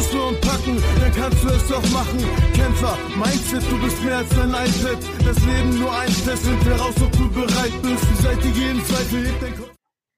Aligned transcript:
du's 0.00 0.12
nur 0.12 0.40
packen, 0.40 0.76
dann 1.00 1.12
kannst 1.12 1.44
du 1.44 1.48
es 1.48 1.68
doch 1.68 1.90
machen. 1.90 2.18
Kämpfer, 2.54 2.96
Mindset, 3.16 3.70
du 3.70 3.80
bist 3.82 4.02
mehr 4.02 4.18
als 4.18 4.38
ein 4.38 4.50
iPad. 4.50 4.98
Das 5.24 5.44
Leben 5.44 5.78
nur 5.78 5.92
ein 5.92 6.08
Test, 6.08 6.44
sind 6.44 6.58
ob 6.58 7.12
du 7.12 7.30
bereit 7.30 7.82
bist. 7.82 8.04
Die 8.10 8.22
Seite 8.22 8.48
jeden 8.48 8.82
Zweifel 8.84 9.26
hebt 9.26 9.42
dein. 9.42 9.52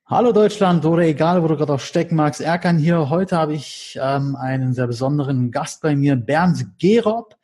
Hallo 0.06 0.32
Deutschland 0.32 0.84
oder 0.84 1.02
egal, 1.02 1.42
wo 1.42 1.48
du 1.48 1.56
gerade 1.56 1.72
auch 1.72 1.80
stecken 1.80 2.16
magst. 2.16 2.40
Erkan 2.40 2.78
hier. 2.78 3.08
Heute 3.08 3.36
habe 3.36 3.54
ich 3.54 3.98
ähm, 4.00 4.36
einen 4.36 4.74
sehr 4.74 4.86
besonderen 4.86 5.50
Gast 5.50 5.80
bei 5.80 5.96
mir, 5.96 6.16
Bernd 6.16 6.78
Gerob. 6.78 7.34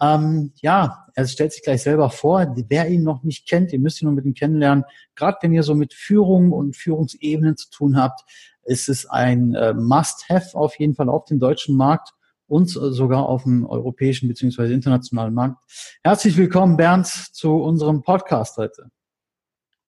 Ähm, 0.00 0.52
ja, 0.56 1.06
er 1.14 1.26
stellt 1.26 1.52
sich 1.52 1.62
gleich 1.62 1.82
selber 1.82 2.10
vor. 2.10 2.54
Wer 2.68 2.88
ihn 2.88 3.02
noch 3.02 3.24
nicht 3.24 3.48
kennt, 3.48 3.72
ihr 3.72 3.78
müsst 3.78 4.00
ihn 4.00 4.06
nur 4.06 4.14
mit 4.14 4.24
ihm 4.24 4.34
kennenlernen. 4.34 4.84
Gerade 5.16 5.38
wenn 5.42 5.52
ihr 5.52 5.62
so 5.62 5.74
mit 5.74 5.92
Führung 5.92 6.52
und 6.52 6.76
Führungsebenen 6.76 7.56
zu 7.56 7.68
tun 7.70 7.96
habt, 7.96 8.22
ist 8.66 8.88
es 8.88 9.06
ein 9.06 9.54
äh, 9.54 9.74
Must-Have 9.74 10.56
auf 10.56 10.78
jeden 10.78 10.94
Fall 10.94 11.08
auf 11.08 11.24
dem 11.24 11.38
deutschen 11.38 11.76
Markt 11.76 12.10
und 12.46 12.68
sogar 12.68 13.26
auf 13.26 13.44
dem 13.44 13.66
europäischen 13.66 14.28
bzw. 14.28 14.72
internationalen 14.72 15.34
Markt. 15.34 15.56
Herzlich 16.02 16.36
willkommen, 16.36 16.76
Bernd, 16.76 17.06
zu 17.06 17.56
unserem 17.56 18.02
Podcast 18.02 18.56
heute. 18.58 18.90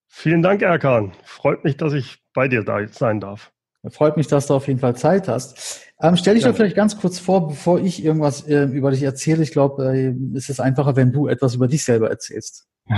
Vielen 0.07 0.41
Dank, 0.41 0.61
Erkan. 0.61 1.13
Freut 1.23 1.63
mich, 1.63 1.77
dass 1.77 1.93
ich 1.93 2.23
bei 2.33 2.47
dir 2.47 2.63
da 2.63 2.87
sein 2.87 3.19
darf. 3.19 3.51
Freut 3.89 4.17
mich, 4.17 4.27
dass 4.27 4.47
du 4.47 4.55
auf 4.55 4.67
jeden 4.67 4.79
Fall 4.79 4.95
Zeit 4.95 5.27
hast. 5.27 5.81
Ähm, 6.01 6.17
stell 6.17 6.35
dich 6.35 6.43
ja. 6.43 6.49
doch 6.49 6.57
vielleicht 6.57 6.75
ganz 6.75 6.99
kurz 6.99 7.19
vor, 7.19 7.47
bevor 7.47 7.79
ich 7.79 8.03
irgendwas 8.03 8.47
äh, 8.47 8.63
über 8.63 8.91
dich 8.91 9.03
erzähle. 9.03 9.43
Ich 9.43 9.51
glaube, 9.51 9.85
äh, 9.95 10.15
es 10.35 10.49
ist 10.49 10.59
einfacher, 10.59 10.95
wenn 10.95 11.11
du 11.11 11.27
etwas 11.27 11.55
über 11.55 11.67
dich 11.67 11.83
selber 11.83 12.09
erzählst. 12.09 12.67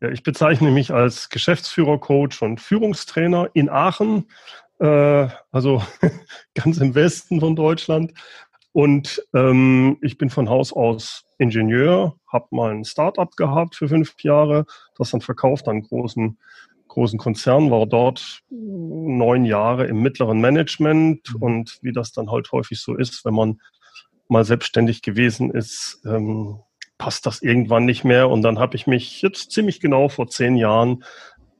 Ja, 0.00 0.10
ich 0.10 0.22
bezeichne 0.22 0.70
mich 0.70 0.92
als 0.92 1.30
Geschäftsführer, 1.30 1.98
Coach 1.98 2.42
und 2.42 2.60
Führungstrainer 2.60 3.48
in 3.54 3.70
Aachen, 3.70 4.26
äh, 4.84 5.28
also 5.50 5.82
ganz 6.54 6.78
im 6.78 6.94
Westen 6.94 7.40
von 7.40 7.56
Deutschland. 7.56 8.12
Und 8.72 9.24
ähm, 9.34 9.98
ich 10.02 10.18
bin 10.18 10.30
von 10.30 10.48
Haus 10.50 10.72
aus 10.72 11.24
Ingenieur, 11.38 12.16
habe 12.30 12.46
mal 12.50 12.72
ein 12.72 12.84
Startup 12.84 13.34
gehabt 13.36 13.76
für 13.76 13.88
fünf 13.88 14.14
Jahre, 14.22 14.66
das 14.98 15.10
dann 15.10 15.20
verkauft 15.20 15.68
an 15.68 15.82
großen 15.82 16.38
großen 16.88 17.18
Konzern, 17.18 17.72
war 17.72 17.86
dort 17.86 18.42
neun 18.50 19.44
Jahre 19.44 19.86
im 19.86 20.00
mittleren 20.00 20.40
Management 20.40 21.34
mhm. 21.34 21.42
und 21.42 21.78
wie 21.82 21.92
das 21.92 22.12
dann 22.12 22.30
halt 22.30 22.52
häufig 22.52 22.80
so 22.80 22.94
ist, 22.94 23.24
wenn 23.24 23.34
man 23.34 23.60
mal 24.28 24.44
selbstständig 24.44 25.02
gewesen 25.02 25.50
ist, 25.50 26.00
ähm, 26.06 26.60
passt 26.96 27.26
das 27.26 27.42
irgendwann 27.42 27.84
nicht 27.84 28.04
mehr. 28.04 28.30
Und 28.30 28.42
dann 28.42 28.58
habe 28.58 28.76
ich 28.76 28.86
mich 28.86 29.22
jetzt 29.22 29.50
ziemlich 29.50 29.80
genau 29.80 30.08
vor 30.08 30.28
zehn 30.28 30.56
Jahren 30.56 31.04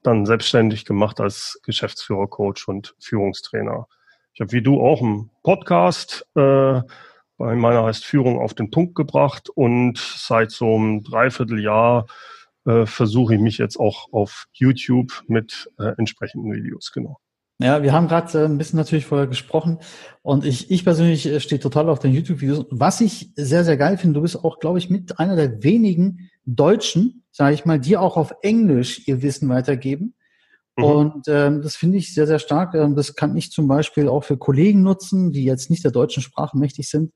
dann 0.05 0.27
selbstständig 0.27 0.85
gemacht 0.85 1.21
als 1.21 1.59
Geschäftsführer, 1.65 2.29
Coach 2.29 2.69
und 2.69 2.95
Führungstrainer. 3.01 3.89
Ich 4.33 4.41
habe 4.41 4.53
wie 4.53 4.63
du 4.63 4.81
auch 4.81 5.03
einen 5.03 5.31
Podcast, 5.43 6.27
äh, 6.37 6.81
bei 7.37 7.57
meiner 7.57 7.85
heißt 7.85 8.05
Führung 8.05 8.39
auf 8.39 8.55
den 8.55 8.71
Punkt 8.71 8.95
gebracht 8.95 9.49
und 9.49 9.99
seit 9.99 10.53
so 10.53 10.77
einem 10.77 11.03
Dreivierteljahr 11.03 12.07
äh, 12.65 12.87
versuche 12.87 13.35
ich 13.35 13.41
mich 13.41 13.59
jetzt 13.59 13.79
auch 13.79 14.13
auf 14.13 14.47
YouTube 14.53 15.25
mit 15.27 15.71
äh, 15.79 15.93
entsprechenden 15.99 16.53
Videos, 16.53 16.93
genau. 16.93 17.19
Ja, 17.61 17.83
wir 17.83 17.93
haben 17.93 18.09
gerade 18.09 18.39
äh, 18.39 18.45
ein 18.45 18.59
bisschen 18.59 18.79
natürlich 18.79 19.07
vorher 19.07 19.27
gesprochen 19.27 19.79
und 20.23 20.45
ich, 20.45 20.71
ich 20.71 20.85
persönlich 20.85 21.27
äh, 21.27 21.41
stehe 21.41 21.61
total 21.61 21.89
auf 21.89 21.99
den 21.99 22.13
YouTube-Videos. 22.13 22.67
Was 22.71 23.01
ich 23.01 23.31
sehr, 23.37 23.65
sehr 23.65 23.77
geil 23.77 23.97
finde, 23.97 24.15
du 24.15 24.23
bist 24.23 24.45
auch, 24.45 24.59
glaube 24.59 24.79
ich, 24.79 24.91
mit 24.91 25.19
einer 25.19 25.37
der 25.37 25.63
wenigen 25.63 26.31
Deutschen, 26.47 27.25
sage 27.31 27.55
ich 27.55 27.65
mal, 27.65 27.79
die 27.79 27.97
auch 27.97 28.17
auf 28.17 28.35
Englisch 28.43 29.07
ihr 29.07 29.23
Wissen 29.23 29.49
weitergeben. 29.49 30.15
Mhm. 30.77 30.85
Und 30.85 31.29
ähm, 31.29 31.63
das 31.63 31.77
finde 31.77 31.99
ich 31.99 32.15
sehr, 32.15 32.27
sehr 32.27 32.39
stark. 32.39 32.75
Ähm, 32.75 32.97
das 32.97 33.15
kann 33.15 33.37
ich 33.37 33.51
zum 33.51 33.69
Beispiel 33.69 34.09
auch 34.09 34.25
für 34.25 34.37
Kollegen 34.37 34.83
nutzen, 34.83 35.33
die 35.33 35.45
jetzt 35.45 35.71
nicht 35.71 35.85
der 35.85 35.93
deutschen 35.93 36.23
Sprache 36.23 36.59
mächtig 36.59 36.89
sind. 36.89 37.13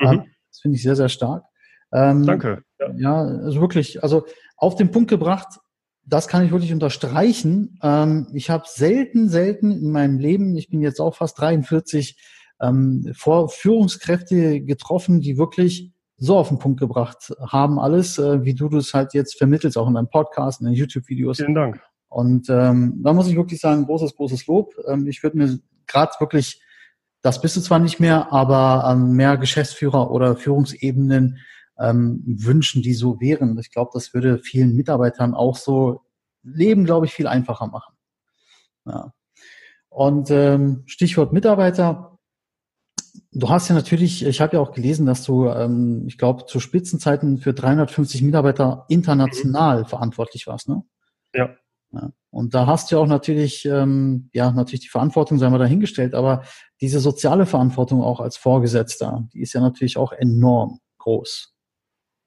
Mhm. 0.00 0.08
Ähm, 0.08 0.24
das 0.50 0.60
finde 0.60 0.76
ich 0.76 0.82
sehr, 0.82 0.96
sehr 0.96 1.08
stark. 1.08 1.44
Ähm, 1.92 2.26
Danke. 2.26 2.62
Ja. 2.80 2.94
ja, 2.96 3.22
also 3.22 3.60
wirklich, 3.60 4.02
also 4.02 4.24
auf 4.56 4.76
den 4.76 4.90
Punkt 4.90 5.10
gebracht, 5.10 5.58
das 6.04 6.26
kann 6.26 6.44
ich 6.44 6.50
wirklich 6.50 6.72
unterstreichen. 6.72 7.78
Ähm, 7.82 8.28
ich 8.34 8.50
habe 8.50 8.64
selten, 8.66 9.28
selten 9.28 9.70
in 9.70 9.92
meinem 9.92 10.18
Leben, 10.18 10.56
ich 10.56 10.68
bin 10.68 10.80
jetzt 10.80 11.00
auch 11.00 11.16
fast 11.16 11.38
43, 11.38 12.16
ähm, 12.60 13.12
vor 13.14 13.48
Führungskräfte 13.48 14.62
getroffen, 14.62 15.20
die 15.20 15.36
wirklich 15.36 15.91
so 16.22 16.38
auf 16.38 16.48
den 16.48 16.58
Punkt 16.60 16.78
gebracht 16.78 17.34
haben, 17.40 17.80
alles, 17.80 18.16
äh, 18.18 18.44
wie 18.44 18.54
du 18.54 18.68
das 18.68 18.94
halt 18.94 19.12
jetzt 19.12 19.36
vermittelst, 19.36 19.76
auch 19.76 19.88
in 19.88 19.94
deinem 19.94 20.08
Podcast, 20.08 20.60
in 20.60 20.66
den 20.66 20.74
YouTube-Videos. 20.74 21.38
Vielen 21.38 21.54
Dank. 21.54 21.82
Und 22.08 22.48
ähm, 22.48 23.00
da 23.02 23.12
muss 23.12 23.26
ich 23.26 23.34
wirklich 23.34 23.60
sagen, 23.60 23.86
großes, 23.86 24.14
großes 24.14 24.46
Lob. 24.46 24.72
Ähm, 24.86 25.08
ich 25.08 25.22
würde 25.24 25.36
mir 25.36 25.58
gerade 25.88 26.12
wirklich, 26.20 26.62
das 27.22 27.40
bist 27.40 27.56
du 27.56 27.60
zwar 27.60 27.80
nicht 27.80 27.98
mehr, 27.98 28.32
aber 28.32 28.88
ähm, 28.88 29.12
mehr 29.14 29.36
Geschäftsführer 29.36 30.12
oder 30.12 30.36
Führungsebenen 30.36 31.38
ähm, 31.80 32.22
wünschen, 32.24 32.82
die 32.82 32.94
so 32.94 33.18
wären. 33.20 33.58
Ich 33.58 33.72
glaube, 33.72 33.90
das 33.92 34.14
würde 34.14 34.38
vielen 34.38 34.76
Mitarbeitern 34.76 35.34
auch 35.34 35.56
so 35.56 36.02
Leben, 36.44 36.84
glaube 36.84 37.06
ich, 37.06 37.14
viel 37.14 37.26
einfacher 37.26 37.66
machen. 37.66 37.94
Ja. 38.84 39.12
Und 39.88 40.30
ähm, 40.30 40.84
Stichwort 40.86 41.32
Mitarbeiter. 41.32 42.11
Du 43.34 43.48
hast 43.48 43.68
ja 43.68 43.74
natürlich, 43.74 44.24
ich 44.26 44.40
habe 44.42 44.56
ja 44.56 44.60
auch 44.60 44.72
gelesen, 44.72 45.06
dass 45.06 45.24
du, 45.24 45.46
ähm, 45.48 46.04
ich 46.06 46.18
glaube, 46.18 46.44
zu 46.44 46.60
Spitzenzeiten 46.60 47.38
für 47.38 47.54
350 47.54 48.20
Mitarbeiter 48.22 48.84
international 48.88 49.80
mhm. 49.80 49.86
verantwortlich 49.86 50.46
warst, 50.46 50.68
ne? 50.68 50.82
Ja. 51.34 51.50
ja. 51.92 52.12
Und 52.30 52.54
da 52.54 52.66
hast 52.66 52.90
du 52.90 52.96
ja 52.96 53.02
auch 53.02 53.06
natürlich, 53.06 53.64
ähm, 53.64 54.28
ja, 54.34 54.50
natürlich 54.50 54.82
die 54.82 54.88
Verantwortung, 54.88 55.38
sei 55.38 55.48
mal 55.48 55.58
dahingestellt, 55.58 56.14
aber 56.14 56.42
diese 56.82 57.00
soziale 57.00 57.46
Verantwortung 57.46 58.02
auch 58.02 58.20
als 58.20 58.36
Vorgesetzter, 58.36 59.26
die 59.32 59.40
ist 59.40 59.54
ja 59.54 59.60
natürlich 59.60 59.96
auch 59.96 60.12
enorm 60.12 60.80
groß. 60.98 61.54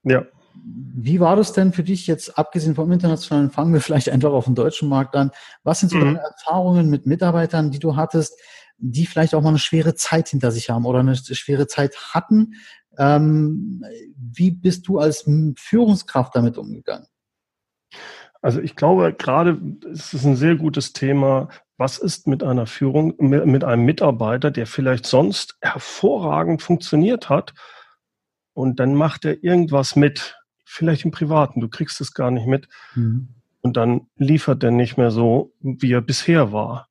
Ja. 0.04 0.26
Wie 0.64 1.20
war 1.20 1.36
das 1.36 1.54
denn 1.54 1.72
für 1.72 1.84
dich 1.84 2.08
jetzt, 2.08 2.38
abgesehen 2.38 2.74
vom 2.74 2.92
internationalen, 2.92 3.52
fangen 3.52 3.74
wir 3.74 3.82
vielleicht 3.82 4.10
einfach 4.10 4.32
auf 4.32 4.46
dem 4.46 4.56
deutschen 4.56 4.90
Markt 4.90 5.16
an. 5.16 5.30
Was 5.64 5.82
sind 5.82 5.90
so 5.90 5.98
mhm. 5.98 6.06
deine 6.06 6.20
Erfahrungen 6.20 6.90
mit 6.90 7.06
Mitarbeitern, 7.06 7.70
die 7.70 7.80
du 7.80 7.96
hattest, 7.96 8.40
die 8.78 9.06
vielleicht 9.06 9.34
auch 9.36 9.42
mal 9.42 9.50
eine 9.50 9.60
schwere 9.60 9.96
Zeit 9.96 10.30
hinter 10.30 10.52
sich 10.52 10.70
haben 10.70 10.86
oder 10.86 11.00
eine 11.00 11.16
schwere 11.16 11.68
Zeit 11.68 11.96
hatten? 12.14 12.56
Ähm, 12.98 13.84
wie 14.16 14.52
bist 14.52 14.88
du 14.88 15.00
als 15.00 15.30
Führungskraft 15.58 16.36
damit 16.36 16.58
umgegangen? 16.58 17.08
Also 18.42 18.62
ich 18.62 18.76
glaube, 18.76 19.14
gerade 19.14 19.60
ist 19.86 20.14
es 20.14 20.26
ein 20.26 20.36
sehr 20.36 20.56
gutes 20.56 20.94
Thema. 20.94 21.50
Was 21.78 21.98
ist 21.98 22.28
mit 22.28 22.44
einer 22.44 22.68
Führung, 22.68 23.16
mit 23.18 23.64
einem 23.64 23.86
Mitarbeiter, 23.86 24.52
der 24.52 24.68
vielleicht 24.68 25.06
sonst 25.06 25.58
hervorragend 25.62 26.62
funktioniert 26.62 27.30
hat, 27.30 27.54
und 28.56 28.80
dann 28.80 28.96
macht 28.96 29.26
er 29.26 29.44
irgendwas 29.44 29.96
mit, 29.98 30.38
vielleicht 30.64 31.04
im 31.04 31.12
Privaten, 31.12 31.60
du 31.60 31.68
kriegst 31.68 32.00
es 32.00 32.14
gar 32.14 32.32
nicht 32.32 32.48
mit. 32.48 32.70
Mhm. 32.96 33.28
Und 33.62 33.78
dann 33.78 34.08
liefert 34.16 34.64
er 34.64 34.72
nicht 34.72 34.98
mehr 34.98 35.12
so, 35.12 35.54
wie 35.60 35.92
er 35.92 36.02
bisher 36.02 36.54
war. 36.54 36.88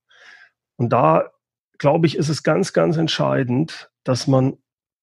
Und 0.76 0.90
da, 0.90 1.30
glaube 1.78 2.06
ich, 2.06 2.16
ist 2.16 2.28
es 2.28 2.42
ganz, 2.42 2.72
ganz 2.72 2.96
entscheidend, 2.96 3.90
dass 4.04 4.26
man 4.26 4.58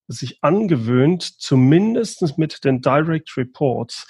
sich 0.08 0.44
angewöhnt, 0.44 1.24
zumindest 1.24 2.38
mit 2.38 2.64
den 2.64 2.82
Direct 2.82 3.36
Reports 3.38 4.08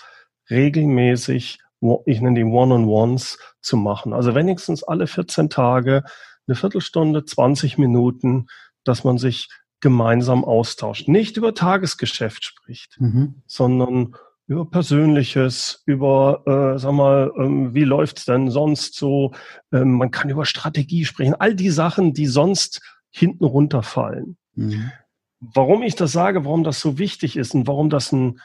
regelmäßig, 0.49 1.59
ich 2.05 2.21
nenne 2.21 2.39
die 2.39 2.45
One-on-Ones 2.45 3.39
zu 3.61 3.77
machen. 3.77 4.13
Also 4.13 4.35
wenigstens 4.35 4.83
alle 4.83 5.07
14 5.07 5.49
Tage, 5.49 6.03
eine 6.47 6.55
Viertelstunde, 6.55 7.23
20 7.25 7.77
Minuten, 7.77 8.47
dass 8.83 9.03
man 9.03 9.17
sich 9.17 9.49
gemeinsam 9.79 10.43
austauscht. 10.43 11.07
Nicht 11.07 11.37
über 11.37 11.53
Tagesgeschäft 11.53 12.43
spricht, 12.43 12.99
mhm. 12.99 13.41
sondern 13.47 14.15
über 14.51 14.69
Persönliches, 14.69 15.81
über, 15.85 16.43
äh, 16.45 16.77
sag 16.77 16.91
mal, 16.91 17.31
ähm, 17.37 17.73
wie 17.73 17.85
läuft's 17.85 18.25
denn 18.25 18.51
sonst 18.51 18.95
so? 18.95 19.31
Ähm, 19.71 19.93
man 19.93 20.11
kann 20.11 20.29
über 20.29 20.43
Strategie 20.45 21.05
sprechen. 21.05 21.35
All 21.35 21.55
die 21.55 21.69
Sachen, 21.69 22.13
die 22.13 22.27
sonst 22.27 22.81
hinten 23.11 23.45
runterfallen. 23.45 24.37
Mhm. 24.55 24.91
Warum 25.39 25.83
ich 25.83 25.95
das 25.95 26.11
sage, 26.11 26.43
warum 26.43 26.65
das 26.65 26.81
so 26.81 26.97
wichtig 26.97 27.37
ist 27.37 27.55
und 27.55 27.65
warum 27.65 27.89
das 27.89 28.11
ein, 28.11 28.41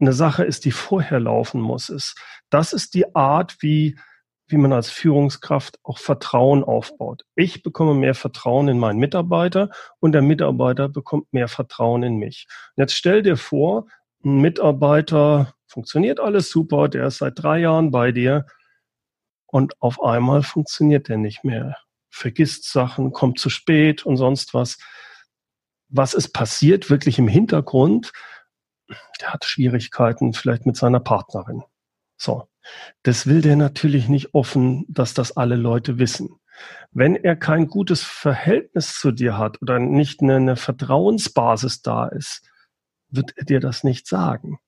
eine 0.00 0.12
Sache 0.12 0.44
ist, 0.44 0.66
die 0.66 0.70
vorher 0.70 1.18
laufen 1.18 1.62
muss, 1.62 1.88
ist, 1.88 2.14
das 2.50 2.74
ist 2.74 2.92
die 2.92 3.14
Art, 3.14 3.56
wie 3.60 3.96
wie 4.48 4.58
man 4.58 4.72
als 4.74 4.90
Führungskraft 4.90 5.78
auch 5.82 5.98
Vertrauen 5.98 6.62
aufbaut. 6.62 7.22
Ich 7.36 7.62
bekomme 7.62 7.94
mehr 7.94 8.14
Vertrauen 8.14 8.68
in 8.68 8.78
meinen 8.78 8.98
Mitarbeiter 8.98 9.70
und 9.98 10.12
der 10.12 10.20
Mitarbeiter 10.20 10.90
bekommt 10.90 11.32
mehr 11.32 11.48
Vertrauen 11.48 12.02
in 12.02 12.16
mich. 12.16 12.46
Und 12.76 12.82
jetzt 12.82 12.94
stell 12.94 13.22
dir 13.22 13.38
vor, 13.38 13.86
Mitarbeiter 14.24 15.54
funktioniert 15.66 16.20
alles 16.20 16.50
super, 16.50 16.88
der 16.88 17.06
ist 17.06 17.18
seit 17.18 17.42
drei 17.42 17.60
Jahren 17.60 17.90
bei 17.90 18.12
dir 18.12 18.46
und 19.46 19.80
auf 19.80 20.02
einmal 20.02 20.42
funktioniert 20.42 21.08
der 21.08 21.18
nicht 21.18 21.44
mehr. 21.44 21.76
Vergisst 22.10 22.70
Sachen, 22.70 23.12
kommt 23.12 23.38
zu 23.38 23.50
spät 23.50 24.04
und 24.04 24.16
sonst 24.16 24.54
was. 24.54 24.78
Was 25.88 26.14
ist 26.14 26.32
passiert 26.32 26.90
wirklich 26.90 27.18
im 27.18 27.28
Hintergrund? 27.28 28.12
Der 29.20 29.32
hat 29.32 29.44
Schwierigkeiten 29.44 30.32
vielleicht 30.32 30.66
mit 30.66 30.76
seiner 30.76 31.00
Partnerin. 31.00 31.62
So. 32.16 32.48
Das 33.02 33.26
will 33.26 33.40
der 33.40 33.56
natürlich 33.56 34.08
nicht 34.08 34.34
offen, 34.34 34.84
dass 34.88 35.14
das 35.14 35.36
alle 35.36 35.56
Leute 35.56 35.98
wissen. 35.98 36.38
Wenn 36.92 37.16
er 37.16 37.34
kein 37.34 37.66
gutes 37.66 38.02
Verhältnis 38.02 38.98
zu 38.98 39.10
dir 39.10 39.36
hat 39.36 39.60
oder 39.62 39.78
nicht 39.78 40.22
eine, 40.22 40.36
eine 40.36 40.56
Vertrauensbasis 40.56 41.82
da 41.82 42.06
ist, 42.06 42.48
wird 43.12 43.32
er 43.36 43.44
dir 43.44 43.60
das 43.60 43.84
nicht 43.84 44.06
sagen. 44.06 44.58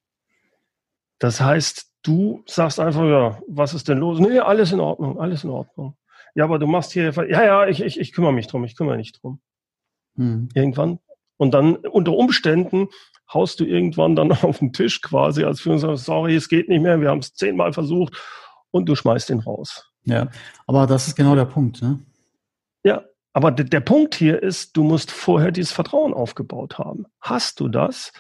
Das 1.19 1.41
heißt, 1.41 1.91
du 2.02 2.43
sagst 2.46 2.81
einfach, 2.81 3.05
ja, 3.05 3.41
was 3.49 3.75
ist 3.75 3.88
denn 3.88 3.99
los? 3.99 4.20
Nee, 4.20 4.38
alles 4.38 4.73
in 4.73 4.81
Ordnung, 4.81 5.19
alles 5.19 5.44
in 5.44 5.50
Ordnung. 5.50 5.96
Ja, 6.35 6.44
aber 6.44 6.58
du 6.58 6.67
machst 6.67 6.93
hier, 6.93 7.12
ja, 7.12 7.44
ja, 7.44 7.67
ich, 7.67 7.82
ich, 7.82 7.99
ich 7.99 8.12
kümmere 8.12 8.32
mich 8.32 8.46
drum, 8.46 8.64
ich 8.64 8.76
kümmere 8.76 8.96
nicht 8.96 9.23
drum. 9.23 9.41
Hm. 10.17 10.49
Irgendwann. 10.55 10.99
Und 11.37 11.52
dann 11.52 11.76
unter 11.76 12.12
Umständen 12.12 12.88
haust 13.32 13.61
du 13.61 13.64
irgendwann 13.64 14.17
dann 14.17 14.32
auf 14.43 14.58
den 14.58 14.73
Tisch 14.73 15.00
quasi 15.00 15.44
als 15.44 15.61
Führungskraft, 15.61 16.05
sorry, 16.05 16.35
es 16.35 16.49
geht 16.49 16.69
nicht 16.69 16.82
mehr, 16.82 17.00
wir 17.00 17.11
haben 17.11 17.20
es 17.20 17.35
zehnmal 17.35 17.73
versucht 17.73 18.20
und 18.70 18.88
du 18.88 18.94
schmeißt 18.94 19.31
ihn 19.31 19.41
raus. 19.41 19.91
Ja, 20.05 20.29
aber 20.67 20.87
das 20.87 21.08
ist 21.08 21.17
genau 21.17 21.35
der 21.35 21.46
Punkt. 21.46 21.81
Ne? 21.81 22.00
Aber 23.34 23.50
der 23.50 23.81
Punkt 23.81 24.14
hier 24.14 24.40
ist, 24.42 24.76
du 24.76 24.84
musst 24.84 25.10
vorher 25.10 25.50
dieses 25.50 25.72
Vertrauen 25.72 26.14
aufgebaut 26.14 26.78
haben. 26.78 27.06
Hast 27.20 27.58
du 27.58 27.69
das, 27.69 28.12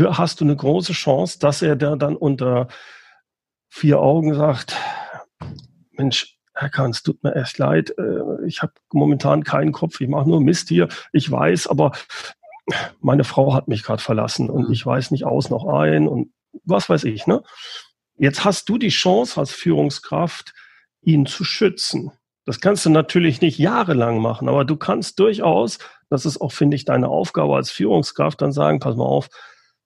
hast 0.00 0.40
du 0.40 0.44
eine 0.44 0.56
große 0.56 0.94
Chance, 0.94 1.38
dass 1.38 1.60
er 1.60 1.76
da 1.76 1.94
dann 1.94 2.16
unter 2.16 2.68
vier 3.68 4.00
Augen 4.00 4.34
sagt, 4.34 4.74
Mensch, 5.90 6.38
Herr 6.54 6.70
Kahn, 6.70 6.90
es 6.90 7.02
tut 7.02 7.22
mir 7.22 7.34
echt 7.34 7.58
leid, 7.58 7.94
äh, 7.98 8.46
ich 8.46 8.62
habe 8.62 8.72
momentan 8.92 9.44
keinen 9.44 9.72
Kopf, 9.72 10.00
ich 10.00 10.08
mache 10.08 10.28
nur 10.28 10.40
Mist 10.40 10.68
hier, 10.68 10.88
ich 11.12 11.30
weiß, 11.30 11.66
aber 11.66 11.92
meine 13.00 13.24
Frau 13.24 13.54
hat 13.54 13.68
mich 13.68 13.82
gerade 13.82 14.02
verlassen 14.02 14.48
und 14.48 14.68
mhm. 14.68 14.72
ich 14.72 14.84
weiß 14.84 15.10
nicht 15.10 15.24
aus 15.24 15.50
noch 15.50 15.66
ein 15.66 16.08
und 16.08 16.32
was 16.64 16.88
weiß 16.88 17.04
ich. 17.04 17.26
Ne? 17.26 17.42
Jetzt 18.16 18.44
hast 18.44 18.68
du 18.70 18.78
die 18.78 18.88
Chance 18.88 19.38
als 19.38 19.52
Führungskraft, 19.52 20.54
ihn 21.02 21.26
zu 21.26 21.44
schützen. 21.44 22.12
Das 22.44 22.60
kannst 22.60 22.84
du 22.84 22.90
natürlich 22.90 23.40
nicht 23.40 23.58
jahrelang 23.58 24.18
machen, 24.18 24.48
aber 24.48 24.64
du 24.64 24.76
kannst 24.76 25.18
durchaus, 25.20 25.78
das 26.10 26.26
ist 26.26 26.40
auch, 26.40 26.52
finde 26.52 26.74
ich, 26.74 26.84
deine 26.84 27.08
Aufgabe 27.08 27.54
als 27.54 27.70
Führungskraft, 27.70 28.42
dann 28.42 28.52
sagen, 28.52 28.80
pass 28.80 28.96
mal 28.96 29.04
auf, 29.04 29.28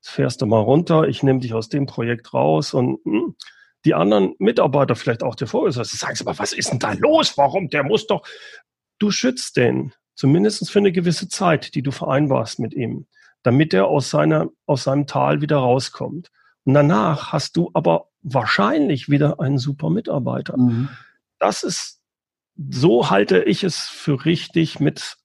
fährst 0.00 0.40
du 0.40 0.46
mal 0.46 0.60
runter, 0.60 1.04
ich 1.08 1.22
nehme 1.22 1.40
dich 1.40 1.52
aus 1.52 1.68
dem 1.68 1.86
Projekt 1.86 2.32
raus 2.32 2.72
und 2.72 3.04
mh, 3.04 3.18
hm, 3.18 3.36
die 3.84 3.94
anderen 3.94 4.34
Mitarbeiter, 4.38 4.96
vielleicht 4.96 5.22
auch 5.22 5.36
der 5.36 5.46
Vorgesetzte, 5.46 5.96
sagen 5.96 6.16
aber 6.20 6.38
was 6.38 6.52
ist 6.52 6.72
denn 6.72 6.80
da 6.80 6.92
los? 6.92 7.38
Warum? 7.38 7.68
Der 7.68 7.84
muss 7.84 8.06
doch, 8.06 8.26
du 8.98 9.10
schützt 9.10 9.56
den, 9.56 9.92
zumindest 10.14 10.68
für 10.70 10.80
eine 10.80 10.92
gewisse 10.92 11.28
Zeit, 11.28 11.74
die 11.74 11.82
du 11.82 11.92
vereinbarst 11.92 12.58
mit 12.58 12.74
ihm, 12.74 13.06
damit 13.42 13.72
er 13.74 13.86
aus 13.86 14.10
seiner, 14.10 14.48
aus 14.66 14.84
seinem 14.84 15.06
Tal 15.06 15.40
wieder 15.40 15.58
rauskommt. 15.58 16.30
Und 16.64 16.74
danach 16.74 17.32
hast 17.32 17.56
du 17.56 17.70
aber 17.74 18.08
wahrscheinlich 18.22 19.08
wieder 19.08 19.38
einen 19.38 19.58
super 19.58 19.88
Mitarbeiter. 19.88 20.56
Mhm. 20.56 20.88
Das 21.38 21.62
ist, 21.62 22.00
so 22.56 23.10
halte 23.10 23.42
ich 23.42 23.64
es 23.64 23.80
für 23.80 24.24
richtig, 24.24 24.80
mit 24.80 25.16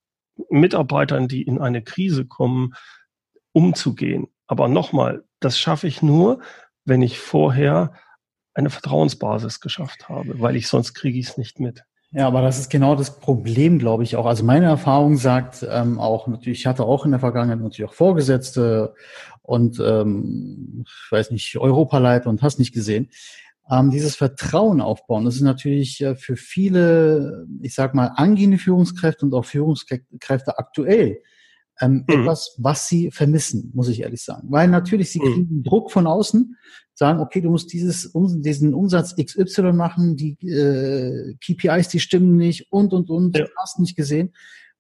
Mitarbeitern, 0.50 1.28
die 1.28 1.44
in 1.44 1.60
eine 1.60 1.82
Krise 1.82 2.26
kommen, 2.26 2.74
umzugehen. 3.54 4.28
Aber 4.48 4.68
nochmal, 4.68 5.24
das 5.40 5.60
schaffe 5.60 5.88
ich 5.88 6.02
nur, 6.02 6.42
wenn 6.86 7.02
ich 7.02 7.20
vorher 7.20 7.94
eine 8.54 8.70
Vertrauensbasis 8.70 9.60
geschafft 9.60 10.10
habe, 10.10 10.40
weil 10.42 10.56
ich 10.56 10.68
sonst 10.68 10.94
kriege 10.94 11.18
ich 11.18 11.30
es 11.30 11.38
nicht 11.38 11.60
mit. 11.60 11.84
Ja, 12.14 12.28
aber 12.28 12.42
das 12.42 12.60
ist 12.60 12.70
genau 12.70 12.96
das 12.96 13.20
Problem, 13.20 13.80
glaube 13.80 14.04
ich 14.04 14.18
auch. 14.18 14.26
Also 14.26 14.44
meine 14.44 14.66
Erfahrung 14.66 15.16
sagt 15.16 15.66
ähm, 15.70 15.98
auch 15.98 16.28
natürlich, 16.28 16.60
ich 16.60 16.68
hatte 16.68 16.84
auch 16.84 17.06
in 17.06 17.12
der 17.12 17.22
Vergangenheit 17.22 17.60
natürlich 17.60 17.90
auch 17.90 17.94
Vorgesetzte 17.94 18.94
und 19.42 19.80
ähm, 19.80 20.84
ich 20.86 21.12
weiß 21.12 21.32
nicht, 21.32 21.56
Europaleiter 21.58 22.30
und 22.30 22.42
hast 22.42 22.60
nicht 22.60 22.74
gesehen. 22.74 23.10
Ähm, 23.70 23.90
dieses 23.90 24.16
Vertrauen 24.16 24.82
aufbauen, 24.82 25.26
das 25.26 25.36
ist 25.36 25.42
natürlich 25.42 26.02
äh, 26.02 26.16
für 26.16 26.36
viele, 26.36 27.48
ich 27.62 27.74
sag 27.74 27.94
mal, 27.94 28.08
angehende 28.16 28.58
Führungskräfte 28.58 29.26
und 29.26 29.34
auch 29.34 29.46
Führungskräfte 29.46 30.58
aktuell 30.58 31.20
ähm, 31.80 32.06
mhm. 32.08 32.22
etwas, 32.22 32.56
was 32.58 32.88
sie 32.88 33.12
vermissen, 33.12 33.72
muss 33.74 33.90
ich 33.90 34.02
ehrlich 34.02 34.24
sagen. 34.24 34.48
Weil 34.52 34.68
natürlich, 34.68 35.12
sie 35.12 35.20
mhm. 35.20 35.34
kriegen 35.34 35.64
Druck 35.64 35.92
von 35.92 36.08
außen, 36.08 36.56
sagen, 36.94 37.20
okay, 37.20 37.42
du 37.42 37.50
musst 37.50 37.74
dieses, 37.74 38.12
diesen 38.14 38.74
Umsatz 38.74 39.16
XY 39.16 39.74
machen, 39.74 40.16
die 40.16 40.38
äh, 40.48 41.36
KPIs, 41.44 41.88
die 41.90 42.00
stimmen 42.00 42.38
nicht 42.38 42.72
und, 42.72 42.94
und, 42.94 43.10
und, 43.10 43.38
ja. 43.38 43.46
hast 43.58 43.80
nicht 43.80 43.96
gesehen. 43.96 44.34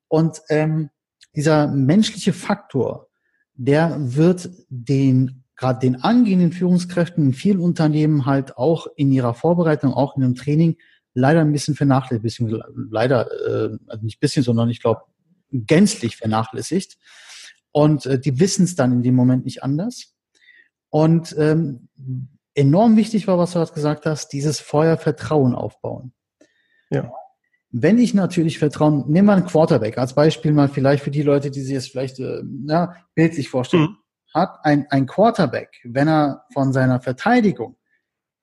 Und 0.07 0.42
ähm, 0.50 0.89
dieser 1.36 1.68
menschliche 1.68 2.33
Faktor, 2.33 3.07
der 3.56 3.95
wird 4.00 4.50
den 4.69 5.41
gerade 5.62 5.80
den 5.80 6.02
angehenden 6.02 6.52
Führungskräften 6.52 7.24
in 7.24 7.34
vielen 7.34 7.60
Unternehmen 7.60 8.25
halt 8.25 8.58
auch 8.58 8.88
in 8.96 9.12
ihrer 9.12 9.36
Vorbereitung, 9.36 9.94
auch 9.94 10.16
in 10.16 10.24
dem 10.24 10.34
Training 10.34 10.78
leider 11.13 11.42
ein 11.42 11.52
bisschen 11.52 11.75
vernachlässigt, 11.75 12.42
leider 12.90 13.30
äh, 13.31 13.78
also 13.86 14.04
nicht 14.04 14.19
bisschen, 14.19 14.42
sondern 14.42 14.72
ich 14.72 14.81
glaube 14.81 15.02
gänzlich 15.52 16.18
vernachlässigt. 16.18 16.98
Und 17.72 18.08
äh, 18.08 18.19
die 18.19 18.40
wissen 18.40 18.63
es 18.63 18.75
dann 18.75 18.92
in 18.92 19.04
dem 19.04 19.13
Moment 19.13 19.46
nicht 19.46 19.62
anders. 19.62 20.16
Und 20.90 21.36
ähm, 21.38 21.90
enorm 22.56 22.98
wichtig 22.98 23.28
war, 23.28 23.38
was 23.38 23.52
du 23.52 23.60
gerade 23.60 23.74
gesagt 23.74 24.06
hast, 24.07 24.30
dieses 24.30 24.60
Feuer 24.60 24.98
Vertrauen 24.98 25.54
aufbauen. 25.54 26.12
Ja. 26.90 27.12
Wenn 27.69 28.00
ich 28.00 28.16
natürlich 28.16 28.57
Vertrauen, 28.57 29.06
nehmen 29.12 29.28
wir 29.28 29.34
einen 29.34 29.46
Quarterback 29.46 30.00
als 30.00 30.16
Beispiel 30.16 30.54
mal 30.54 30.69
vielleicht 30.69 31.04
für 31.04 31.12
die 31.12 31.22
Leute, 31.22 31.52
die 31.52 31.62
sich 31.62 31.74
jetzt 31.74 31.92
vielleicht 31.92 32.19
äh, 32.19 32.42
ja, 32.66 32.96
bildlich 33.14 33.48
vorstellen. 33.48 33.84
Mhm. 33.84 33.98
Hat 34.33 34.60
ein, 34.63 34.88
ein 34.89 35.06
Quarterback, 35.07 35.81
wenn 35.83 36.07
er 36.07 36.45
von 36.54 36.74
seiner 36.74 37.01
Verteidigung 37.01 37.78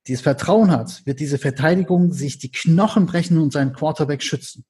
dieses 0.07 0.23
Vertrauen 0.23 0.71
hat, 0.71 1.05
wird 1.07 1.21
diese 1.21 1.39
Verteidigung 1.39 2.13
sich 2.13 2.39
die 2.39 2.51
Knochen 2.51 3.07
brechen 3.07 3.39
und 3.39 3.53
seinen 3.53 3.73
Quarterback 3.73 4.23
schützen. 4.23 4.65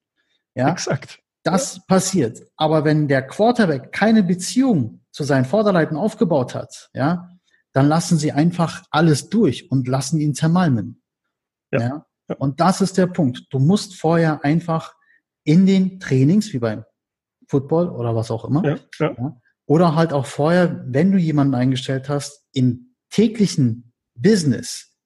Ja? 0.53 0.69
Exakt. 0.69 1.19
Das 1.43 1.85
passiert. 1.87 2.41
Aber 2.57 2.83
wenn 2.83 3.07
der 3.07 3.25
Quarterback 3.25 3.91
keine 3.91 4.23
Beziehung 4.23 5.01
zu 5.11 5.23
seinen 5.23 5.45
Vorderleiten 5.45 5.97
aufgebaut 5.97 6.53
hat, 6.55 6.89
ja, 6.93 7.29
dann 7.71 7.87
lassen 7.87 8.17
sie 8.17 8.31
einfach 8.31 8.83
alles 8.91 9.29
durch 9.29 9.71
und 9.71 9.87
lassen 9.87 10.19
ihn 10.19 10.35
zermalmen. 10.35 11.01
Ja. 11.71 11.79
ja. 11.79 12.05
Und 12.37 12.59
das 12.59 12.81
ist 12.81 12.97
der 12.97 13.07
Punkt. 13.07 13.47
Du 13.51 13.59
musst 13.59 13.95
vorher 13.95 14.43
einfach 14.43 14.95
in 15.43 15.65
den 15.65 15.99
Trainings, 15.99 16.53
wie 16.53 16.59
beim 16.59 16.83
Football 17.47 17.89
oder 17.89 18.15
was 18.15 18.29
auch 18.29 18.45
immer, 18.45 18.63
ja, 18.63 18.77
ja. 18.99 19.37
Ja, 19.69 19.73
oder 19.73 19.95
halt 19.95 20.13
auch 20.13 20.25
vorher, 20.25 20.83
wenn 20.87 21.11
du 21.11 21.17
jemanden 21.17 21.55
eingestellt 21.55 22.09
hast, 22.09 22.45
im 22.53 22.95
täglichen 23.09 23.93
Business 24.15 24.97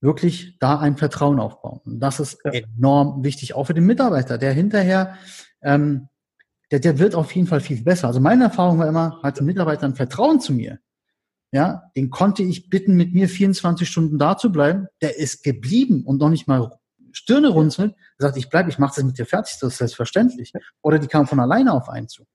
wirklich 0.00 0.58
da 0.58 0.78
ein 0.78 0.96
Vertrauen 0.96 1.40
aufbauen. 1.40 1.80
Und 1.84 2.00
das 2.00 2.20
ist 2.20 2.38
enorm 2.44 3.24
wichtig, 3.24 3.54
auch 3.54 3.64
für 3.64 3.74
den 3.74 3.86
Mitarbeiter, 3.86 4.38
der 4.38 4.52
hinterher 4.52 5.16
ähm, 5.62 6.08
der, 6.70 6.80
der 6.80 6.98
wird 6.98 7.14
auf 7.14 7.32
jeden 7.34 7.46
Fall 7.46 7.60
viel 7.60 7.82
besser. 7.82 8.08
Also 8.08 8.20
meine 8.20 8.44
Erfahrung 8.44 8.78
war 8.78 8.88
immer, 8.88 9.20
hatte 9.22 9.44
Mitarbeiter 9.44 9.86
ein 9.86 9.94
Vertrauen 9.94 10.40
zu 10.40 10.52
mir. 10.52 10.78
Ja, 11.52 11.90
den 11.96 12.10
konnte 12.10 12.42
ich 12.42 12.68
bitten, 12.68 12.96
mit 12.96 13.14
mir 13.14 13.28
24 13.28 13.88
Stunden 13.88 14.18
da 14.18 14.36
zu 14.36 14.50
bleiben. 14.50 14.88
Der 15.00 15.16
ist 15.16 15.44
geblieben 15.44 16.04
und 16.04 16.18
noch 16.18 16.28
nicht 16.28 16.48
mal 16.48 16.72
Stirne 17.12 17.48
runzeln. 17.48 17.94
Er 18.18 18.26
sagt, 18.26 18.36
ich 18.36 18.50
bleibe, 18.50 18.68
ich 18.68 18.78
mache 18.78 18.94
das 18.96 19.04
mit 19.04 19.16
dir 19.16 19.26
fertig, 19.26 19.56
das 19.60 19.72
ist 19.72 19.78
selbstverständlich. 19.78 20.52
Oder 20.82 20.98
die 20.98 21.06
kam 21.06 21.26
von 21.26 21.40
alleine 21.40 21.72
auf 21.72 21.88
einen 21.88 22.08
zu. 22.08 22.26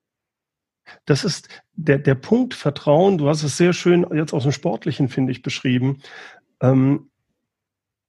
Das 1.06 1.24
ist 1.24 1.48
der, 1.74 2.00
der 2.00 2.16
Punkt 2.16 2.54
Vertrauen. 2.54 3.18
Du 3.18 3.30
hast 3.30 3.44
es 3.44 3.58
sehr 3.58 3.74
schön 3.74 4.06
jetzt 4.14 4.34
aus 4.34 4.44
dem 4.44 4.52
Sportlichen, 4.52 5.10
finde 5.10 5.32
ich, 5.32 5.42
beschrieben. 5.42 6.02
Ähm, 6.62 7.12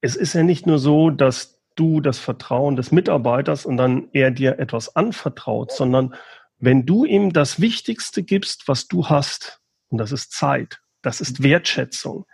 es 0.01 0.17
ist 0.17 0.33
ja 0.35 0.43
nicht 0.43 0.67
nur 0.67 0.79
so, 0.79 1.11
dass 1.11 1.61
du 1.77 2.01
das 2.01 2.19
Vertrauen 2.19 2.77
des 2.77 2.93
Mitarbeiters 2.93 3.65
und 3.65 3.77
dann 3.77 4.09
er 4.13 4.31
dir 4.31 4.59
etwas 4.59 4.95
anvertraut, 4.97 5.73
sondern 5.73 6.15
wenn 6.59 6.87
du 6.87 7.05
ihm 7.05 7.33
das 7.33 7.61
Wichtigste 7.61 8.23
gibst, 8.23 8.69
was 8.69 8.89
du 8.89 9.09
hast, 9.09 9.61
und 9.89 9.99
das 9.99 10.13
ist 10.13 10.33
Zeit, 10.33 10.81
das 11.03 11.21
ist 11.21 11.43
Wertschätzung. 11.43 12.27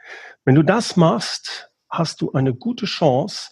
Wenn 0.45 0.55
du 0.55 0.63
das 0.63 0.97
machst, 0.97 1.71
hast 1.89 2.21
du 2.21 2.33
eine 2.33 2.55
gute 2.55 2.87
Chance, 2.87 3.51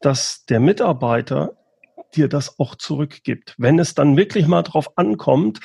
dass 0.00 0.44
der 0.46 0.60
Mitarbeiter 0.60 1.56
dir 2.14 2.28
das 2.28 2.58
auch 2.58 2.74
zurückgibt. 2.74 3.54
Wenn 3.58 3.78
es 3.78 3.94
dann 3.94 4.16
wirklich 4.16 4.46
mal 4.46 4.62
drauf 4.62 4.96
ankommt, 4.98 5.60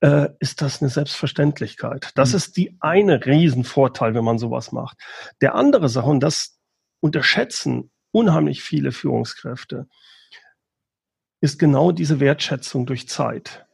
äh, 0.00 0.28
ist 0.38 0.62
das 0.62 0.80
eine 0.80 0.90
Selbstverständlichkeit. 0.90 2.10
Das 2.14 2.30
mhm. 2.30 2.36
ist 2.36 2.56
die 2.56 2.76
eine 2.80 3.24
Riesenvorteil, 3.24 4.14
wenn 4.14 4.24
man 4.24 4.38
sowas 4.38 4.72
macht. 4.72 4.98
Der 5.40 5.54
andere 5.54 5.88
Sache, 5.88 6.08
und 6.08 6.20
das 6.20 6.58
unterschätzen 7.00 7.90
unheimlich 8.10 8.62
viele 8.62 8.92
Führungskräfte, 8.92 9.88
ist 11.40 11.58
genau 11.58 11.92
diese 11.92 12.20
Wertschätzung 12.20 12.86
durch 12.86 13.08
Zeit. 13.08 13.66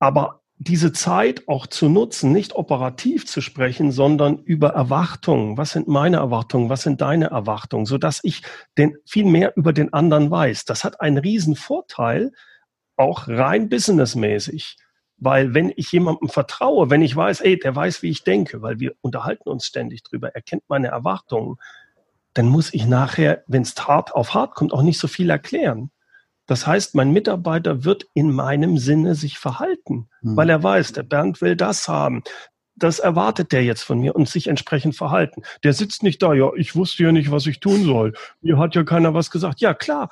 Aber 0.00 0.42
diese 0.60 0.92
Zeit 0.92 1.46
auch 1.46 1.68
zu 1.68 1.88
nutzen, 1.88 2.32
nicht 2.32 2.54
operativ 2.54 3.26
zu 3.26 3.40
sprechen, 3.40 3.92
sondern 3.92 4.38
über 4.38 4.70
Erwartungen. 4.70 5.56
Was 5.56 5.70
sind 5.70 5.86
meine 5.86 6.16
Erwartungen? 6.16 6.68
Was 6.68 6.82
sind 6.82 7.00
deine 7.00 7.26
Erwartungen? 7.26 7.86
Sodass 7.86 8.18
ich 8.24 8.42
den, 8.76 8.96
viel 9.06 9.24
mehr 9.24 9.56
über 9.56 9.72
den 9.72 9.92
anderen 9.92 10.30
weiß. 10.32 10.64
Das 10.64 10.82
hat 10.82 11.00
einen 11.00 11.18
riesen 11.18 11.54
Vorteil, 11.54 12.32
auch 12.96 13.28
rein 13.28 13.68
businessmäßig. 13.68 14.76
Weil 15.18 15.52
wenn 15.52 15.72
ich 15.76 15.90
jemandem 15.90 16.28
vertraue, 16.28 16.90
wenn 16.90 17.02
ich 17.02 17.14
weiß, 17.14 17.40
ey, 17.40 17.58
der 17.58 17.74
weiß, 17.74 18.02
wie 18.02 18.10
ich 18.10 18.22
denke, 18.22 18.62
weil 18.62 18.78
wir 18.78 18.94
unterhalten 19.00 19.48
uns 19.48 19.66
ständig 19.66 20.02
drüber, 20.04 20.34
er 20.34 20.42
kennt 20.42 20.62
meine 20.68 20.88
Erwartungen, 20.88 21.56
dann 22.34 22.46
muss 22.46 22.72
ich 22.72 22.86
nachher, 22.86 23.42
wenn 23.48 23.62
es 23.62 23.74
hart 23.76 24.14
auf 24.14 24.34
hart 24.34 24.54
kommt, 24.54 24.72
auch 24.72 24.82
nicht 24.82 24.98
so 24.98 25.08
viel 25.08 25.28
erklären. 25.30 25.90
Das 26.46 26.66
heißt, 26.66 26.94
mein 26.94 27.12
Mitarbeiter 27.12 27.84
wird 27.84 28.06
in 28.14 28.30
meinem 28.32 28.78
Sinne 28.78 29.14
sich 29.14 29.38
verhalten, 29.38 30.08
mhm. 30.22 30.36
weil 30.36 30.48
er 30.48 30.62
weiß, 30.62 30.92
der 30.92 31.02
Bernd 31.02 31.40
will 31.42 31.56
das 31.56 31.88
haben. 31.88 32.22
Das 32.76 33.00
erwartet 33.00 33.50
der 33.50 33.64
jetzt 33.64 33.82
von 33.82 33.98
mir 33.98 34.14
und 34.14 34.28
sich 34.28 34.46
entsprechend 34.46 34.94
verhalten. 34.94 35.42
Der 35.64 35.72
sitzt 35.72 36.04
nicht 36.04 36.22
da, 36.22 36.32
ja, 36.32 36.50
ich 36.56 36.76
wusste 36.76 37.02
ja 37.02 37.12
nicht, 37.12 37.32
was 37.32 37.46
ich 37.46 37.58
tun 37.58 37.84
soll. 37.84 38.14
Mir 38.40 38.56
hat 38.56 38.76
ja 38.76 38.84
keiner 38.84 39.14
was 39.14 39.30
gesagt. 39.30 39.60
Ja, 39.60 39.74
klar. 39.74 40.10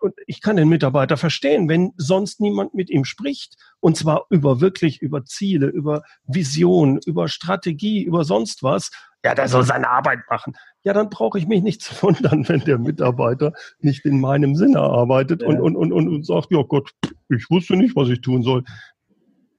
Und 0.00 0.14
ich 0.26 0.42
kann 0.42 0.56
den 0.56 0.68
Mitarbeiter 0.68 1.16
verstehen, 1.16 1.68
wenn 1.68 1.92
sonst 1.96 2.40
niemand 2.40 2.74
mit 2.74 2.90
ihm 2.90 3.04
spricht. 3.04 3.56
Und 3.80 3.96
zwar 3.96 4.26
über 4.28 4.60
wirklich 4.60 5.00
über 5.00 5.24
Ziele, 5.24 5.66
über 5.66 6.02
Vision, 6.26 7.00
über 7.06 7.28
Strategie, 7.28 8.02
über 8.02 8.24
sonst 8.24 8.62
was. 8.62 8.90
Ja, 9.24 9.34
der 9.34 9.48
soll 9.48 9.64
seine 9.64 9.88
Arbeit 9.88 10.20
machen 10.28 10.54
ja, 10.84 10.92
dann 10.92 11.08
brauche 11.08 11.38
ich 11.38 11.46
mich 11.46 11.62
nicht 11.62 11.82
zu 11.82 11.94
wundern, 12.02 12.46
wenn 12.48 12.60
der 12.60 12.78
Mitarbeiter 12.78 13.52
nicht 13.80 14.04
in 14.04 14.20
meinem 14.20 14.54
Sinne 14.54 14.80
arbeitet 14.80 15.42
ja. 15.42 15.48
und, 15.48 15.60
und, 15.60 15.76
und, 15.76 15.92
und, 15.92 16.08
und 16.08 16.26
sagt, 16.26 16.52
ja 16.52 16.62
Gott, 16.62 16.90
ich 17.30 17.50
wusste 17.50 17.76
nicht, 17.76 17.96
was 17.96 18.08
ich 18.10 18.20
tun 18.20 18.42
soll. 18.42 18.64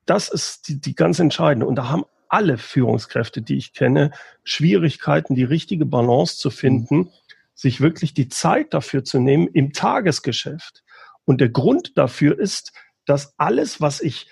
Das 0.05 0.29
ist 0.29 0.67
die, 0.67 0.79
die 0.79 0.93
ganz 0.93 1.19
entscheidende. 1.19 1.65
Und 1.65 1.75
da 1.75 1.89
haben 1.89 2.05
alle 2.29 2.57
Führungskräfte, 2.57 3.41
die 3.41 3.57
ich 3.57 3.73
kenne, 3.73 4.11
Schwierigkeiten, 4.43 5.33
die 5.35 5.43
richtige 5.43 5.85
Balance 5.85 6.37
zu 6.37 6.51
finden, 6.51 6.97
mhm. 6.97 7.09
Sich 7.55 7.81
wirklich 7.81 8.13
die 8.13 8.29
Zeit 8.29 8.73
dafür 8.73 9.03
zu 9.03 9.19
nehmen 9.19 9.47
im 9.47 9.73
Tagesgeschäft. 9.73 10.83
Und 11.23 11.41
der 11.41 11.49
Grund 11.49 11.97
dafür 11.97 12.37
ist, 12.37 12.71
dass 13.05 13.33
alles, 13.39 13.81
was 13.81 14.01
ich 14.01 14.31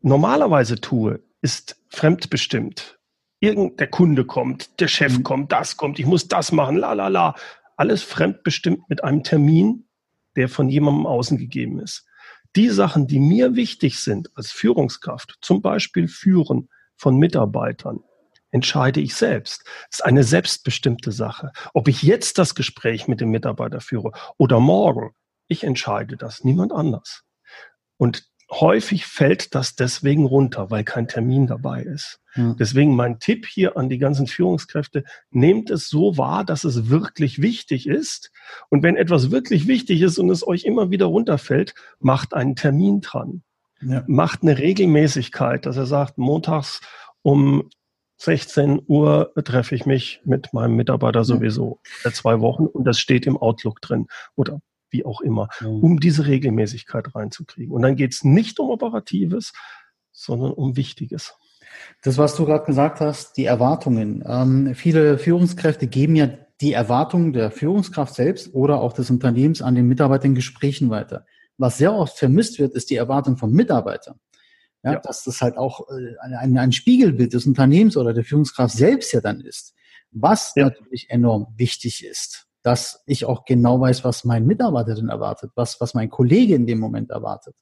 normalerweise 0.00 0.80
tue, 0.80 1.22
ist 1.42 1.76
fremdbestimmt 1.88 2.98
irgend 3.40 3.78
der 3.80 3.88
Kunde 3.88 4.24
kommt, 4.24 4.80
der 4.80 4.88
Chef 4.88 5.18
mhm. 5.18 5.22
kommt, 5.22 5.52
das 5.52 5.76
kommt, 5.76 5.98
ich 5.98 6.06
muss 6.06 6.28
das 6.28 6.52
machen, 6.52 6.76
la 6.76 6.92
la 6.92 7.08
la. 7.08 7.34
Alles 7.76 8.02
fremdbestimmt 8.02 8.88
mit 8.88 9.04
einem 9.04 9.22
Termin, 9.22 9.84
der 10.36 10.48
von 10.48 10.68
jemandem 10.68 11.06
außen 11.06 11.38
gegeben 11.38 11.78
ist. 11.78 12.04
Die 12.56 12.70
Sachen, 12.70 13.06
die 13.06 13.20
mir 13.20 13.54
wichtig 13.54 14.00
sind 14.00 14.30
als 14.34 14.50
Führungskraft, 14.50 15.38
zum 15.42 15.62
Beispiel 15.62 16.08
Führen 16.08 16.68
von 16.96 17.16
Mitarbeitern, 17.16 18.00
entscheide 18.50 19.00
ich 19.00 19.14
selbst. 19.14 19.64
Das 19.90 20.00
ist 20.00 20.04
eine 20.04 20.24
selbstbestimmte 20.24 21.12
Sache. 21.12 21.52
Ob 21.74 21.88
ich 21.88 22.02
jetzt 22.02 22.38
das 22.38 22.54
Gespräch 22.54 23.08
mit 23.08 23.20
dem 23.20 23.30
Mitarbeiter 23.30 23.80
führe 23.80 24.12
oder 24.36 24.60
morgen, 24.60 25.10
ich 25.48 25.64
entscheide 25.64 26.16
das, 26.16 26.44
niemand 26.44 26.72
anders. 26.72 27.22
Und 27.96 28.28
häufig 28.50 29.06
fällt 29.06 29.54
das 29.54 29.74
deswegen 29.74 30.24
runter, 30.24 30.70
weil 30.70 30.84
kein 30.84 31.08
Termin 31.08 31.46
dabei 31.46 31.82
ist. 31.82 32.20
Ja. 32.34 32.54
Deswegen 32.58 32.96
mein 32.96 33.18
Tipp 33.18 33.46
hier 33.46 33.76
an 33.76 33.88
die 33.88 33.98
ganzen 33.98 34.26
Führungskräfte, 34.26 35.04
nehmt 35.30 35.70
es 35.70 35.88
so 35.88 36.16
wahr, 36.16 36.44
dass 36.44 36.64
es 36.64 36.88
wirklich 36.88 37.42
wichtig 37.42 37.86
ist. 37.86 38.30
Und 38.70 38.82
wenn 38.82 38.96
etwas 38.96 39.30
wirklich 39.30 39.66
wichtig 39.66 40.00
ist 40.00 40.18
und 40.18 40.30
es 40.30 40.46
euch 40.46 40.64
immer 40.64 40.90
wieder 40.90 41.06
runterfällt, 41.06 41.74
macht 42.00 42.32
einen 42.34 42.56
Termin 42.56 43.00
dran. 43.00 43.42
Ja. 43.80 44.04
Macht 44.06 44.42
eine 44.42 44.58
Regelmäßigkeit, 44.58 45.66
dass 45.66 45.76
er 45.76 45.86
sagt, 45.86 46.18
montags 46.18 46.80
um 47.22 47.68
16 48.18 48.82
Uhr 48.86 49.32
treffe 49.44 49.74
ich 49.74 49.86
mich 49.86 50.20
mit 50.24 50.52
meinem 50.52 50.74
Mitarbeiter 50.74 51.24
sowieso 51.24 51.80
ja. 52.04 52.12
zwei 52.12 52.40
Wochen 52.40 52.66
und 52.66 52.84
das 52.84 52.98
steht 52.98 53.26
im 53.26 53.36
Outlook 53.36 53.80
drin. 53.80 54.06
Oder 54.34 54.60
wie 54.90 55.04
auch 55.04 55.20
immer, 55.20 55.48
um 55.62 56.00
diese 56.00 56.26
Regelmäßigkeit 56.26 57.14
reinzukriegen. 57.14 57.72
Und 57.72 57.82
dann 57.82 57.96
geht 57.96 58.14
es 58.14 58.24
nicht 58.24 58.58
um 58.58 58.70
Operatives, 58.70 59.52
sondern 60.12 60.52
um 60.52 60.76
Wichtiges. 60.76 61.34
Das, 62.02 62.18
was 62.18 62.34
du 62.34 62.44
gerade 62.44 62.64
gesagt 62.64 63.00
hast, 63.00 63.36
die 63.36 63.44
Erwartungen. 63.44 64.24
Ähm, 64.26 64.74
viele 64.74 65.18
Führungskräfte 65.18 65.86
geben 65.86 66.16
ja 66.16 66.28
die 66.60 66.72
Erwartungen 66.72 67.32
der 67.32 67.50
Führungskraft 67.50 68.14
selbst 68.14 68.52
oder 68.54 68.80
auch 68.80 68.92
des 68.92 69.10
Unternehmens 69.10 69.62
an 69.62 69.74
den 69.74 69.86
Mitarbeitern 69.86 70.30
in 70.30 70.34
Gesprächen 70.34 70.90
weiter. 70.90 71.24
Was 71.56 71.78
sehr 71.78 71.92
oft 71.92 72.18
vermisst 72.18 72.58
wird, 72.58 72.74
ist 72.74 72.90
die 72.90 72.96
Erwartung 72.96 73.36
vom 73.36 73.52
Mitarbeiter. 73.52 74.16
Ja, 74.82 74.92
ja. 74.92 75.00
Dass 75.00 75.24
das 75.24 75.40
halt 75.40 75.56
auch 75.56 75.88
äh, 75.90 76.16
ein, 76.20 76.56
ein 76.56 76.72
Spiegelbild 76.72 77.32
des 77.32 77.46
Unternehmens 77.46 77.96
oder 77.96 78.14
der 78.14 78.24
Führungskraft 78.24 78.76
selbst 78.76 79.12
ja 79.12 79.20
dann 79.20 79.40
ist. 79.40 79.74
Was 80.10 80.52
ja. 80.56 80.64
natürlich 80.64 81.10
enorm 81.10 81.48
wichtig 81.56 82.04
ist 82.04 82.48
dass 82.62 83.02
ich 83.06 83.24
auch 83.24 83.44
genau 83.44 83.80
weiß, 83.80 84.04
was 84.04 84.24
mein 84.24 84.46
Mitarbeiter 84.46 84.94
denn 84.94 85.08
erwartet, 85.08 85.52
was, 85.54 85.80
was 85.80 85.94
mein 85.94 86.10
Kollege 86.10 86.54
in 86.54 86.66
dem 86.66 86.78
Moment 86.80 87.10
erwartet. 87.10 87.54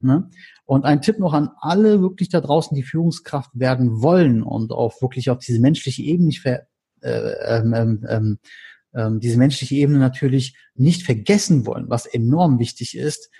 Ne? 0.00 0.28
Und 0.64 0.84
ein 0.84 1.02
Tipp 1.02 1.18
noch 1.18 1.34
an 1.34 1.50
alle 1.60 2.00
wirklich 2.00 2.30
da 2.30 2.40
draußen, 2.40 2.74
die 2.74 2.82
Führungskraft 2.82 3.50
werden 3.54 4.02
wollen 4.02 4.42
und 4.42 4.72
auch 4.72 5.00
wirklich 5.02 5.30
auf 5.30 5.38
diese 5.38 5.60
menschliche 5.60 6.02
Ebene 6.02 6.28
nicht 6.28 6.40
ver, 6.40 6.66
äh, 7.02 7.58
ähm, 7.58 7.74
ähm, 7.74 8.06
ähm, 8.08 8.38
ähm, 8.94 9.20
diese 9.20 9.38
menschliche 9.38 9.76
Ebene 9.76 9.98
natürlich 9.98 10.56
nicht 10.74 11.04
vergessen 11.04 11.66
wollen, 11.66 11.88
was 11.88 12.06
enorm 12.06 12.58
wichtig 12.58 12.96
ist, 12.96 13.30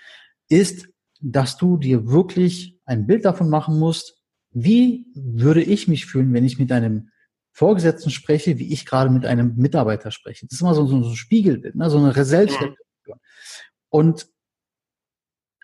ist, 0.49 0.87
dass 1.21 1.57
du 1.57 1.77
dir 1.77 2.07
wirklich 2.07 2.79
ein 2.85 3.05
Bild 3.07 3.25
davon 3.25 3.49
machen 3.49 3.79
musst, 3.79 4.21
wie 4.51 5.05
würde 5.13 5.63
ich 5.63 5.87
mich 5.87 6.05
fühlen, 6.05 6.33
wenn 6.33 6.45
ich 6.45 6.59
mit 6.59 6.71
einem 6.71 7.09
Vorgesetzten 7.53 8.09
spreche, 8.09 8.57
wie 8.59 8.71
ich 8.73 8.85
gerade 8.85 9.09
mit 9.09 9.25
einem 9.25 9.55
Mitarbeiter 9.55 10.11
spreche. 10.11 10.45
Das 10.47 10.53
ist 10.53 10.61
immer 10.61 10.73
so, 10.73 10.85
so, 10.85 10.95
ein 10.95 11.15
Spiegelbild, 11.15 11.75
ne? 11.75 11.89
so 11.89 11.97
eine 11.97 12.13
Selbstreflexion. 12.13 13.19
Und 13.89 14.27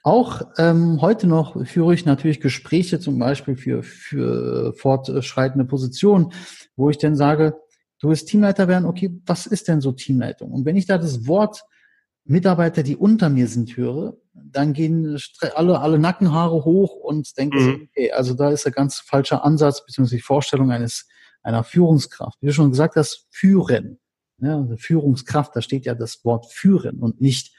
auch 0.04 0.42
ähm, 0.58 1.02
heute 1.02 1.28
noch 1.28 1.66
führe 1.66 1.94
ich 1.94 2.06
natürlich 2.06 2.40
Gespräche 2.40 3.00
zum 3.00 3.20
Beispiel 3.20 3.56
für, 3.56 3.84
für 3.84 4.74
fortschreitende 4.74 5.66
Positionen, 5.66 6.32
wo 6.76 6.90
ich 6.90 6.98
dann 6.98 7.16
sage, 7.16 7.58
du 8.00 8.10
willst 8.10 8.28
Teamleiter 8.28 8.68
werden, 8.68 8.86
okay, 8.86 9.20
was 9.26 9.48
ist 9.48 9.68
denn 9.68 9.82
so 9.82 9.92
Teamleitung? 9.92 10.52
Und 10.52 10.66
wenn 10.66 10.78
ich 10.78 10.86
da 10.86 10.98
das 10.98 11.28
Wort 11.28 11.64
Mitarbeiter, 12.26 12.84
die 12.84 12.96
unter 12.96 13.30
mir 13.30 13.48
sind, 13.48 13.76
höre, 13.76 14.18
dann 14.44 14.74
gehen 14.74 15.18
alle, 15.56 15.80
alle 15.80 16.00
Nackenhaare 16.00 16.66
hoch 16.66 16.96
und 16.96 17.38
denke, 17.38 17.58
mhm. 17.58 17.90
okay, 17.90 18.12
also 18.12 18.34
da 18.34 18.50
ist 18.50 18.66
ein 18.66 18.74
ganz 18.74 19.00
falscher 19.00 19.44
Ansatz, 19.44 19.84
die 19.86 20.20
Vorstellung 20.20 20.72
eines 20.72 21.08
einer 21.44 21.64
Führungskraft. 21.64 22.38
Wie 22.42 22.48
du 22.48 22.54
schon 22.54 22.72
gesagt 22.72 22.96
hast, 22.96 23.28
führen. 23.30 24.00
Ja, 24.40 24.58
also 24.58 24.78
Führungskraft, 24.78 25.56
da 25.56 25.62
steht 25.62 25.86
ja 25.86 25.96
das 25.96 26.24
Wort 26.24 26.52
führen 26.52 27.00
und 27.00 27.22
nicht 27.22 27.56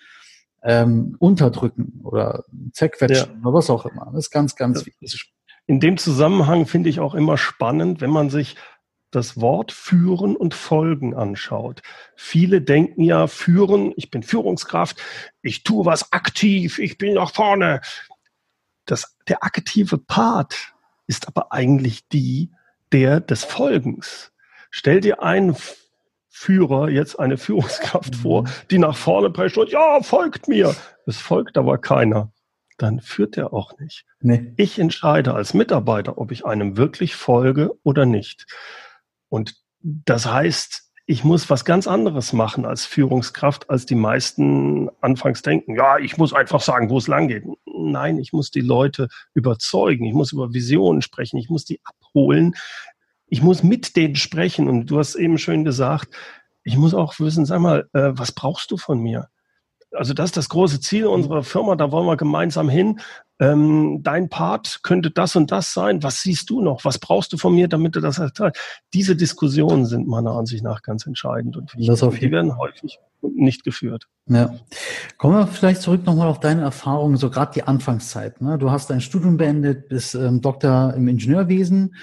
ähm, 0.62 1.16
unterdrücken 1.18 2.00
oder 2.04 2.44
zerquetschen 2.72 3.30
ja. 3.34 3.40
oder 3.40 3.54
was 3.54 3.70
auch 3.70 3.86
immer. 3.86 4.06
Das 4.12 4.26
ist 4.26 4.30
ganz, 4.30 4.54
ganz 4.56 4.86
wichtig. 4.86 5.32
In 5.66 5.80
dem 5.80 5.96
Zusammenhang 5.98 6.66
finde 6.66 6.88
ich 6.88 7.00
auch 7.00 7.14
immer 7.14 7.36
spannend, 7.36 8.00
wenn 8.00 8.10
man 8.10 8.30
sich 8.30 8.56
das 9.10 9.40
Wort 9.40 9.72
führen 9.72 10.36
und 10.36 10.54
folgen 10.54 11.14
anschaut. 11.14 11.82
Viele 12.14 12.60
denken 12.60 13.02
ja, 13.02 13.26
führen, 13.26 13.92
ich 13.96 14.10
bin 14.10 14.22
Führungskraft, 14.22 15.00
ich 15.42 15.62
tue 15.62 15.86
was 15.86 16.12
aktiv, 16.12 16.78
ich 16.78 16.98
bin 16.98 17.14
nach 17.14 17.32
vorne. 17.32 17.80
Das, 18.84 19.16
der 19.28 19.44
aktive 19.44 19.98
Part 19.98 20.72
ist 21.06 21.26
aber 21.28 21.52
eigentlich 21.52 22.08
die, 22.08 22.50
der 22.92 23.20
des 23.20 23.44
Folgens. 23.44 24.32
Stell 24.70 25.00
dir 25.00 25.22
einen 25.22 25.56
Führer, 26.28 26.88
jetzt 26.88 27.18
eine 27.18 27.36
Führungskraft 27.36 28.14
mhm. 28.14 28.18
vor, 28.18 28.44
die 28.70 28.78
nach 28.78 28.96
vorne 28.96 29.30
prescht 29.30 29.58
und 29.58 29.70
ja, 29.70 30.00
folgt 30.02 30.46
mir. 30.46 30.74
Es 31.06 31.16
folgt 31.16 31.58
aber 31.58 31.78
keiner. 31.78 32.32
Dann 32.76 33.00
führt 33.00 33.36
er 33.36 33.52
auch 33.52 33.76
nicht. 33.80 34.04
Nee. 34.20 34.52
Ich 34.56 34.78
entscheide 34.78 35.34
als 35.34 35.52
Mitarbeiter, 35.52 36.16
ob 36.18 36.30
ich 36.30 36.46
einem 36.46 36.76
wirklich 36.76 37.16
folge 37.16 37.72
oder 37.82 38.06
nicht. 38.06 38.46
Und 39.28 39.54
das 39.80 40.26
heißt, 40.26 40.88
ich 41.10 41.24
muss 41.24 41.48
was 41.48 41.64
ganz 41.64 41.86
anderes 41.86 42.34
machen 42.34 42.66
als 42.66 42.84
Führungskraft, 42.84 43.70
als 43.70 43.86
die 43.86 43.94
meisten 43.94 44.90
anfangs 45.00 45.40
denken. 45.40 45.74
Ja, 45.74 45.98
ich 45.98 46.18
muss 46.18 46.34
einfach 46.34 46.60
sagen, 46.60 46.90
wo 46.90 46.98
es 46.98 47.08
lang 47.08 47.28
geht. 47.28 47.44
Nein, 47.64 48.18
ich 48.18 48.34
muss 48.34 48.50
die 48.50 48.60
Leute 48.60 49.08
überzeugen. 49.32 50.04
Ich 50.04 50.12
muss 50.12 50.32
über 50.32 50.52
Visionen 50.52 51.00
sprechen. 51.00 51.38
Ich 51.38 51.48
muss 51.48 51.64
die 51.64 51.80
abholen. 51.82 52.54
Ich 53.26 53.42
muss 53.42 53.62
mit 53.62 53.96
denen 53.96 54.16
sprechen. 54.16 54.68
Und 54.68 54.90
du 54.90 54.98
hast 54.98 55.14
eben 55.14 55.38
schön 55.38 55.64
gesagt, 55.64 56.14
ich 56.62 56.76
muss 56.76 56.92
auch 56.92 57.18
wissen, 57.18 57.46
sag 57.46 57.60
mal, 57.60 57.88
äh, 57.94 58.10
was 58.12 58.32
brauchst 58.32 58.70
du 58.70 58.76
von 58.76 59.00
mir? 59.00 59.28
Also 59.92 60.14
das 60.14 60.26
ist 60.26 60.36
das 60.36 60.48
große 60.48 60.80
Ziel 60.80 61.06
unserer 61.06 61.42
Firma, 61.42 61.76
da 61.76 61.90
wollen 61.90 62.06
wir 62.06 62.16
gemeinsam 62.16 62.68
hin 62.68 63.00
ähm, 63.40 64.00
dein 64.02 64.28
Part 64.28 64.80
könnte 64.82 65.10
das 65.10 65.36
und 65.36 65.52
das 65.52 65.72
sein. 65.72 66.02
Was 66.02 66.22
siehst 66.22 66.50
du 66.50 66.60
noch? 66.60 66.84
Was 66.84 66.98
brauchst 66.98 67.32
du 67.32 67.36
von 67.36 67.54
mir, 67.54 67.68
damit 67.68 67.94
du 67.94 68.00
das 68.00 68.18
erteilst? 68.18 68.60
Diese 68.92 69.14
Diskussionen 69.14 69.86
sind 69.86 70.08
meiner 70.08 70.32
Ansicht 70.32 70.64
nach 70.64 70.82
ganz 70.82 71.06
entscheidend 71.06 71.56
und 71.56 71.72
das 71.76 72.02
auf 72.02 72.18
die 72.18 72.30
werden 72.32 72.58
häufig 72.58 72.98
nicht 73.22 73.64
geführt. 73.64 74.06
Ja. 74.26 74.54
Kommen 75.18 75.36
wir 75.36 75.46
vielleicht 75.46 75.82
zurück 75.82 76.04
nochmal 76.04 76.28
auf 76.28 76.40
deine 76.40 76.62
Erfahrungen, 76.62 77.16
so 77.16 77.30
gerade 77.30 77.52
die 77.52 77.62
Anfangszeit. 77.62 78.40
Ne? 78.40 78.58
Du 78.58 78.70
hast 78.70 78.90
dein 78.90 79.00
Studium 79.00 79.36
beendet, 79.36 79.88
bist 79.88 80.14
ähm, 80.14 80.40
Doktor 80.40 80.94
im 80.94 81.06
Ingenieurwesen, 81.06 81.94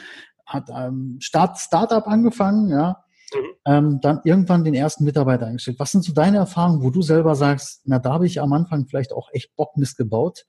hat 0.46 0.70
ähm, 0.70 1.18
Start 1.20 1.58
Startup 1.58 2.06
angefangen, 2.08 2.70
ja. 2.70 3.05
Mhm. 3.36 3.48
Ähm, 3.65 4.00
dann 4.01 4.22
irgendwann 4.24 4.63
den 4.63 4.74
ersten 4.74 5.04
Mitarbeiter 5.04 5.48
eingestellt. 5.48 5.80
Was 5.80 5.92
sind 5.92 6.04
so 6.04 6.13
deine 6.13 6.38
Erfahrungen, 6.38 6.82
wo 6.82 6.89
du 6.89 7.01
selber 7.01 7.36
sagst, 7.36 7.82
na, 7.86 8.00
da 8.00 8.13
habe 8.13 8.25
ich 8.25 8.42
am 8.42 8.54
Anfang 8.54 8.86
vielleicht 8.88 9.13
auch 9.13 9.30
echt 9.34 9.56
Bock 9.56 9.77
missgebaut? 9.77 10.46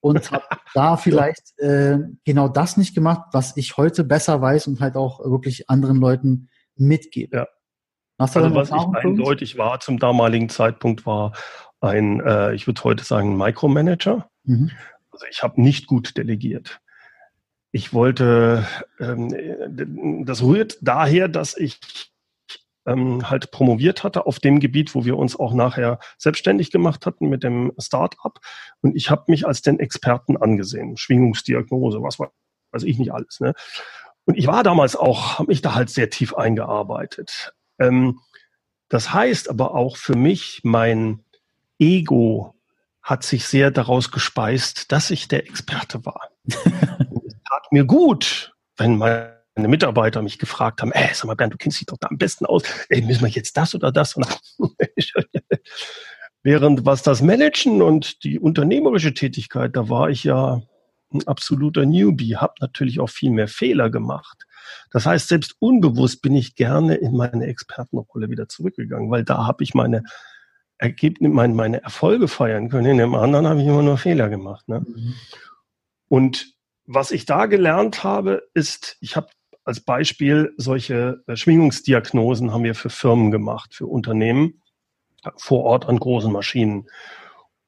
und 0.00 0.30
habe 0.30 0.44
da 0.74 0.96
vielleicht 0.96 1.58
äh, 1.58 1.98
genau 2.24 2.48
das 2.48 2.76
nicht 2.76 2.94
gemacht, 2.94 3.28
was 3.32 3.56
ich 3.56 3.76
heute 3.76 4.04
besser 4.04 4.40
weiß 4.40 4.66
und 4.68 4.80
halt 4.80 4.96
auch 4.96 5.20
wirklich 5.20 5.68
anderen 5.68 5.96
Leuten 5.96 6.48
mitgebe. 6.76 7.36
Ja. 7.36 7.48
Hast 8.18 8.34
du 8.34 8.40
also 8.40 8.54
was 8.54 8.70
ich 8.70 9.04
eindeutig 9.04 9.58
war 9.58 9.78
zum 9.80 9.98
damaligen 9.98 10.48
Zeitpunkt 10.48 11.06
war, 11.06 11.32
ein, 11.80 12.20
äh, 12.20 12.52
ich 12.54 12.66
würde 12.66 12.82
heute 12.82 13.04
sagen, 13.04 13.36
Micromanager. 13.36 14.28
Mhm. 14.44 14.72
Also 15.12 15.26
ich 15.30 15.42
habe 15.42 15.60
nicht 15.60 15.86
gut 15.86 16.16
delegiert. 16.16 16.80
Ich 17.70 17.92
wollte, 17.92 18.66
ähm, 18.98 20.24
das 20.24 20.42
rührt 20.42 20.78
daher, 20.80 21.28
dass 21.28 21.56
ich 21.56 21.78
ähm, 22.88 23.28
halt 23.28 23.50
promoviert 23.50 24.02
hatte 24.02 24.26
auf 24.26 24.38
dem 24.40 24.60
Gebiet, 24.60 24.94
wo 24.94 25.04
wir 25.04 25.16
uns 25.16 25.38
auch 25.38 25.52
nachher 25.52 25.98
selbstständig 26.16 26.70
gemacht 26.70 27.06
hatten 27.06 27.28
mit 27.28 27.44
dem 27.44 27.72
Start-up. 27.78 28.40
Und 28.80 28.96
ich 28.96 29.10
habe 29.10 29.24
mich 29.28 29.46
als 29.46 29.62
den 29.62 29.78
Experten 29.78 30.36
angesehen. 30.36 30.96
Schwingungsdiagnose, 30.96 32.02
was 32.02 32.18
weiß 32.18 32.82
ich 32.82 32.98
nicht 32.98 33.12
alles. 33.12 33.40
Ne? 33.40 33.52
Und 34.24 34.36
ich 34.36 34.46
war 34.46 34.62
damals 34.62 34.96
auch, 34.96 35.38
habe 35.38 35.48
mich 35.48 35.62
da 35.62 35.74
halt 35.74 35.90
sehr 35.90 36.10
tief 36.10 36.34
eingearbeitet. 36.34 37.52
Ähm, 37.78 38.20
das 38.88 39.12
heißt 39.12 39.50
aber 39.50 39.74
auch 39.74 39.96
für 39.96 40.16
mich, 40.16 40.60
mein 40.64 41.24
Ego 41.78 42.54
hat 43.02 43.22
sich 43.22 43.46
sehr 43.46 43.70
daraus 43.70 44.10
gespeist, 44.10 44.92
dass 44.92 45.10
ich 45.10 45.28
der 45.28 45.46
Experte 45.46 46.04
war. 46.04 46.30
es 46.46 47.34
tat 47.48 47.70
mir 47.70 47.84
gut, 47.84 48.54
wenn 48.76 48.96
meine 49.58 49.68
Mitarbeiter 49.68 50.22
mich 50.22 50.38
gefragt 50.38 50.80
haben, 50.80 50.92
ey, 50.92 51.08
sag 51.12 51.26
mal, 51.26 51.34
Bernd, 51.34 51.52
du 51.52 51.58
kennst 51.58 51.80
dich 51.80 51.86
doch 51.86 51.98
da 51.98 52.06
am 52.08 52.16
besten 52.16 52.46
aus. 52.46 52.62
Ey, 52.88 53.02
müssen 53.02 53.22
wir 53.22 53.28
jetzt 53.28 53.56
das 53.56 53.74
oder 53.74 53.90
das? 53.90 54.14
Während 56.44 56.86
was 56.86 57.02
das 57.02 57.22
Managen 57.22 57.82
und 57.82 58.22
die 58.22 58.38
unternehmerische 58.38 59.14
Tätigkeit, 59.14 59.74
da 59.74 59.88
war 59.88 60.10
ich 60.10 60.22
ja 60.22 60.62
ein 61.12 61.26
absoluter 61.26 61.86
Newbie, 61.86 62.36
habe 62.36 62.54
natürlich 62.60 63.00
auch 63.00 63.10
viel 63.10 63.32
mehr 63.32 63.48
Fehler 63.48 63.90
gemacht. 63.90 64.44
Das 64.92 65.06
heißt, 65.06 65.26
selbst 65.26 65.56
unbewusst 65.58 66.22
bin 66.22 66.36
ich 66.36 66.54
gerne 66.54 66.94
in 66.94 67.16
meine 67.16 67.46
Expertenrolle 67.46 68.30
wieder 68.30 68.48
zurückgegangen, 68.48 69.10
weil 69.10 69.24
da 69.24 69.44
habe 69.44 69.64
ich 69.64 69.74
meine 69.74 70.04
Ergebnisse, 70.76 71.34
meine, 71.34 71.54
meine 71.54 71.82
Erfolge 71.82 72.28
feiern 72.28 72.68
können. 72.68 72.86
In 72.86 72.98
dem 72.98 73.16
anderen 73.16 73.48
habe 73.48 73.60
ich 73.60 73.66
immer 73.66 73.82
nur 73.82 73.98
Fehler 73.98 74.28
gemacht. 74.28 74.68
Ne? 74.68 74.84
Mhm. 74.86 75.14
Und 76.06 76.54
was 76.86 77.10
ich 77.10 77.26
da 77.26 77.46
gelernt 77.46 78.04
habe, 78.04 78.48
ist, 78.54 78.96
ich 79.00 79.16
habe 79.16 79.28
als 79.68 79.80
Beispiel 79.80 80.54
solche 80.56 81.22
äh, 81.26 81.36
Schwingungsdiagnosen 81.36 82.52
haben 82.52 82.64
wir 82.64 82.74
für 82.74 82.88
Firmen 82.88 83.30
gemacht, 83.30 83.74
für 83.74 83.86
Unternehmen 83.86 84.62
vor 85.36 85.64
Ort 85.64 85.86
an 85.86 85.98
großen 85.98 86.32
Maschinen. 86.32 86.88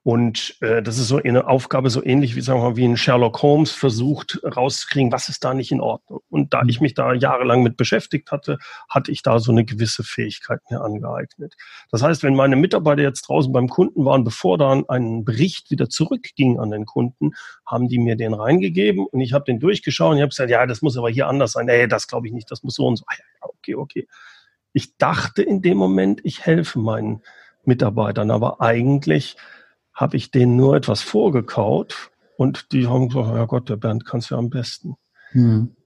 Und 0.02 0.56
äh, 0.62 0.82
das 0.82 0.98
ist 0.98 1.08
so 1.08 1.18
eine 1.18 1.46
Aufgabe, 1.46 1.90
so 1.90 2.02
ähnlich 2.02 2.34
wie, 2.34 2.40
sagen 2.40 2.60
wir 2.60 2.70
mal, 2.70 2.76
wie 2.76 2.86
ein 2.86 2.96
Sherlock 2.96 3.42
Holmes 3.42 3.70
versucht 3.70 4.40
rauszukriegen, 4.44 5.12
was 5.12 5.28
ist 5.28 5.44
da 5.44 5.52
nicht 5.52 5.72
in 5.72 5.82
Ordnung. 5.82 6.20
Und 6.30 6.54
da 6.54 6.62
ich 6.66 6.80
mhm. 6.80 6.84
mich 6.84 6.94
da 6.94 7.12
jahrelang 7.12 7.62
mit 7.62 7.76
beschäftigt 7.76 8.32
hatte, 8.32 8.58
hatte 8.88 9.12
ich 9.12 9.22
da 9.22 9.38
so 9.38 9.52
eine 9.52 9.66
gewisse 9.66 10.02
Fähigkeit 10.02 10.60
mir 10.70 10.80
angeeignet. 10.80 11.54
Das 11.90 12.02
heißt, 12.02 12.22
wenn 12.22 12.34
meine 12.34 12.56
Mitarbeiter 12.56 13.02
jetzt 13.02 13.28
draußen 13.28 13.52
beim 13.52 13.68
Kunden 13.68 14.06
waren, 14.06 14.24
bevor 14.24 14.56
dann 14.56 14.88
ein 14.88 15.26
Bericht 15.26 15.70
wieder 15.70 15.90
zurückging 15.90 16.58
an 16.58 16.70
den 16.70 16.86
Kunden, 16.86 17.32
haben 17.66 17.88
die 17.88 17.98
mir 17.98 18.16
den 18.16 18.32
reingegeben 18.32 19.04
und 19.04 19.20
ich 19.20 19.34
habe 19.34 19.44
den 19.44 19.60
durchgeschaut 19.60 20.12
und 20.12 20.16
ich 20.16 20.22
habe 20.22 20.30
gesagt, 20.30 20.50
ja, 20.50 20.64
das 20.64 20.80
muss 20.80 20.96
aber 20.96 21.10
hier 21.10 21.28
anders 21.28 21.52
sein. 21.52 21.68
Ey, 21.68 21.86
das 21.88 22.08
glaube 22.08 22.26
ich 22.26 22.32
nicht, 22.32 22.50
das 22.50 22.62
muss 22.62 22.74
so 22.74 22.86
und 22.86 22.96
so. 22.96 23.04
Ah, 23.06 23.14
ja, 23.18 23.48
okay, 23.48 23.74
okay. 23.74 24.08
Ich 24.72 24.96
dachte 24.96 25.42
in 25.42 25.60
dem 25.60 25.76
Moment, 25.76 26.22
ich 26.24 26.46
helfe 26.46 26.78
meinen 26.78 27.22
Mitarbeitern, 27.64 28.30
aber 28.30 28.62
eigentlich 28.62 29.36
habe 30.00 30.16
ich 30.16 30.30
denen 30.30 30.56
nur 30.56 30.76
etwas 30.76 31.02
vorgekaut 31.02 32.10
und 32.38 32.72
die 32.72 32.86
haben 32.86 33.10
gesagt, 33.10 33.36
ja 33.36 33.44
Gott, 33.44 33.68
der 33.68 33.76
Bernd 33.76 34.06
kann 34.06 34.20
es 34.20 34.30
ja 34.30 34.38
am 34.38 34.48
besten. 34.48 34.96
Hm. 35.32 35.76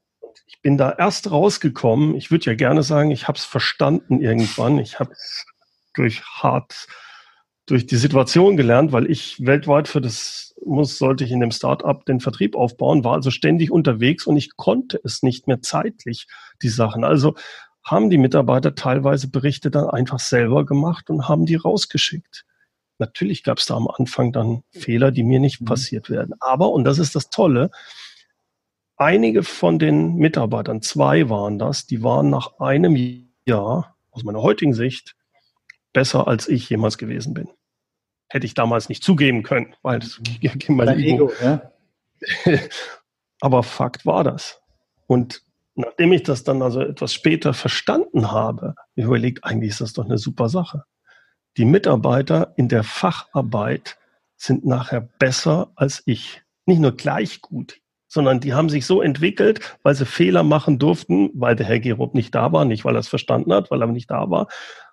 Ich 0.47 0.63
bin 0.63 0.79
da 0.79 0.93
erst 0.93 1.33
rausgekommen. 1.33 2.15
Ich 2.15 2.31
würde 2.31 2.47
ja 2.47 2.55
gerne 2.55 2.85
sagen, 2.85 3.11
ich 3.11 3.27
habe 3.27 3.39
es 3.39 3.45
verstanden 3.45 4.21
irgendwann. 4.21 4.79
Ich 4.79 5.01
habe 5.01 5.11
es 5.13 5.45
durch 5.95 6.23
hart, 6.23 6.87
durch 7.67 7.87
die 7.87 7.97
Situation 7.97 8.57
gelernt, 8.57 8.93
weil 8.93 9.11
ich 9.11 9.45
weltweit 9.45 9.89
für 9.89 10.01
das 10.01 10.55
muss, 10.65 10.97
sollte 10.97 11.25
ich 11.25 11.33
in 11.33 11.41
dem 11.41 11.51
Startup 11.51 12.05
den 12.07 12.21
Vertrieb 12.21 12.55
aufbauen, 12.55 13.03
war 13.03 13.15
also 13.15 13.33
ständig 13.33 13.73
unterwegs 13.73 14.27
und 14.27 14.37
ich 14.37 14.57
konnte 14.57 15.01
es 15.03 15.23
nicht 15.25 15.49
mehr 15.49 15.61
zeitlich, 15.61 16.29
die 16.63 16.69
Sachen. 16.69 17.03
Also 17.03 17.35
haben 17.83 18.11
die 18.11 18.19
Mitarbeiter 18.19 18.77
teilweise 18.77 19.29
Berichte 19.29 19.73
dann 19.73 19.91
einfach 19.91 20.21
selber 20.21 20.65
gemacht 20.65 21.11
und 21.11 21.29
haben 21.29 21.47
die 21.47 21.57
rausgeschickt. 21.57 22.45
Natürlich 22.99 23.43
gab 23.43 23.59
es 23.59 23.67
da 23.67 23.75
am 23.75 23.89
Anfang 23.89 24.33
dann 24.33 24.63
Fehler, 24.71 25.11
die 25.11 25.25
mir 25.25 25.41
nicht 25.41 25.61
mhm. 25.61 25.67
passiert 25.67 26.11
werden. 26.11 26.35
Aber, 26.41 26.71
und 26.71 26.85
das 26.85 26.99
ist 26.99 27.15
das 27.15 27.31
Tolle, 27.31 27.71
einige 28.97 29.43
von 29.43 29.79
den 29.79 30.15
Mitarbeitern, 30.17 30.83
zwei 30.83 31.29
waren 31.29 31.59
das, 31.59 31.87
die 31.87 32.03
waren 32.03 32.31
nach 32.31 32.61
einem 32.61 32.97
Jahr 33.47 33.97
aus 34.11 34.23
meiner 34.23 34.43
heutigen 34.43 34.75
Sicht 34.75 35.17
besser, 35.93 36.29
als 36.29 36.49
ich 36.49 36.71
jemals 36.71 36.99
gewesen 36.99 37.35
bin. 37.35 37.49
Hätte 38.29 38.47
ich 38.47 38.55
damals 38.55 38.89
nicht 38.89 39.03
zugeben 39.03 39.43
können, 39.43 39.75
weil 39.83 39.99
das 39.99 40.21
ging 40.23 40.77
mein 40.77 40.89
Ego. 40.99 41.31
Ego 41.31 41.33
ja? 41.43 41.73
Aber 43.41 43.63
Fakt 43.63 44.07
war 44.07 44.25
das. 44.25 44.61
Und 45.07 45.43
nachdem 45.75 46.13
ich 46.13 46.23
das 46.23 46.45
dann 46.45 46.63
also 46.63 46.81
etwas 46.81 47.13
später 47.13 47.53
verstanden 47.55 48.31
habe, 48.31 48.77
überlegt, 48.95 49.45
eigentlich 49.45 49.71
ist 49.71 49.81
das 49.81 49.93
doch 49.93 50.05
eine 50.05 50.19
super 50.19 50.49
Sache 50.49 50.85
die 51.57 51.65
Mitarbeiter 51.65 52.53
in 52.57 52.69
der 52.69 52.83
Facharbeit 52.85 53.99
sind 54.37 54.65
nachher 54.65 55.01
besser 55.01 55.73
als 55.77 56.03
ich. 56.07 56.43
Nicht 56.67 56.81
nur 56.81 56.93
gleich 56.93 57.41
gut, 57.41 57.81
sondern 58.09 58.41
die 58.41 58.55
haben 58.55 58.69
sich 58.69 58.87
so 58.87 59.03
entwickelt, 59.03 59.77
weil 59.83 59.95
sie 59.95 60.07
Fehler 60.07 60.43
machen 60.43 60.79
durften, 60.79 61.31
weil 61.35 61.57
der 61.57 61.67
Herr 61.67 61.81
Gerob 61.81 62.15
nicht 62.15 62.35
da 62.35 62.53
war, 62.53 62.65
nicht 62.65 62.85
weil 62.85 62.97
er 62.97 63.01
es 63.01 63.09
verstanden 63.09 63.53
hat, 63.53 63.71
weil 63.71 63.83
er 63.83 63.87
nicht 63.89 64.11
da 64.11 64.31
war, 64.31 64.49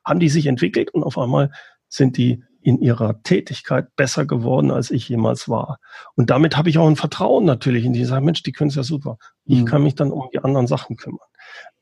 haben 0.05 0.19
die 0.19 0.29
sich 0.29 0.47
entwickelt 0.47 0.91
und 0.93 1.03
auf 1.03 1.17
einmal 1.17 1.51
sind 1.87 2.17
die 2.17 2.43
in 2.63 2.79
ihrer 2.79 3.23
Tätigkeit 3.23 3.95
besser 3.95 4.25
geworden, 4.25 4.71
als 4.71 4.91
ich 4.91 5.09
jemals 5.09 5.49
war. 5.49 5.79
Und 6.15 6.29
damit 6.29 6.57
habe 6.57 6.69
ich 6.69 6.77
auch 6.77 6.87
ein 6.87 6.95
Vertrauen 6.95 7.43
natürlich 7.45 7.85
in 7.85 7.93
die 7.93 8.05
sagen, 8.05 8.25
Mensch, 8.25 8.43
die 8.43 8.51
können 8.51 8.69
es 8.69 8.75
ja 8.75 8.83
super. 8.83 9.17
Ich 9.45 9.61
mhm. 9.61 9.65
kann 9.65 9.83
mich 9.83 9.95
dann 9.95 10.11
um 10.11 10.29
die 10.31 10.39
anderen 10.39 10.67
Sachen 10.67 10.95
kümmern. 10.95 11.27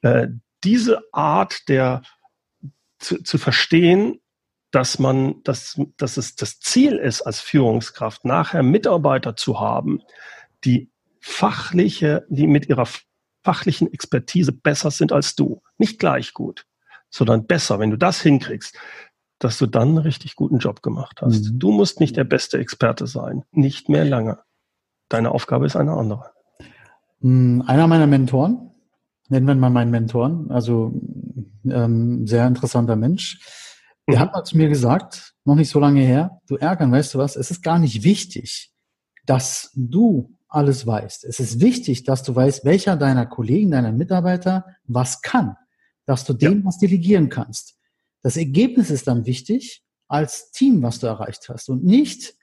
Äh, 0.01 0.27
diese 0.63 1.01
Art 1.11 1.67
der 1.67 2.01
zu, 2.97 3.21
zu 3.23 3.37
verstehen, 3.37 4.19
dass 4.71 4.99
man, 4.99 5.41
dass, 5.43 5.79
dass 5.97 6.17
es 6.17 6.35
das 6.35 6.59
Ziel 6.59 6.97
ist, 6.97 7.21
als 7.21 7.39
Führungskraft 7.39 8.25
nachher 8.25 8.63
Mitarbeiter 8.63 9.35
zu 9.35 9.59
haben, 9.59 10.01
die 10.63 10.91
fachliche, 11.19 12.25
die 12.29 12.47
mit 12.47 12.69
ihrer 12.69 12.87
fachlichen 13.43 13.91
Expertise 13.91 14.51
besser 14.51 14.91
sind 14.91 15.11
als 15.11 15.35
du. 15.35 15.61
Nicht 15.77 15.99
gleich 15.99 16.33
gut, 16.33 16.65
sondern 17.09 17.47
besser. 17.47 17.79
Wenn 17.79 17.89
du 17.89 17.97
das 17.97 18.21
hinkriegst, 18.21 18.77
dass 19.39 19.57
du 19.57 19.65
dann 19.65 19.89
einen 19.89 19.97
richtig 19.99 20.35
guten 20.35 20.59
Job 20.59 20.81
gemacht 20.83 21.21
hast. 21.21 21.45
Mhm. 21.45 21.59
Du 21.59 21.71
musst 21.71 21.99
nicht 21.99 22.17
der 22.17 22.25
beste 22.25 22.57
Experte 22.59 23.07
sein. 23.07 23.43
Nicht 23.51 23.87
mehr 23.89 24.03
lange. 24.03 24.39
Deine 25.07 25.31
Aufgabe 25.31 25.65
ist 25.65 25.77
eine 25.77 25.93
andere. 25.93 26.31
Hm, 27.21 27.63
einer 27.65 27.87
meiner 27.87 28.05
Mentoren, 28.07 28.71
nennen 29.29 29.47
wir 29.47 29.55
mal 29.55 29.69
meinen 29.69 29.91
Mentoren, 29.91 30.51
also 30.51 30.93
ähm, 31.65 32.27
sehr 32.27 32.47
interessanter 32.47 32.95
Mensch, 32.95 33.39
der 34.09 34.19
mhm. 34.19 34.23
hat 34.23 34.33
mal 34.33 34.43
zu 34.43 34.57
mir 34.57 34.69
gesagt, 34.69 35.33
noch 35.45 35.55
nicht 35.55 35.69
so 35.69 35.79
lange 35.79 36.01
her, 36.01 36.41
du 36.47 36.55
ärgern, 36.55 36.91
weißt 36.91 37.13
du 37.13 37.17
was, 37.19 37.35
es 37.35 37.51
ist 37.51 37.63
gar 37.63 37.79
nicht 37.79 38.03
wichtig, 38.03 38.71
dass 39.25 39.71
du 39.75 40.35
alles 40.47 40.87
weißt. 40.87 41.25
Es 41.25 41.39
ist 41.39 41.61
wichtig, 41.61 42.03
dass 42.03 42.23
du 42.23 42.35
weißt, 42.35 42.65
welcher 42.65 42.95
deiner 42.95 43.25
Kollegen, 43.25 43.71
deiner 43.71 43.91
Mitarbeiter 43.91 44.65
was 44.85 45.21
kann, 45.21 45.55
dass 46.05 46.25
du 46.25 46.33
dem 46.33 46.59
ja. 46.59 46.65
was 46.65 46.79
delegieren 46.79 47.29
kannst. 47.29 47.77
Das 48.21 48.35
Ergebnis 48.35 48.89
ist 48.89 49.07
dann 49.07 49.25
wichtig 49.25 49.83
als 50.07 50.51
Team, 50.51 50.81
was 50.81 50.99
du 50.99 51.07
erreicht 51.07 51.47
hast 51.49 51.69
und 51.69 51.83
nicht 51.83 52.33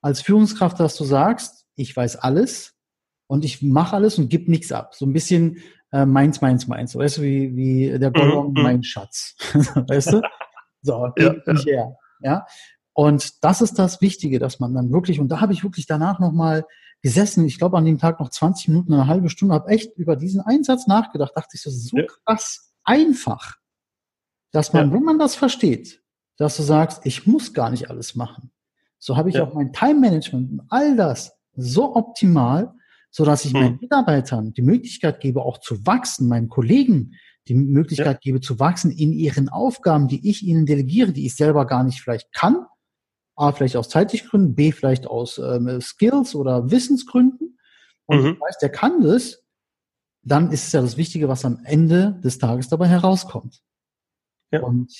als 0.00 0.20
Führungskraft, 0.20 0.78
dass 0.78 0.96
du 0.96 1.04
sagst, 1.04 1.66
ich 1.74 1.94
weiß 1.94 2.16
alles 2.16 2.74
und 3.26 3.44
ich 3.44 3.62
mache 3.62 3.96
alles 3.96 4.18
und 4.18 4.28
gib 4.28 4.48
nichts 4.48 4.70
ab. 4.70 4.94
So 4.94 5.04
ein 5.04 5.12
bisschen 5.12 5.58
äh, 5.92 6.06
meins, 6.06 6.40
meins, 6.40 6.68
meins. 6.68 6.94
Weißt 6.94 7.18
du, 7.18 7.22
wie, 7.22 7.56
wie 7.56 7.98
der 7.98 8.12
Gollum, 8.12 8.52
mhm. 8.52 8.62
mein 8.62 8.82
Schatz. 8.84 9.34
weißt 9.52 10.12
du? 10.12 10.22
So, 10.82 11.12
ja, 11.16 11.34
nicht 11.46 11.66
her. 11.66 11.96
Ja. 12.20 12.46
Und 12.92 13.44
das 13.44 13.60
ist 13.60 13.78
das 13.78 14.00
Wichtige, 14.00 14.38
dass 14.38 14.58
man 14.58 14.74
dann 14.74 14.90
wirklich, 14.90 15.20
und 15.20 15.28
da 15.28 15.40
habe 15.40 15.52
ich 15.52 15.62
wirklich 15.62 15.86
danach 15.86 16.18
nochmal 16.18 16.64
gesessen, 17.02 17.44
ich 17.44 17.58
glaube 17.58 17.76
an 17.76 17.84
dem 17.84 17.98
Tag 17.98 18.20
noch 18.20 18.30
20 18.30 18.68
Minuten, 18.68 18.94
eine 18.94 19.06
halbe 19.06 19.28
Stunde, 19.28 19.54
habe 19.54 19.68
echt 19.68 19.96
über 19.96 20.16
diesen 20.16 20.40
Einsatz 20.40 20.86
nachgedacht, 20.86 21.32
dachte 21.34 21.50
ich, 21.54 21.62
das 21.62 21.74
ist 21.74 21.88
so 21.88 21.98
ja. 21.98 22.06
krass 22.06 22.72
einfach, 22.84 23.56
dass 24.50 24.72
man, 24.72 24.88
ja. 24.88 24.94
wenn 24.94 25.02
man 25.02 25.18
das 25.18 25.34
versteht, 25.34 26.02
dass 26.38 26.56
du 26.56 26.62
sagst, 26.62 27.04
ich 27.04 27.26
muss 27.26 27.52
gar 27.52 27.70
nicht 27.70 27.90
alles 27.90 28.14
machen. 28.14 28.50
So 28.98 29.16
habe 29.16 29.28
ich 29.28 29.36
ja. 29.36 29.44
auch 29.44 29.54
mein 29.54 29.72
Time 29.72 30.00
Management 30.00 30.52
und 30.52 30.62
all 30.68 30.96
das 30.96 31.36
so 31.54 31.94
optimal, 31.94 32.74
so 33.10 33.24
dass 33.24 33.44
ich 33.44 33.52
hm. 33.52 33.60
meinen 33.60 33.78
Mitarbeitern 33.80 34.52
die 34.52 34.62
Möglichkeit 34.62 35.20
gebe, 35.20 35.42
auch 35.42 35.58
zu 35.58 35.86
wachsen, 35.86 36.28
meinen 36.28 36.48
Kollegen 36.48 37.12
die 37.48 37.54
Möglichkeit 37.54 38.06
ja. 38.06 38.20
gebe 38.20 38.40
zu 38.40 38.58
wachsen 38.58 38.90
in 38.90 39.12
ihren 39.12 39.48
Aufgaben, 39.48 40.08
die 40.08 40.28
ich 40.28 40.42
ihnen 40.42 40.66
delegiere, 40.66 41.12
die 41.12 41.26
ich 41.26 41.36
selber 41.36 41.66
gar 41.66 41.84
nicht 41.84 42.00
vielleicht 42.00 42.32
kann. 42.32 42.66
A, 43.36 43.52
vielleicht 43.52 43.76
aus 43.76 43.88
zeitlichen 43.88 44.28
Gründen, 44.28 44.54
B, 44.54 44.72
vielleicht 44.72 45.06
aus 45.06 45.38
ähm, 45.38 45.80
Skills 45.80 46.34
oder 46.34 46.70
Wissensgründen. 46.70 47.58
Und 48.06 48.22
mhm. 48.22 48.32
ich 48.32 48.40
weiß, 48.40 48.58
der 48.58 48.70
kann 48.70 49.02
das. 49.02 49.42
Dann 50.22 50.50
ist 50.50 50.66
es 50.66 50.72
ja 50.72 50.80
das 50.80 50.96
Wichtige, 50.96 51.28
was 51.28 51.44
am 51.44 51.60
Ende 51.64 52.20
des 52.24 52.38
Tages 52.38 52.68
dabei 52.68 52.88
herauskommt. 52.88 53.62
Ja. 54.50 54.62
Und 54.62 54.92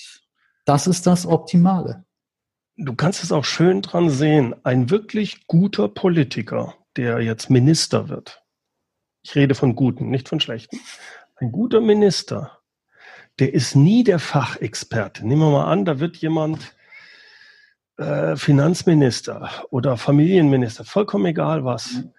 das 0.65 0.87
ist 0.87 1.07
das 1.07 1.27
Optimale. 1.27 2.05
du 2.77 2.95
kannst 2.95 3.25
es 3.25 3.33
auch 3.33 3.45
schön 3.45 3.83
dran 3.83 4.11
sehen. 4.11 4.55
Ein 4.65 4.91
wirklich 4.91 5.47
guter 5.47 5.89
Politiker, 5.89 6.75
der 6.97 7.21
jetzt 7.21 7.51
Minister 7.51 8.09
wird. 8.09 8.45
Ich 9.23 9.35
rede 9.35 9.55
von 9.55 9.75
guten, 9.75 10.11
nicht 10.11 10.29
von 10.29 10.41
schlechten. 10.41 10.79
Ein 11.39 11.53
guter 11.53 11.83
Minister, 11.83 12.59
der 13.39 13.53
ist 13.53 13.77
nie 13.77 14.05
der 14.05 14.19
Fachexperte. 14.19 15.27
Nehmen 15.27 15.43
wir 15.43 15.51
mal 15.51 15.71
an, 15.71 15.85
da 15.85 16.01
wird 16.01 16.17
jemand 16.17 16.75
äh, 17.99 18.37
Finanzminister 18.37 19.51
oder 19.71 19.99
Familienminister, 19.99 20.85
vollkommen 20.85 21.27
egal 21.27 21.65
was. 21.65 21.93
Mhm. 21.93 22.13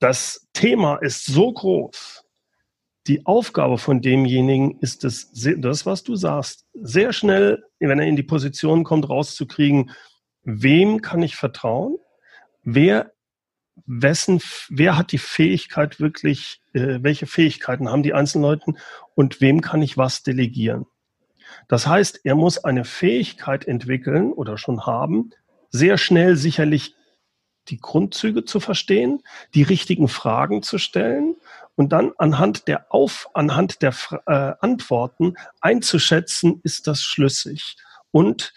Das 0.00 0.46
Thema 0.52 0.96
ist 0.96 1.24
so 1.24 1.50
groß. 1.50 2.24
Die 3.06 3.24
Aufgabe 3.24 3.78
von 3.78 4.02
demjenigen 4.02 4.78
ist 4.80 5.04
es, 5.04 5.30
das, 5.32 5.86
was 5.86 6.02
du 6.02 6.16
sagst, 6.16 6.66
sehr 6.74 7.14
schnell, 7.14 7.64
wenn 7.78 7.98
er 7.98 8.06
in 8.06 8.16
die 8.16 8.22
Position 8.22 8.84
kommt, 8.84 9.08
rauszukriegen, 9.08 9.92
wem 10.42 11.00
kann 11.00 11.22
ich 11.22 11.36
vertrauen? 11.36 11.96
Wer, 12.62 13.12
wessen, 13.84 14.40
wer 14.68 14.96
hat 14.96 15.12
die 15.12 15.18
Fähigkeit 15.18 16.00
wirklich, 16.00 16.62
äh, 16.72 16.98
welche 17.02 17.26
Fähigkeiten 17.26 17.90
haben 17.90 18.02
die 18.02 18.14
einzelnen 18.14 18.44
Leute 18.44 18.74
und 19.14 19.40
wem 19.40 19.60
kann 19.60 19.82
ich 19.82 19.96
was 19.96 20.22
delegieren? 20.22 20.86
Das 21.68 21.86
heißt, 21.86 22.20
er 22.24 22.34
muss 22.34 22.64
eine 22.64 22.84
Fähigkeit 22.84 23.66
entwickeln 23.66 24.32
oder 24.32 24.56
schon 24.58 24.86
haben, 24.86 25.30
sehr 25.70 25.98
schnell 25.98 26.36
sicherlich 26.36 26.94
die 27.68 27.78
Grundzüge 27.78 28.44
zu 28.44 28.60
verstehen, 28.60 29.22
die 29.54 29.62
richtigen 29.62 30.08
Fragen 30.08 30.62
zu 30.62 30.78
stellen 30.78 31.36
und 31.74 31.90
dann 31.90 32.12
anhand 32.16 32.68
der 32.68 32.92
Auf, 32.92 33.28
anhand 33.34 33.82
der 33.82 33.94
äh, 34.26 34.52
Antworten 34.60 35.34
einzuschätzen, 35.60 36.60
ist 36.62 36.86
das 36.86 37.02
schlüssig. 37.02 37.76
Und 38.12 38.52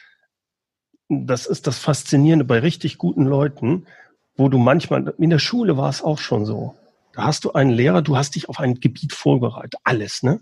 das 1.10 1.48
ist 1.48 1.66
das 1.66 1.80
Faszinierende 1.80 2.46
bei 2.46 2.60
richtig 2.60 3.00
guten 3.00 3.26
Leuten, 3.26 3.88
wo 4.40 4.48
du 4.48 4.58
manchmal, 4.58 5.14
in 5.18 5.30
der 5.30 5.40
Schule 5.40 5.78
war 5.78 5.90
es 5.90 6.02
auch 6.02 6.18
schon 6.18 6.46
so. 6.46 6.76
Da 7.14 7.24
hast 7.24 7.44
du 7.44 7.52
einen 7.52 7.72
Lehrer, 7.72 8.02
du 8.02 8.16
hast 8.16 8.36
dich 8.36 8.48
auf 8.48 8.60
ein 8.60 8.76
Gebiet 8.76 9.14
vorbereitet. 9.14 9.76
Alles, 9.84 10.24
ne? 10.24 10.40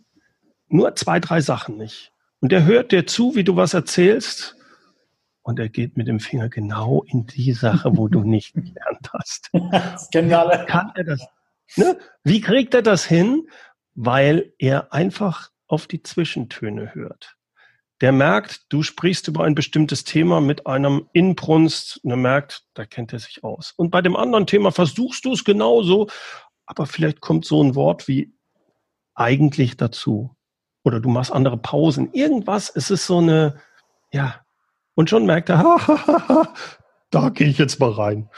Nur 0.68 0.96
zwei, 0.96 1.20
drei 1.20 1.42
Sachen 1.42 1.78
nicht. 1.78 2.12
Und 2.40 2.54
er 2.54 2.66
hört 2.66 2.92
dir 2.92 3.08
zu, 3.08 3.36
wie 3.36 3.44
du 3.44 3.56
was 3.56 3.74
erzählst. 3.74 4.56
Und 5.42 5.60
er 5.60 5.70
geht 5.70 5.98
mit 5.98 6.08
dem 6.08 6.20
Finger 6.20 6.50
genau 6.50 7.04
in 7.08 7.26
die 7.26 7.54
Sache, 7.54 7.98
wo 7.98 8.08
du 8.08 8.22
nicht 8.24 8.54
gelernt 8.54 9.10
hast. 9.14 9.50
Alle. 9.54 10.66
Kann 10.68 10.92
er 10.96 11.04
das? 11.04 11.28
Ne? 11.76 11.98
Wie 12.24 12.42
kriegt 12.42 12.74
er 12.76 12.84
das 12.84 13.06
hin? 13.06 13.48
Weil 13.96 14.54
er 14.60 14.94
einfach 14.94 15.50
auf 15.68 15.88
die 15.88 16.04
Zwischentöne 16.04 16.94
hört. 16.94 17.37
Der 18.02 18.12
merkt, 18.12 18.66
du 18.70 18.84
sprichst 18.84 19.28
über 19.28 19.44
ein 19.44 19.56
bestimmtes 19.56 20.04
Thema 20.04 20.40
mit 20.40 20.68
einem 20.68 21.08
Inbrunst 21.14 22.00
und 22.04 22.12
er 22.12 22.18
merkt, 22.18 22.64
da 22.74 22.86
kennt 22.86 23.12
er 23.12 23.20
sich 23.20 23.44
aus. 23.44 23.74
Und 23.76 23.90
bei 23.90 24.02
dem 24.02 24.16
anderen 24.16 24.46
Thema 24.46 24.72
versuchst 24.72 25.26
du 25.26 25.34
es 25.34 25.44
genauso, 25.44 26.08
aber 26.66 26.86
vielleicht 26.86 27.22
kommt 27.22 27.46
so 27.46 27.64
ein 27.64 27.76
Wort 27.76 28.08
wie 28.08 28.34
eigentlich 29.16 29.78
dazu 29.78 30.36
oder 30.84 31.00
du 31.00 31.10
machst 31.10 31.32
andere 31.32 31.58
Pausen. 31.58 32.14
Irgendwas, 32.14 32.72
es 32.74 32.92
ist 32.92 33.08
so 33.08 33.18
eine, 33.18 33.60
ja, 34.12 34.42
und 34.94 35.10
schon 35.10 35.26
merkt 35.26 35.50
er, 35.50 35.60
ha, 35.60 35.88
ha, 35.88 36.28
ha, 36.28 36.54
da 37.10 37.30
gehe 37.30 37.48
ich 37.48 37.58
jetzt 37.58 37.80
mal 37.80 37.92
rein. 37.92 38.30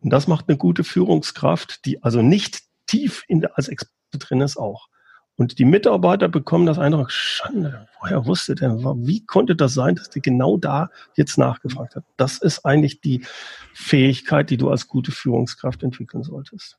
Und 0.00 0.10
das 0.10 0.26
macht 0.28 0.48
eine 0.48 0.58
gute 0.58 0.84
Führungskraft, 0.84 1.84
die 1.86 2.02
also 2.02 2.20
nicht 2.20 2.62
tief 2.86 3.24
in 3.26 3.40
der, 3.40 3.56
als 3.56 3.68
Experte 3.68 4.18
drin 4.18 4.40
ist 4.40 4.56
auch. 4.56 4.88
Und 5.36 5.58
die 5.58 5.64
Mitarbeiter 5.64 6.28
bekommen 6.28 6.64
das 6.64 6.78
Eindruck, 6.78 7.10
Schande, 7.10 7.88
woher 8.00 8.24
wusste 8.24 8.54
der, 8.54 8.76
wie 8.78 9.26
konnte 9.26 9.56
das 9.56 9.74
sein, 9.74 9.96
dass 9.96 10.10
der 10.10 10.22
genau 10.22 10.56
da 10.56 10.90
jetzt 11.16 11.38
nachgefragt 11.38 11.96
hat? 11.96 12.04
Das 12.16 12.38
ist 12.38 12.64
eigentlich 12.64 13.00
die 13.00 13.24
Fähigkeit, 13.72 14.50
die 14.50 14.56
du 14.56 14.70
als 14.70 14.86
gute 14.86 15.10
Führungskraft 15.10 15.82
entwickeln 15.82 16.22
solltest. 16.22 16.78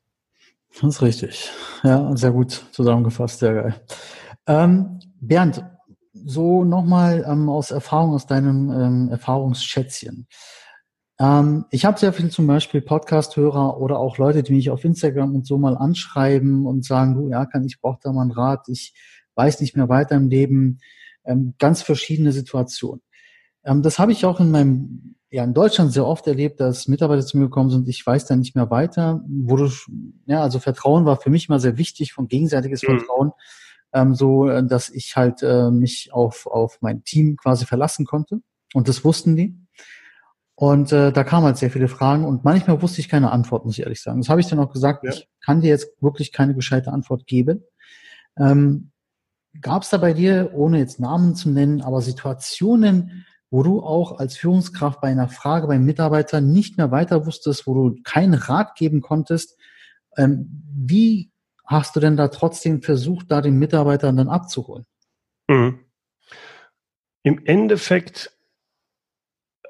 Das 0.73 0.83
ist 0.83 1.01
richtig. 1.01 1.51
Ja, 1.83 2.15
sehr 2.15 2.31
gut 2.31 2.65
zusammengefasst, 2.71 3.39
sehr 3.39 3.53
geil. 3.53 3.75
Ähm, 4.47 4.99
Bernd, 5.19 5.63
so 6.13 6.63
nochmal 6.63 7.25
ähm, 7.27 7.49
aus 7.49 7.71
Erfahrung, 7.71 8.13
aus 8.13 8.25
deinem 8.25 8.71
ähm, 8.71 9.09
Erfahrungsschätzchen. 9.09 10.27
Ähm, 11.19 11.65
ich 11.71 11.85
habe 11.85 11.99
sehr 11.99 12.13
viel 12.13 12.29
zum 12.29 12.47
Beispiel 12.47 12.81
Podcast-Hörer 12.81 13.79
oder 13.79 13.99
auch 13.99 14.17
Leute, 14.17 14.43
die 14.43 14.53
mich 14.53 14.69
auf 14.69 14.83
Instagram 14.83 15.35
und 15.35 15.47
so 15.47 15.57
mal 15.57 15.77
anschreiben 15.77 16.65
und 16.65 16.85
sagen, 16.85 17.15
du, 17.15 17.29
ja, 17.29 17.45
kann 17.45 17.65
ich 17.65 17.79
brauche 17.79 17.99
da 18.01 18.11
mal 18.11 18.23
einen 18.23 18.31
Rat, 18.31 18.67
ich 18.67 18.93
weiß 19.35 19.61
nicht 19.61 19.75
mehr 19.75 19.89
weiter 19.89 20.15
im 20.15 20.29
Leben. 20.29 20.79
Ähm, 21.23 21.55
ganz 21.57 21.81
verschiedene 21.81 22.31
Situationen. 22.31 23.01
Ähm, 23.63 23.81
das 23.81 23.97
habe 23.99 24.11
ich 24.11 24.25
auch 24.25 24.39
in 24.39 24.51
meinem, 24.51 25.15
ja, 25.31 25.43
in 25.43 25.53
Deutschland 25.53 25.91
sehr 25.91 26.05
oft 26.05 26.27
erlebt, 26.27 26.59
dass 26.59 26.87
Mitarbeiter 26.87 27.25
zu 27.25 27.37
mir 27.37 27.45
gekommen 27.45 27.69
sind, 27.69 27.87
ich 27.87 28.05
weiß 28.05 28.25
da 28.25 28.35
nicht 28.35 28.55
mehr 28.55 28.69
weiter. 28.69 29.23
Wurde, 29.27 29.71
ja, 30.27 30.41
also 30.41 30.59
Vertrauen 30.59 31.05
war 31.05 31.17
für 31.17 31.29
mich 31.29 31.49
immer 31.49 31.59
sehr 31.59 31.77
wichtig, 31.77 32.13
von 32.13 32.27
gegenseitiges 32.27 32.83
mhm. 32.83 32.99
Vertrauen 32.99 33.31
ähm, 33.95 34.13
so, 34.13 34.47
äh, 34.47 34.63
dass 34.63 34.89
ich 34.89 35.15
halt 35.15 35.41
äh, 35.41 35.71
mich 35.71 36.11
auf, 36.11 36.45
auf 36.45 36.77
mein 36.81 37.03
Team 37.03 37.37
quasi 37.37 37.65
verlassen 37.65 38.05
konnte. 38.05 38.41
Und 38.73 38.89
das 38.89 39.05
wussten 39.05 39.35
die. 39.35 39.57
Und 40.55 40.93
äh, 40.93 41.11
da 41.11 41.23
kamen 41.25 41.45
halt 41.45 41.57
sehr 41.57 41.69
viele 41.69 41.89
Fragen 41.89 42.23
und 42.23 42.45
manchmal 42.45 42.81
wusste 42.81 43.01
ich 43.01 43.09
keine 43.09 43.31
Antwort, 43.31 43.65
muss 43.65 43.77
ich 43.77 43.83
ehrlich 43.83 44.01
sagen. 44.01 44.21
Das 44.21 44.29
habe 44.29 44.39
ich 44.39 44.47
dann 44.47 44.59
auch 44.59 44.71
gesagt, 44.71 45.03
ja. 45.03 45.11
ich 45.11 45.27
kann 45.43 45.61
dir 45.61 45.67
jetzt 45.67 46.01
wirklich 46.01 46.31
keine 46.31 46.55
gescheite 46.55 46.93
Antwort 46.93 47.27
geben. 47.27 47.63
Ähm, 48.37 48.91
Gab 49.61 49.83
es 49.83 49.89
da 49.89 49.97
bei 49.97 50.13
dir, 50.13 50.51
ohne 50.53 50.79
jetzt 50.79 50.99
Namen 50.99 51.35
zu 51.35 51.49
nennen, 51.49 51.81
aber 51.81 52.01
Situationen, 52.01 53.25
wo 53.49 53.63
du 53.63 53.81
auch 53.81 54.19
als 54.19 54.37
Führungskraft 54.37 54.99
bei 55.01 55.07
einer 55.07 55.29
Frage 55.29 55.67
beim 55.67 55.85
Mitarbeiter 55.85 56.41
nicht 56.41 56.77
mehr 56.77 56.91
weiter 56.91 57.25
wusstest, 57.25 57.65
wo 57.65 57.73
du 57.73 58.01
keinen 58.03 58.33
Rat 58.33 58.75
geben 58.75 59.01
konntest? 59.01 59.57
Ähm, 60.17 60.63
wie 60.75 61.31
hast 61.65 61.95
du 61.95 61.99
denn 61.99 62.17
da 62.17 62.27
trotzdem 62.27 62.81
versucht, 62.81 63.31
da 63.31 63.41
den 63.41 63.57
Mitarbeitern 63.57 64.17
dann 64.17 64.27
abzuholen? 64.27 64.85
Mhm. 65.47 65.79
Im 67.23 67.45
Endeffekt, 67.45 68.34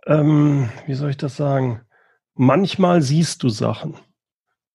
ähm, 0.06 0.70
wie 0.86 0.94
soll 0.94 1.12
ich 1.12 1.18
das 1.18 1.36
sagen? 1.36 1.82
Manchmal 2.34 3.02
siehst 3.02 3.44
du 3.44 3.50
Sachen 3.50 3.96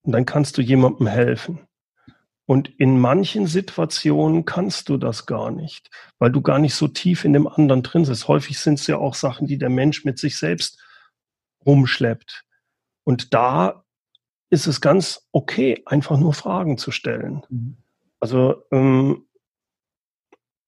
und 0.02 0.12
dann 0.12 0.26
kannst 0.26 0.56
du 0.58 0.62
jemandem 0.62 1.06
helfen. 1.06 1.66
Und 2.46 2.68
in 2.80 2.98
manchen 2.98 3.46
Situationen 3.46 4.44
kannst 4.44 4.88
du 4.88 4.96
das 4.96 5.26
gar 5.26 5.52
nicht, 5.52 5.88
weil 6.18 6.32
du 6.32 6.42
gar 6.42 6.58
nicht 6.58 6.74
so 6.74 6.88
tief 6.88 7.24
in 7.24 7.32
dem 7.32 7.46
anderen 7.46 7.84
drin 7.84 8.06
bist. 8.06 8.26
Häufig 8.26 8.58
sind 8.58 8.80
es 8.80 8.88
ja 8.88 8.98
auch 8.98 9.14
Sachen, 9.14 9.46
die 9.46 9.56
der 9.56 9.70
Mensch 9.70 10.04
mit 10.04 10.18
sich 10.18 10.36
selbst 10.36 10.82
rumschleppt. 11.64 12.44
Und 13.04 13.34
da 13.34 13.84
ist 14.50 14.66
es 14.66 14.80
ganz 14.80 15.28
okay, 15.30 15.82
einfach 15.86 16.18
nur 16.18 16.34
Fragen 16.34 16.76
zu 16.76 16.90
stellen. 16.90 17.42
Mhm. 17.48 17.76
Also 18.18 18.64
ähm, 18.72 19.26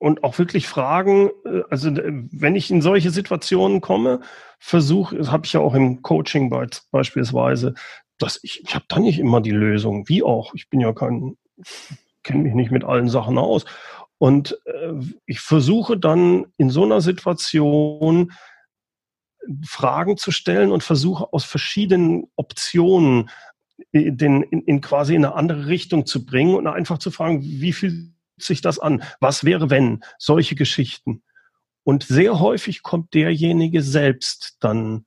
und 0.03 0.25
auch 0.25 0.37
wirklich 0.39 0.67
Fragen, 0.67 1.31
äh, 1.45 1.63
also 1.71 1.93
wenn 1.95 2.57
ich 2.57 2.73
in 2.73 2.83
solche 2.83 3.11
Situationen 3.11 3.81
komme, 3.81 4.21
versuche, 4.59 5.17
das 5.17 5.31
habe 5.31 5.47
ich 5.47 5.53
ja 5.53 5.61
auch 5.61 5.75
im 5.75 6.03
Coaching 6.03 6.51
beispielsweise, 6.91 7.75
dass 8.19 8.41
ich, 8.43 8.65
ich 8.65 8.75
habe 8.75 8.85
da 8.89 8.99
nicht 8.99 9.21
immer 9.21 9.41
die 9.41 9.53
Lösung, 9.53 10.09
wie 10.09 10.25
auch. 10.25 10.55
Ich 10.55 10.69
bin 10.69 10.81
ja 10.81 10.93
kein, 10.93 11.37
kenne 12.25 12.43
mich 12.43 12.55
nicht 12.55 12.73
mit 12.73 12.83
allen 12.83 13.09
Sachen 13.09 13.39
aus. 13.39 13.65
Und 14.19 14.59
äh, 14.65 14.93
ich 15.25 15.39
versuche 15.39 15.97
dann 15.97 16.47
in 16.57 16.69
so 16.69 16.83
einer 16.83 17.01
Situation 17.01 18.33
Fragen 19.65 20.17
zu 20.17 20.33
stellen 20.33 20.73
und 20.73 20.83
versuche 20.83 21.33
aus 21.33 21.45
verschiedenen 21.45 22.25
Optionen 22.35 23.31
den, 23.93 24.43
in, 24.43 24.63
in 24.63 24.81
quasi 24.81 25.15
in 25.15 25.25
eine 25.25 25.37
andere 25.37 25.67
Richtung 25.69 26.07
zu 26.07 26.27
bringen 26.27 26.57
und 26.57 26.67
einfach 26.67 26.99
zu 26.99 27.13
fragen, 27.13 27.41
wie 27.41 27.73
fühlt 27.73 28.12
sich 28.37 28.61
das 28.61 28.79
an? 28.79 29.03
Was 29.21 29.45
wäre, 29.45 29.71
wenn? 29.71 30.03
Solche 30.19 30.55
Geschichten. 30.55 31.23
Und 31.85 32.05
sehr 32.05 32.39
häufig 32.39 32.83
kommt 32.83 33.15
derjenige 33.15 33.83
selbst 33.83 34.57
dann 34.61 35.07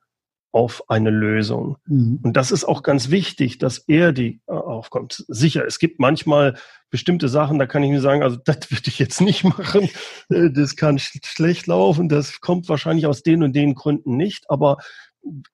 auf 0.55 0.89
eine 0.89 1.09
Lösung. 1.09 1.77
Mhm. 1.85 2.19
Und 2.23 2.37
das 2.37 2.49
ist 2.49 2.63
auch 2.63 2.81
ganz 2.81 3.09
wichtig, 3.09 3.57
dass 3.57 3.77
er 3.77 4.13
die 4.13 4.39
äh, 4.47 4.53
aufkommt. 4.53 5.25
Sicher, 5.27 5.65
es 5.65 5.79
gibt 5.79 5.99
manchmal 5.99 6.55
bestimmte 6.89 7.27
Sachen, 7.27 7.59
da 7.59 7.65
kann 7.65 7.83
ich 7.83 7.91
mir 7.91 7.99
sagen, 7.99 8.23
also 8.23 8.37
das 8.37 8.59
würde 8.71 8.87
ich 8.87 8.97
jetzt 8.97 9.19
nicht 9.19 9.43
machen, 9.43 9.89
äh, 10.29 10.49
das 10.51 10.77
kann 10.77 10.97
sch 10.97 11.19
schlecht 11.25 11.67
laufen, 11.67 12.07
das 12.07 12.39
kommt 12.39 12.69
wahrscheinlich 12.69 13.05
aus 13.05 13.21
den 13.21 13.43
und 13.43 13.53
den 13.53 13.75
Gründen 13.75 14.15
nicht, 14.15 14.49
aber 14.49 14.77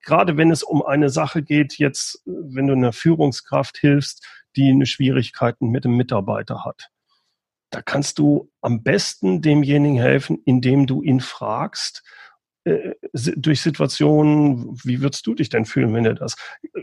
gerade 0.03 0.37
wenn 0.37 0.51
es 0.51 0.61
um 0.61 0.83
eine 0.83 1.09
Sache 1.09 1.41
geht, 1.41 1.79
jetzt, 1.79 2.21
wenn 2.25 2.67
du 2.67 2.73
einer 2.73 2.93
Führungskraft 2.93 3.79
hilfst, 3.79 4.23
die 4.55 4.69
eine 4.69 4.85
Schwierigkeiten 4.85 5.69
mit 5.69 5.83
dem 5.83 5.97
Mitarbeiter 5.97 6.63
hat, 6.63 6.89
da 7.71 7.81
kannst 7.81 8.19
du 8.19 8.51
am 8.61 8.83
besten 8.83 9.41
demjenigen 9.41 9.97
helfen, 9.97 10.41
indem 10.45 10.87
du 10.87 11.01
ihn 11.01 11.21
fragst, 11.21 12.03
äh, 12.63 12.91
durch 13.13 13.61
Situationen, 13.61 14.77
wie 14.83 15.01
würdest 15.01 15.25
du 15.25 15.33
dich 15.33 15.49
denn 15.49 15.65
fühlen, 15.65 15.93
wenn 15.93 16.05
er 16.05 16.13
das 16.13 16.35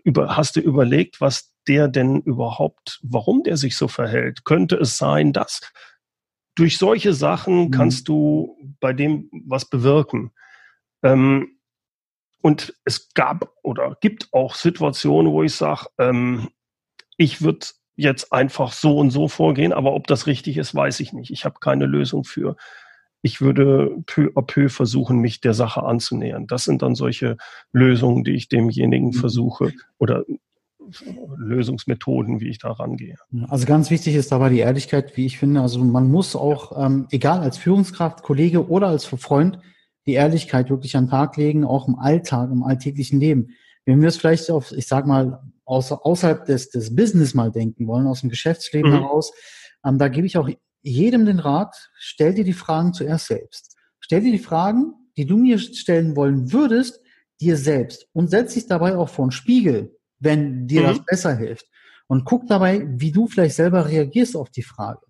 über, 0.02 0.36
hast 0.36 0.56
du 0.56 0.60
überlegt, 0.60 1.20
was 1.20 1.52
der 1.68 1.86
denn 1.86 2.20
überhaupt, 2.22 2.98
warum 3.02 3.44
der 3.44 3.56
sich 3.56 3.76
so 3.76 3.86
verhält? 3.86 4.44
Könnte 4.44 4.76
es 4.76 4.96
sein, 4.96 5.32
dass 5.32 5.60
durch 6.56 6.78
solche 6.78 7.12
Sachen 7.12 7.66
mhm. 7.66 7.70
kannst 7.70 8.08
du 8.08 8.56
bei 8.80 8.92
dem 8.92 9.30
was 9.46 9.66
bewirken? 9.66 10.32
Ähm, 11.04 11.58
und 12.40 12.74
es 12.84 13.12
gab 13.14 13.52
oder 13.62 13.96
gibt 14.00 14.28
auch 14.32 14.54
Situationen, 14.54 15.32
wo 15.32 15.42
ich 15.42 15.54
sage, 15.54 15.86
ähm, 15.98 16.48
ich 17.16 17.42
würde 17.42 17.66
jetzt 17.98 18.32
einfach 18.32 18.72
so 18.72 18.96
und 18.96 19.10
so 19.10 19.28
vorgehen, 19.28 19.72
aber 19.72 19.92
ob 19.92 20.06
das 20.06 20.26
richtig 20.26 20.56
ist, 20.56 20.74
weiß 20.74 21.00
ich 21.00 21.12
nicht. 21.12 21.30
Ich 21.30 21.44
habe 21.44 21.56
keine 21.60 21.84
Lösung 21.84 22.24
für. 22.24 22.56
Ich 23.22 23.40
würde 23.40 23.96
peu 24.06 24.30
à 24.36 24.42
peu 24.42 24.68
versuchen, 24.68 25.18
mich 25.18 25.40
der 25.40 25.52
Sache 25.52 25.82
anzunähern. 25.82 26.46
Das 26.46 26.64
sind 26.64 26.80
dann 26.82 26.94
solche 26.94 27.36
Lösungen, 27.72 28.22
die 28.22 28.36
ich 28.36 28.48
demjenigen 28.48 29.08
mhm. 29.08 29.14
versuche 29.14 29.72
oder 29.98 30.24
Lösungsmethoden, 31.36 32.40
wie 32.40 32.48
ich 32.48 32.58
da 32.58 32.70
rangehe. 32.70 33.16
Also 33.48 33.66
ganz 33.66 33.90
wichtig 33.90 34.14
ist 34.14 34.30
dabei 34.30 34.48
die 34.48 34.60
Ehrlichkeit, 34.60 35.16
wie 35.16 35.26
ich 35.26 35.36
finde. 35.36 35.60
Also 35.60 35.82
man 35.82 36.08
muss 36.08 36.36
auch, 36.36 36.82
ähm, 36.82 37.08
egal 37.10 37.40
als 37.40 37.58
Führungskraft, 37.58 38.22
Kollege 38.22 38.68
oder 38.68 38.86
als 38.86 39.04
Freund, 39.04 39.58
die 40.06 40.14
Ehrlichkeit 40.14 40.70
wirklich 40.70 40.96
an 40.96 41.06
den 41.06 41.10
Tag 41.10 41.36
legen, 41.36 41.64
auch 41.64 41.88
im 41.88 41.98
Alltag, 41.98 42.50
im 42.52 42.62
alltäglichen 42.62 43.18
Leben. 43.18 43.48
Wenn 43.84 44.00
wir 44.00 44.08
es 44.08 44.16
vielleicht 44.16 44.50
auf, 44.50 44.72
ich 44.72 44.86
sag 44.86 45.06
mal, 45.06 45.42
außer, 45.68 46.04
außerhalb 46.04 46.46
des, 46.46 46.70
des 46.70 46.94
Business 46.96 47.34
mal 47.34 47.52
denken 47.52 47.86
wollen, 47.86 48.06
aus 48.06 48.20
dem 48.20 48.30
Geschäftsleben 48.30 48.90
mhm. 48.90 48.96
heraus, 48.96 49.32
ähm, 49.84 49.98
da 49.98 50.08
gebe 50.08 50.26
ich 50.26 50.38
auch 50.38 50.48
jedem 50.82 51.26
den 51.26 51.38
Rat, 51.38 51.90
stell 51.98 52.34
dir 52.34 52.44
die 52.44 52.52
Fragen 52.52 52.94
zuerst 52.94 53.26
selbst. 53.26 53.76
Stell 54.00 54.22
dir 54.22 54.32
die 54.32 54.38
Fragen, 54.38 54.94
die 55.16 55.26
du 55.26 55.36
mir 55.36 55.58
stellen 55.58 56.16
wollen 56.16 56.52
würdest, 56.52 57.00
dir 57.40 57.56
selbst 57.56 58.06
und 58.12 58.30
setz 58.30 58.54
dich 58.54 58.66
dabei 58.66 58.96
auch 58.96 59.08
vor 59.08 59.26
einen 59.26 59.32
Spiegel, 59.32 59.96
wenn 60.18 60.66
dir 60.66 60.82
mhm. 60.82 60.86
das 60.86 61.04
besser 61.04 61.36
hilft. 61.36 61.66
Und 62.06 62.24
guck 62.24 62.46
dabei, 62.46 62.86
wie 62.88 63.12
du 63.12 63.26
vielleicht 63.28 63.56
selber 63.56 63.86
reagierst 63.86 64.34
auf 64.34 64.48
die 64.50 64.62
Frage. 64.62 65.00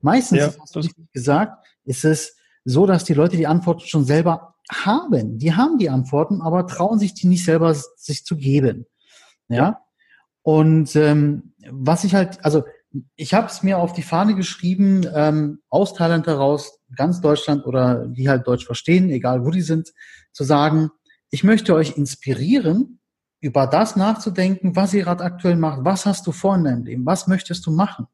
Meistens, 0.00 0.38
ja, 0.38 0.52
hast 0.60 0.74
du 0.74 0.80
gesagt, 1.12 1.64
ist 1.84 2.04
es 2.04 2.36
so, 2.64 2.84
dass 2.84 3.04
die 3.04 3.14
Leute 3.14 3.36
die 3.36 3.46
Antworten 3.46 3.86
schon 3.86 4.04
selber 4.04 4.54
haben. 4.70 5.38
Die 5.38 5.54
haben 5.54 5.78
die 5.78 5.88
Antworten, 5.88 6.42
aber 6.42 6.66
trauen 6.66 6.98
sich 6.98 7.14
die 7.14 7.28
nicht 7.28 7.44
selber 7.44 7.74
sich 7.74 8.24
zu 8.24 8.36
geben. 8.36 8.86
Ja. 9.48 9.56
ja. 9.56 9.80
Und 10.48 10.96
ähm, 10.96 11.52
was 11.70 12.04
ich 12.04 12.14
halt, 12.14 12.42
also 12.42 12.64
ich 13.16 13.34
habe 13.34 13.48
es 13.48 13.62
mir 13.62 13.76
auf 13.76 13.92
die 13.92 14.00
Fahne 14.00 14.34
geschrieben, 14.34 15.06
ähm, 15.14 15.60
aus 15.68 15.92
Thailand 15.92 16.26
heraus, 16.26 16.80
ganz 16.96 17.20
Deutschland 17.20 17.66
oder 17.66 18.06
die 18.06 18.30
halt 18.30 18.46
Deutsch 18.46 18.64
verstehen, 18.64 19.10
egal 19.10 19.44
wo 19.44 19.50
die 19.50 19.60
sind, 19.60 19.92
zu 20.32 20.44
sagen, 20.44 20.88
ich 21.28 21.44
möchte 21.44 21.74
euch 21.74 21.98
inspirieren, 21.98 22.98
über 23.40 23.66
das 23.66 23.94
nachzudenken, 23.94 24.74
was 24.74 24.94
ihr 24.94 25.04
gerade 25.04 25.22
aktuell 25.22 25.56
macht. 25.56 25.84
Was 25.84 26.06
hast 26.06 26.26
du 26.26 26.32
vor 26.32 26.56
in 26.56 26.64
deinem 26.64 26.84
Leben? 26.86 27.04
Was 27.04 27.26
möchtest 27.26 27.66
du 27.66 27.70
machen? 27.70 28.06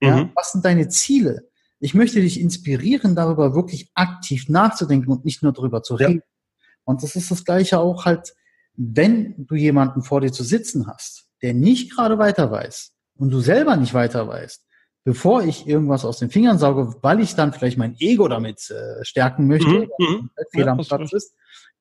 Ja, 0.00 0.18
mhm. 0.18 0.30
Was 0.36 0.52
sind 0.52 0.64
deine 0.64 0.86
Ziele? 0.86 1.48
Ich 1.80 1.94
möchte 1.94 2.20
dich 2.20 2.40
inspirieren, 2.40 3.16
darüber 3.16 3.56
wirklich 3.56 3.90
aktiv 3.94 4.48
nachzudenken 4.48 5.10
und 5.10 5.24
nicht 5.24 5.42
nur 5.42 5.52
darüber 5.52 5.82
zu 5.82 5.96
reden. 5.96 6.22
Ja. 6.22 6.64
Und 6.84 7.02
das 7.02 7.16
ist 7.16 7.32
das 7.32 7.44
Gleiche 7.44 7.80
auch 7.80 8.04
halt, 8.04 8.34
wenn 8.76 9.34
du 9.36 9.56
jemanden 9.56 10.02
vor 10.02 10.20
dir 10.20 10.30
zu 10.30 10.44
sitzen 10.44 10.86
hast, 10.86 11.26
der 11.42 11.54
nicht 11.54 11.94
gerade 11.94 12.18
weiter 12.18 12.50
weiß 12.50 12.92
und 13.16 13.30
du 13.30 13.40
selber 13.40 13.76
nicht 13.76 13.94
weiter 13.94 14.28
weißt, 14.28 14.64
bevor 15.04 15.42
ich 15.42 15.66
irgendwas 15.66 16.04
aus 16.04 16.18
den 16.18 16.30
Fingern 16.30 16.58
sauge, 16.58 16.96
weil 17.02 17.20
ich 17.20 17.34
dann 17.34 17.52
vielleicht 17.52 17.78
mein 17.78 17.96
Ego 17.98 18.28
damit 18.28 18.70
äh, 18.70 19.04
stärken 19.04 19.46
möchte, 19.46 19.68
mhm. 19.68 19.88
mhm. 19.98 20.30
Fehler 20.50 20.66
ja, 20.66 20.72
am 20.72 20.78
Platz 20.78 21.12
ist, 21.12 21.34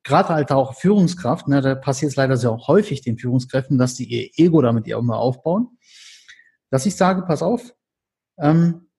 gerade 0.04 0.30
halt 0.30 0.52
auch 0.52 0.76
Führungskraft, 0.76 1.48
ne, 1.48 1.62
da 1.62 1.76
passiert 1.76 2.12
es 2.12 2.16
leider 2.16 2.38
sehr 2.38 2.56
häufig 2.68 3.02
den 3.02 3.18
Führungskräften, 3.18 3.78
dass 3.78 3.96
die 3.96 4.06
ihr 4.06 4.30
Ego 4.36 4.62
damit 4.62 4.88
immer 4.88 5.18
aufbauen, 5.18 5.78
dass 6.70 6.86
ich 6.86 6.96
sage, 6.96 7.24
pass 7.24 7.44
auf, 7.44 7.74
ähm, 8.40 8.90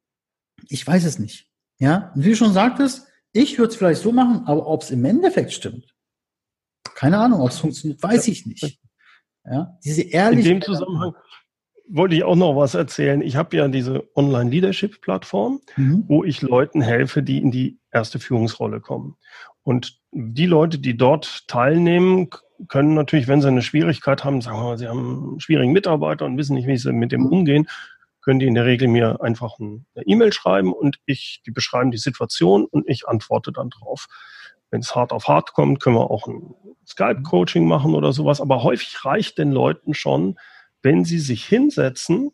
ich 0.68 0.86
weiß 0.86 1.04
es 1.04 1.18
nicht. 1.18 1.48
Ja, 1.78 2.12
und 2.14 2.24
wie 2.24 2.30
du 2.30 2.36
schon 2.36 2.52
sagtest, 2.52 3.08
ich 3.32 3.58
würde 3.58 3.70
es 3.70 3.76
vielleicht 3.76 4.02
so 4.02 4.12
machen, 4.12 4.46
aber 4.46 4.66
ob 4.66 4.82
es 4.82 4.90
im 4.90 5.04
Endeffekt 5.04 5.52
stimmt, 5.52 5.92
keine 6.94 7.18
Ahnung, 7.18 7.40
ob 7.40 7.50
es 7.50 7.58
funktioniert, 7.58 8.02
weiß 8.02 8.28
ich 8.28 8.46
nicht. 8.46 8.78
Ja, 9.44 9.76
diese 9.84 10.02
Ehrlichkeit. 10.02 10.52
In 10.52 10.60
dem 10.60 10.62
Zusammenhang 10.62 11.14
wollte 11.88 12.14
ich 12.14 12.24
auch 12.24 12.36
noch 12.36 12.56
was 12.56 12.74
erzählen. 12.74 13.20
Ich 13.20 13.36
habe 13.36 13.56
ja 13.56 13.68
diese 13.68 14.08
Online-Leadership-Plattform, 14.14 15.60
mhm. 15.76 16.04
wo 16.06 16.24
ich 16.24 16.40
Leuten 16.42 16.80
helfe, 16.80 17.22
die 17.22 17.38
in 17.38 17.50
die 17.50 17.78
erste 17.90 18.18
Führungsrolle 18.18 18.80
kommen. 18.80 19.16
Und 19.62 20.00
die 20.12 20.46
Leute, 20.46 20.78
die 20.78 20.96
dort 20.96 21.46
teilnehmen, 21.48 22.30
können 22.68 22.94
natürlich, 22.94 23.28
wenn 23.28 23.42
sie 23.42 23.48
eine 23.48 23.62
Schwierigkeit 23.62 24.24
haben, 24.24 24.40
sagen 24.40 24.58
wir 24.58 24.64
mal, 24.64 24.78
sie 24.78 24.88
haben 24.88 25.30
einen 25.30 25.40
schwierigen 25.40 25.72
Mitarbeiter 25.72 26.24
und 26.24 26.38
wissen 26.38 26.54
nicht, 26.54 26.66
wie 26.66 26.76
sie 26.76 26.92
mit 26.92 27.12
dem 27.12 27.26
umgehen, 27.26 27.68
können 28.22 28.38
die 28.38 28.46
in 28.46 28.54
der 28.54 28.66
Regel 28.66 28.88
mir 28.88 29.20
einfach 29.20 29.58
eine 29.58 29.82
E-Mail 30.06 30.32
schreiben 30.32 30.72
und 30.72 30.98
ich, 31.06 31.42
die 31.44 31.50
beschreiben 31.50 31.90
die 31.90 31.98
Situation 31.98 32.64
und 32.64 32.88
ich 32.88 33.08
antworte 33.08 33.52
dann 33.52 33.68
drauf. 33.68 34.06
Wenn 34.72 34.80
es 34.80 34.96
hart 34.96 35.12
auf 35.12 35.28
hart 35.28 35.52
kommt, 35.52 35.80
können 35.80 35.96
wir 35.96 36.10
auch 36.10 36.26
ein 36.26 36.54
Skype-Coaching 36.88 37.68
machen 37.68 37.94
oder 37.94 38.12
sowas. 38.12 38.40
Aber 38.40 38.62
häufig 38.62 39.04
reicht 39.04 39.36
den 39.36 39.52
Leuten 39.52 39.92
schon, 39.92 40.38
wenn 40.80 41.04
sie 41.04 41.18
sich 41.18 41.44
hinsetzen 41.44 42.32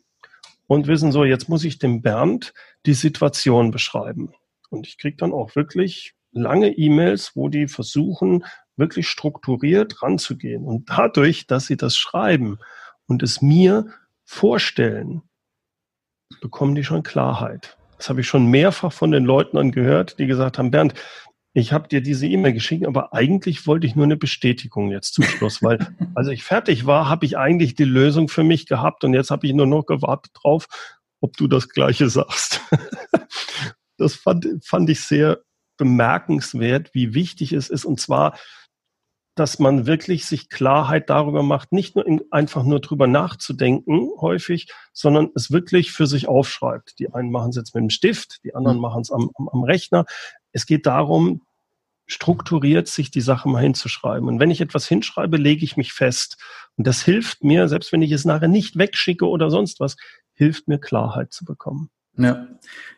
und 0.65 0.87
wissen 0.87 1.11
so, 1.11 1.25
jetzt 1.25 1.49
muss 1.49 1.65
ich 1.65 1.79
dem 1.79 2.01
Bernd 2.01 2.53
die 2.85 2.93
Situation 2.93 3.71
beschreiben. 3.71 4.33
Und 4.69 4.87
ich 4.87 4.97
kriege 4.97 5.17
dann 5.17 5.33
auch 5.33 5.55
wirklich 5.55 6.15
lange 6.31 6.69
E-Mails, 6.69 7.35
wo 7.35 7.49
die 7.49 7.67
versuchen, 7.67 8.45
wirklich 8.77 9.09
strukturiert 9.09 10.01
ranzugehen. 10.01 10.65
Und 10.65 10.89
dadurch, 10.89 11.45
dass 11.45 11.65
sie 11.65 11.75
das 11.75 11.97
schreiben 11.97 12.57
und 13.05 13.21
es 13.21 13.41
mir 13.41 13.87
vorstellen, 14.23 15.23
bekommen 16.39 16.75
die 16.75 16.85
schon 16.85 17.03
Klarheit. 17.03 17.77
Das 17.97 18.07
habe 18.07 18.21
ich 18.21 18.27
schon 18.27 18.47
mehrfach 18.47 18.93
von 18.93 19.11
den 19.11 19.25
Leuten 19.25 19.57
angehört, 19.57 20.19
die 20.19 20.25
gesagt 20.25 20.57
haben, 20.57 20.71
Bernd, 20.71 20.93
ich 21.53 21.73
habe 21.73 21.87
dir 21.87 22.01
diese 22.01 22.27
E-Mail 22.27 22.53
geschickt, 22.53 22.85
aber 22.85 23.13
eigentlich 23.13 23.65
wollte 23.65 23.87
ich 23.87 23.95
nur 23.95 24.05
eine 24.05 24.17
Bestätigung 24.17 24.91
jetzt 24.91 25.13
zum 25.13 25.23
Schluss, 25.23 25.63
weil 25.63 25.79
als 26.15 26.27
ich 26.27 26.43
fertig 26.43 26.85
war, 26.85 27.09
habe 27.09 27.25
ich 27.25 27.37
eigentlich 27.37 27.75
die 27.75 27.85
Lösung 27.85 28.27
für 28.27 28.43
mich 28.43 28.67
gehabt 28.67 29.03
und 29.03 29.13
jetzt 29.13 29.31
habe 29.31 29.47
ich 29.47 29.53
nur 29.53 29.65
noch 29.65 29.85
gewartet 29.85 30.31
drauf, 30.35 30.67
ob 31.21 31.35
du 31.37 31.47
das 31.47 31.69
Gleiche 31.69 32.09
sagst. 32.09 32.61
das 33.97 34.15
fand, 34.15 34.47
fand 34.63 34.89
ich 34.89 35.01
sehr 35.01 35.39
bemerkenswert, 35.77 36.93
wie 36.93 37.13
wichtig 37.13 37.53
es 37.53 37.69
ist. 37.69 37.85
Und 37.85 37.99
zwar, 37.99 38.37
dass 39.35 39.57
man 39.57 39.85
wirklich 39.85 40.25
sich 40.25 40.49
Klarheit 40.49 41.09
darüber 41.09 41.43
macht, 41.43 41.71
nicht 41.71 41.95
nur 41.95 42.05
in, 42.05 42.21
einfach 42.29 42.63
nur 42.63 42.81
drüber 42.81 43.07
nachzudenken 43.07 44.09
häufig, 44.19 44.71
sondern 44.93 45.29
es 45.33 45.49
wirklich 45.49 45.91
für 45.91 46.07
sich 46.07 46.27
aufschreibt. 46.27 46.99
Die 46.99 47.13
einen 47.13 47.31
machen 47.31 47.51
es 47.51 47.55
jetzt 47.55 47.73
mit 47.73 47.81
dem 47.81 47.89
Stift, 47.89 48.43
die 48.43 48.53
anderen 48.53 48.77
mhm. 48.77 48.81
machen 48.81 49.01
es 49.01 49.11
am, 49.11 49.31
am, 49.35 49.49
am 49.49 49.63
Rechner. 49.63 50.05
Es 50.51 50.65
geht 50.65 50.85
darum, 50.85 51.41
strukturiert 52.05 52.87
sich 52.87 53.11
die 53.11 53.21
Sache 53.21 53.47
mal 53.47 53.61
hinzuschreiben. 53.61 54.27
Und 54.27 54.39
wenn 54.39 54.51
ich 54.51 54.61
etwas 54.61 54.87
hinschreibe, 54.87 55.37
lege 55.37 55.63
ich 55.63 55.77
mich 55.77 55.93
fest. 55.93 56.37
Und 56.75 56.87
das 56.87 57.01
hilft 57.03 57.43
mir, 57.43 57.67
selbst 57.67 57.91
wenn 57.91 58.01
ich 58.01 58.11
es 58.11 58.25
nachher 58.25 58.47
nicht 58.47 58.77
wegschicke 58.77 59.27
oder 59.27 59.51
sonst 59.51 59.79
was, 59.79 59.95
hilft 60.33 60.67
mir 60.67 60.79
Klarheit 60.79 61.31
zu 61.31 61.45
bekommen. 61.45 61.91
Ja, 62.17 62.47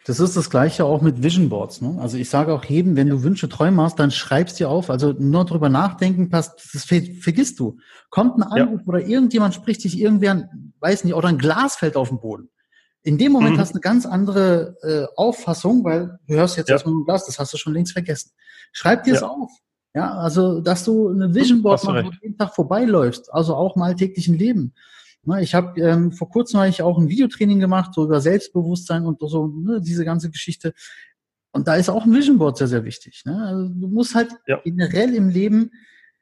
das 0.05 0.19
ist 0.19 0.35
das 0.35 0.49
Gleiche 0.49 0.85
auch 0.85 1.01
mit 1.01 1.21
Vision 1.21 1.49
Boards. 1.49 1.81
Ne? 1.81 1.97
Also 1.99 2.17
ich 2.17 2.29
sage 2.29 2.53
auch 2.53 2.65
jedem, 2.65 2.95
wenn 2.95 3.09
du 3.09 3.21
Wünsche, 3.21 3.49
Träume 3.49 3.83
hast, 3.83 3.99
dann 3.99 4.09
schreibst 4.09 4.59
dir 4.59 4.69
auf. 4.69 4.89
Also 4.89 5.11
nur 5.11 5.45
drüber 5.45 5.69
nachdenken, 5.69 6.29
passt, 6.29 6.73
das 6.73 6.85
vergisst 6.85 7.59
du. 7.59 7.77
Kommt 8.09 8.37
ein 8.37 8.43
Anruf 8.43 8.81
ja. 8.81 8.87
oder 8.87 9.01
irgendjemand 9.01 9.53
spricht 9.53 9.83
dich 9.83 9.99
irgendwer, 9.99 10.49
weiß 10.79 11.03
nicht, 11.03 11.13
oder 11.13 11.27
ein 11.27 11.37
Glas 11.37 11.75
fällt 11.75 11.97
auf 11.97 12.09
den 12.09 12.19
Boden. 12.19 12.49
In 13.03 13.17
dem 13.17 13.31
Moment 13.31 13.55
mhm. 13.55 13.59
hast 13.59 13.71
du 13.71 13.75
eine 13.75 13.81
ganz 13.81 14.05
andere 14.05 14.77
äh, 14.83 15.07
Auffassung, 15.15 15.83
weil 15.83 16.19
du 16.27 16.35
hörst 16.35 16.57
jetzt 16.57 16.69
ja. 16.69 16.75
erstmal 16.75 16.93
ein 16.95 17.05
Glas, 17.05 17.25
das 17.25 17.39
hast 17.39 17.53
du 17.53 17.57
schon 17.57 17.73
längst 17.73 17.93
vergessen. 17.93 18.31
Schreib 18.71 19.03
dir 19.03 19.15
es 19.15 19.21
ja. 19.21 19.27
auf. 19.27 19.49
Ja, 19.93 20.13
also 20.13 20.61
dass 20.61 20.85
du 20.85 21.09
eine 21.09 21.33
Vision 21.33 21.61
Board 21.61 21.83
machst, 21.83 22.05
wo 22.05 22.09
du 22.11 22.17
jeden 22.21 22.37
Tag 22.37 22.55
vorbeiläufst, 22.55 23.33
also 23.33 23.55
auch 23.55 23.75
im 23.75 23.81
alltäglichen 23.81 24.37
Leben. 24.37 24.73
Ne, 25.23 25.41
ich 25.43 25.53
habe 25.53 25.79
ähm, 25.79 26.11
vor 26.11 26.29
kurzem 26.29 26.59
habe 26.59 26.69
ich 26.69 26.81
auch 26.81 26.97
ein 26.97 27.09
Videotraining 27.09 27.59
gemacht, 27.59 27.93
so 27.93 28.05
über 28.05 28.21
Selbstbewusstsein 28.21 29.05
und 29.05 29.19
so, 29.19 29.47
ne, 29.47 29.81
diese 29.81 30.05
ganze 30.05 30.31
Geschichte. 30.31 30.73
Und 31.51 31.67
da 31.67 31.75
ist 31.75 31.89
auch 31.89 32.05
ein 32.05 32.13
Vision 32.13 32.37
Board 32.37 32.57
sehr, 32.57 32.67
sehr 32.67 32.85
wichtig. 32.85 33.23
Ne? 33.25 33.43
Also 33.45 33.67
du 33.67 33.87
musst 33.87 34.15
halt 34.15 34.31
ja. 34.47 34.59
generell 34.63 35.13
im 35.13 35.29
Leben, 35.29 35.71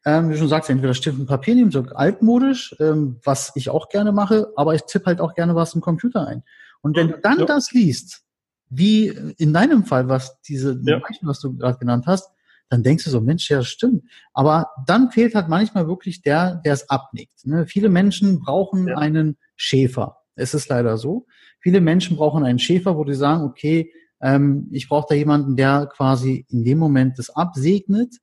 ähm, 0.05 0.31
wie 0.31 0.37
schon 0.37 0.47
sagst, 0.47 0.69
entweder 0.69 0.93
Stift 0.93 1.19
und 1.19 1.27
Papier 1.27 1.55
nehmen, 1.55 1.71
so 1.71 1.81
altmodisch, 1.81 2.75
ähm, 2.79 3.19
was 3.23 3.51
ich 3.55 3.69
auch 3.69 3.89
gerne 3.89 4.11
mache, 4.11 4.51
aber 4.55 4.73
ich 4.73 4.81
tippe 4.83 5.05
halt 5.05 5.21
auch 5.21 5.35
gerne 5.35 5.55
was 5.55 5.75
im 5.75 5.81
Computer 5.81 6.25
ein. 6.27 6.43
Und 6.81 6.95
wenn 6.95 7.09
du 7.09 7.19
dann 7.19 7.39
ja. 7.39 7.45
das 7.45 7.71
liest, 7.71 8.23
wie 8.69 9.07
in 9.37 9.53
deinem 9.53 9.83
Fall, 9.83 10.07
was 10.07 10.39
diese 10.41 10.79
ja. 10.83 10.99
Beispiel, 10.99 11.27
was 11.27 11.39
du 11.39 11.55
gerade 11.55 11.77
genannt 11.77 12.05
hast, 12.07 12.29
dann 12.69 12.83
denkst 12.83 13.03
du 13.03 13.09
so, 13.09 13.19
Mensch, 13.19 13.49
ja, 13.49 13.63
stimmt. 13.63 14.03
Aber 14.33 14.69
dann 14.85 15.11
fehlt 15.11 15.33
halt 15.33 15.49
manchmal 15.49 15.87
wirklich 15.87 16.21
der, 16.21 16.61
der 16.63 16.73
es 16.73 16.89
abnickt. 16.89 17.45
Ne? 17.45 17.65
Viele 17.65 17.89
Menschen 17.89 18.39
brauchen 18.39 18.87
ja. 18.87 18.97
einen 18.97 19.37
Schäfer. 19.55 20.17
Es 20.35 20.53
ist 20.53 20.69
leider 20.69 20.97
so. 20.97 21.25
Viele 21.59 21.81
Menschen 21.81 22.15
brauchen 22.15 22.45
einen 22.45 22.59
Schäfer, 22.59 22.95
wo 22.95 23.03
die 23.03 23.15
sagen, 23.15 23.43
okay, 23.43 23.91
ähm, 24.21 24.69
ich 24.71 24.87
brauche 24.87 25.07
da 25.09 25.15
jemanden, 25.15 25.55
der 25.55 25.87
quasi 25.87 26.45
in 26.49 26.63
dem 26.63 26.77
Moment 26.77 27.17
das 27.17 27.31
absegnet 27.31 28.15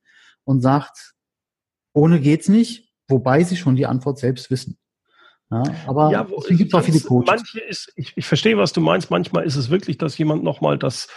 und 0.45 0.61
sagt, 0.61 1.13
ohne 1.93 2.21
geht's 2.21 2.47
nicht, 2.47 2.93
wobei 3.07 3.43
sie 3.43 3.57
schon 3.57 3.75
die 3.75 3.85
Antwort 3.85 4.17
selbst 4.17 4.49
wissen. 4.49 4.77
Ja, 5.49 5.63
aber 5.87 6.11
ja, 6.11 6.27
es 6.49 6.57
gibt 6.57 6.73
auch 6.73 6.83
viele 6.83 6.99
Coaches. 6.99 7.27
Manche 7.27 7.59
ist, 7.61 7.93
ich, 7.95 8.13
ich 8.15 8.25
verstehe, 8.25 8.57
was 8.57 8.73
du 8.73 8.81
meinst. 8.81 9.09
Manchmal 9.09 9.45
ist 9.45 9.55
es 9.55 9.69
wirklich, 9.69 9.97
dass 9.97 10.17
jemand 10.17 10.43
nochmal 10.43 10.77
das 10.77 11.07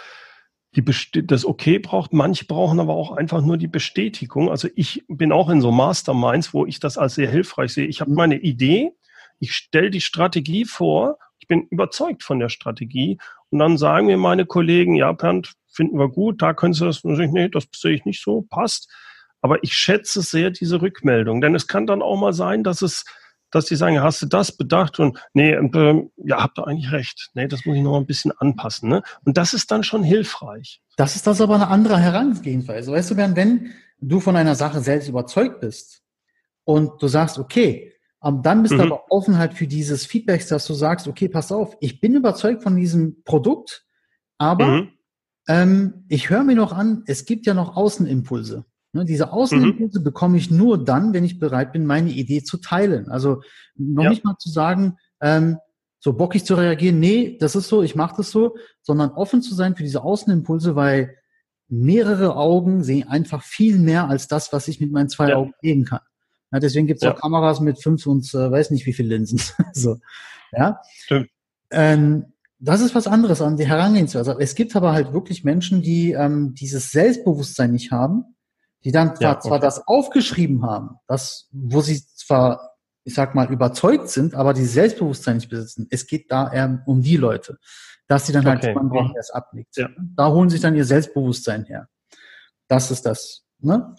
die 0.76 1.26
das 1.26 1.44
Okay 1.44 1.78
braucht. 1.78 2.12
Manche 2.12 2.44
brauchen 2.44 2.78
aber 2.78 2.94
auch 2.94 3.12
einfach 3.16 3.42
nur 3.42 3.56
die 3.56 3.66
Bestätigung. 3.66 4.50
Also 4.50 4.68
ich 4.76 5.04
bin 5.08 5.32
auch 5.32 5.48
in 5.50 5.60
so 5.60 5.72
Masterminds, 5.72 6.54
wo 6.54 6.64
ich 6.64 6.78
das 6.78 6.96
als 6.96 7.16
sehr 7.16 7.28
hilfreich 7.28 7.72
sehe. 7.72 7.86
Ich 7.86 8.00
habe 8.00 8.10
mhm. 8.10 8.16
meine 8.16 8.38
Idee, 8.38 8.92
ich 9.40 9.52
stelle 9.52 9.90
die 9.90 10.00
Strategie 10.00 10.64
vor, 10.64 11.18
ich 11.40 11.48
bin 11.48 11.66
überzeugt 11.70 12.22
von 12.22 12.38
der 12.38 12.50
Strategie 12.50 13.18
und 13.50 13.58
dann 13.58 13.78
sagen 13.78 14.06
mir 14.06 14.16
meine 14.16 14.46
Kollegen, 14.46 14.94
ja, 14.94 15.10
Bernd, 15.12 15.54
finden 15.72 15.98
wir 15.98 16.08
gut, 16.08 16.42
da 16.42 16.52
können 16.54 16.74
Sie 16.74 16.84
das, 16.84 17.02
nee, 17.02 17.48
das 17.48 17.66
sehe 17.74 17.94
ich 17.94 18.04
nicht 18.04 18.22
so, 18.22 18.42
passt. 18.42 18.88
Aber 19.40 19.62
ich 19.64 19.72
schätze 19.72 20.20
sehr 20.20 20.50
diese 20.50 20.82
Rückmeldung, 20.82 21.40
denn 21.40 21.54
es 21.54 21.66
kann 21.66 21.86
dann 21.86 22.02
auch 22.02 22.20
mal 22.20 22.34
sein, 22.34 22.62
dass 22.62 22.82
es 22.82 23.04
dass 23.50 23.66
die 23.66 23.76
sagen, 23.76 24.00
hast 24.00 24.22
du 24.22 24.26
das 24.26 24.56
bedacht? 24.56 24.98
Und 24.98 25.18
nee, 25.32 25.52
äh, 25.52 26.08
ja, 26.16 26.42
habt 26.42 26.58
ihr 26.58 26.66
eigentlich 26.66 26.92
recht. 26.92 27.30
Nee, 27.34 27.48
das 27.48 27.64
muss 27.64 27.76
ich 27.76 27.82
noch 27.82 27.96
ein 27.96 28.06
bisschen 28.06 28.32
anpassen. 28.38 28.88
Ne? 28.88 29.02
Und 29.24 29.36
das 29.36 29.54
ist 29.54 29.70
dann 29.70 29.82
schon 29.82 30.02
hilfreich. 30.02 30.80
Das 30.96 31.16
ist 31.16 31.26
das 31.26 31.40
aber 31.40 31.54
eine 31.54 31.68
andere 31.68 31.98
Herangehensweise. 31.98 32.92
Weißt 32.92 33.10
du, 33.10 33.16
Bernd, 33.16 33.36
wenn 33.36 33.72
du 34.00 34.20
von 34.20 34.36
einer 34.36 34.54
Sache 34.54 34.80
selbst 34.80 35.08
überzeugt 35.08 35.60
bist 35.60 36.02
und 36.64 37.02
du 37.02 37.08
sagst, 37.08 37.38
okay, 37.38 37.92
dann 38.20 38.62
bist 38.62 38.74
mhm. 38.74 38.78
du 38.78 38.84
aber 38.84 39.10
offen 39.10 39.38
halt 39.38 39.54
für 39.54 39.66
dieses 39.66 40.04
Feedback, 40.04 40.46
dass 40.48 40.66
du 40.66 40.74
sagst, 40.74 41.08
okay, 41.08 41.28
pass 41.28 41.52
auf, 41.52 41.76
ich 41.80 42.00
bin 42.00 42.14
überzeugt 42.14 42.62
von 42.62 42.76
diesem 42.76 43.22
Produkt, 43.24 43.86
aber 44.36 44.66
mhm. 44.66 44.92
ähm, 45.48 46.04
ich 46.08 46.28
höre 46.28 46.44
mir 46.44 46.56
noch 46.56 46.72
an, 46.72 47.02
es 47.06 47.24
gibt 47.24 47.46
ja 47.46 47.54
noch 47.54 47.76
Außenimpulse. 47.76 48.64
Ne, 48.92 49.04
diese 49.04 49.32
Außenimpulse 49.32 50.00
mhm. 50.00 50.04
bekomme 50.04 50.36
ich 50.36 50.50
nur 50.50 50.84
dann, 50.84 51.12
wenn 51.12 51.22
ich 51.22 51.38
bereit 51.38 51.72
bin, 51.72 51.86
meine 51.86 52.10
Idee 52.10 52.42
zu 52.42 52.56
teilen. 52.56 53.08
Also 53.08 53.42
noch 53.76 54.04
ja. 54.04 54.10
nicht 54.10 54.24
mal 54.24 54.36
zu 54.38 54.50
sagen, 54.50 54.96
ähm, 55.20 55.58
so 56.00 56.14
bockig 56.14 56.44
zu 56.44 56.54
reagieren, 56.54 56.98
nee, 56.98 57.36
das 57.38 57.54
ist 57.54 57.68
so, 57.68 57.82
ich 57.82 57.94
mache 57.94 58.16
das 58.16 58.30
so, 58.30 58.56
sondern 58.82 59.10
offen 59.10 59.42
zu 59.42 59.54
sein 59.54 59.76
für 59.76 59.84
diese 59.84 60.02
Außenimpulse, 60.02 60.74
weil 60.74 61.16
mehrere 61.68 62.34
Augen 62.34 62.82
sehen 62.82 63.06
einfach 63.08 63.44
viel 63.44 63.78
mehr 63.78 64.08
als 64.08 64.26
das, 64.26 64.52
was 64.52 64.66
ich 64.66 64.80
mit 64.80 64.90
meinen 64.90 65.08
zwei 65.08 65.28
ja. 65.28 65.36
Augen 65.36 65.52
sehen 65.62 65.84
kann. 65.84 66.00
Ja, 66.50 66.58
deswegen 66.58 66.88
gibt 66.88 66.98
es 66.98 67.04
ja. 67.04 67.14
auch 67.14 67.20
Kameras 67.20 67.60
mit 67.60 67.80
fünf 67.80 68.06
und 68.06 68.34
äh, 68.34 68.50
weiß 68.50 68.72
nicht 68.72 68.86
wie 68.86 68.92
viel 68.92 69.06
Linsen. 69.06 69.40
so, 69.72 69.98
ja. 70.50 70.80
Stimmt. 71.04 71.28
Ähm, 71.70 72.32
das 72.58 72.80
ist 72.80 72.96
was 72.96 73.06
anderes 73.06 73.40
an 73.40 73.56
die 73.56 73.68
Herangehensweise. 73.68 74.36
Es 74.40 74.56
gibt 74.56 74.74
aber 74.74 74.92
halt 74.92 75.12
wirklich 75.12 75.44
Menschen, 75.44 75.80
die 75.80 76.10
ähm, 76.10 76.54
dieses 76.54 76.90
Selbstbewusstsein 76.90 77.70
nicht 77.70 77.92
haben 77.92 78.34
die 78.84 78.92
dann 78.92 79.16
zwar, 79.16 79.22
ja, 79.22 79.32
okay. 79.32 79.48
zwar 79.48 79.58
das 79.60 79.86
aufgeschrieben 79.86 80.64
haben, 80.64 80.96
das, 81.06 81.48
wo 81.52 81.80
sie 81.80 82.02
zwar, 82.14 82.76
ich 83.04 83.14
sag 83.14 83.34
mal, 83.34 83.50
überzeugt 83.52 84.08
sind, 84.08 84.34
aber 84.34 84.54
die 84.54 84.64
Selbstbewusstsein 84.64 85.36
nicht 85.36 85.50
besitzen. 85.50 85.86
Es 85.90 86.06
geht 86.06 86.30
da 86.30 86.50
eher 86.50 86.82
um 86.86 87.02
die 87.02 87.16
Leute, 87.16 87.58
dass 88.06 88.26
sie 88.26 88.32
dann 88.32 88.44
halt 88.44 88.64
okay. 88.64 88.74
man 88.74 88.88
braucht 88.88 89.16
erst 89.16 89.34
ablegt. 89.34 89.76
Ja. 89.76 89.88
Da 90.16 90.30
holen 90.30 90.50
sich 90.50 90.60
dann 90.60 90.74
ihr 90.74 90.84
Selbstbewusstsein 90.84 91.64
her. 91.64 91.88
Das 92.68 92.90
ist 92.90 93.04
das. 93.04 93.44
Ne? 93.58 93.94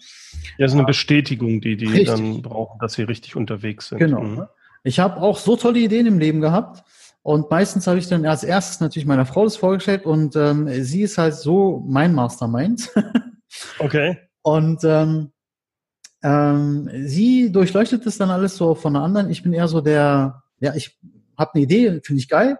Ja, 0.58 0.66
ist 0.66 0.72
eine 0.72 0.84
Bestätigung, 0.84 1.60
die 1.60 1.76
die 1.76 1.86
richtig. 1.86 2.08
dann 2.08 2.42
brauchen, 2.42 2.78
dass 2.80 2.94
sie 2.94 3.02
richtig 3.02 3.36
unterwegs 3.36 3.88
sind. 3.88 3.98
Genau. 3.98 4.22
Mhm. 4.22 4.46
Ich 4.82 4.98
habe 4.98 5.20
auch 5.20 5.38
so 5.38 5.56
tolle 5.56 5.78
Ideen 5.78 6.06
im 6.06 6.18
Leben 6.18 6.40
gehabt. 6.40 6.82
Und 7.22 7.48
meistens 7.50 7.86
habe 7.86 7.98
ich 7.98 8.08
dann 8.08 8.26
als 8.26 8.42
erstes 8.42 8.80
natürlich 8.80 9.06
meiner 9.06 9.26
Frau 9.26 9.44
das 9.44 9.56
vorgestellt 9.56 10.04
und 10.04 10.34
ähm, 10.34 10.68
sie 10.82 11.02
ist 11.02 11.18
halt 11.18 11.34
so 11.34 11.84
mein 11.86 12.12
Mastermind. 12.14 12.90
okay. 13.78 14.18
Und 14.42 14.84
ähm, 14.84 15.32
ähm, 16.22 16.88
sie 17.06 17.50
durchleuchtet 17.50 18.06
das 18.06 18.18
dann 18.18 18.30
alles 18.30 18.56
so 18.56 18.74
von 18.74 18.94
der 18.94 19.02
anderen. 19.02 19.30
Ich 19.30 19.42
bin 19.42 19.52
eher 19.52 19.68
so 19.68 19.80
der, 19.80 20.42
ja, 20.60 20.74
ich 20.74 20.98
habe 21.36 21.54
eine 21.54 21.64
Idee, 21.64 22.00
finde 22.04 22.20
ich 22.20 22.28
geil, 22.28 22.58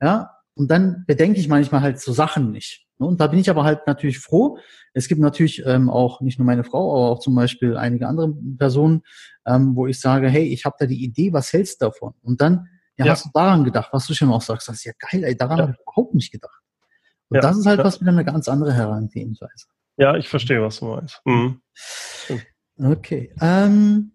ja, 0.00 0.30
und 0.54 0.70
dann 0.70 1.04
bedenke 1.06 1.40
ich 1.40 1.48
manchmal 1.48 1.80
halt 1.80 2.00
so 2.00 2.12
Sachen 2.12 2.50
nicht. 2.50 2.86
Ne? 2.98 3.06
Und 3.06 3.20
da 3.20 3.26
bin 3.26 3.38
ich 3.38 3.50
aber 3.50 3.64
halt 3.64 3.86
natürlich 3.86 4.18
froh. 4.18 4.58
Es 4.92 5.08
gibt 5.08 5.20
natürlich 5.20 5.64
ähm, 5.64 5.88
auch 5.88 6.20
nicht 6.20 6.38
nur 6.38 6.46
meine 6.46 6.64
Frau, 6.64 6.92
aber 6.92 7.10
auch 7.12 7.20
zum 7.20 7.34
Beispiel 7.34 7.76
einige 7.76 8.06
andere 8.06 8.34
Personen, 8.58 9.02
ähm, 9.46 9.74
wo 9.74 9.86
ich 9.86 9.98
sage, 9.98 10.28
hey, 10.28 10.44
ich 10.44 10.64
habe 10.64 10.76
da 10.78 10.86
die 10.86 11.02
Idee, 11.02 11.32
was 11.32 11.52
hältst 11.52 11.80
du 11.80 11.86
davon? 11.86 12.14
Und 12.22 12.40
dann, 12.40 12.68
ja, 12.96 13.06
ja. 13.06 13.12
hast 13.12 13.26
du 13.26 13.30
daran 13.32 13.64
gedacht, 13.64 13.88
was 13.92 14.06
du 14.06 14.14
schon 14.14 14.30
auch 14.30 14.42
sagst, 14.42 14.68
das 14.68 14.76
ist 14.76 14.84
ja 14.84 14.92
geil, 14.98 15.24
ey, 15.24 15.36
daran 15.36 15.58
ja. 15.58 15.62
habe 15.62 15.72
ich 15.72 15.80
überhaupt 15.80 16.14
nicht 16.14 16.30
gedacht. 16.30 16.60
Und 17.28 17.36
ja, 17.36 17.40
das 17.40 17.56
ist 17.56 17.66
halt 17.66 17.82
was 17.82 18.00
wieder 18.00 18.10
eine 18.10 18.24
ganz 18.24 18.48
andere 18.48 18.74
Herangehensweise. 18.74 19.66
Ja, 20.00 20.16
ich 20.16 20.28
verstehe, 20.28 20.62
was 20.62 20.80
du 20.80 20.86
meinst. 20.86 21.20
Mhm. 21.26 21.60
Okay. 22.82 23.34
Ähm, 23.42 24.12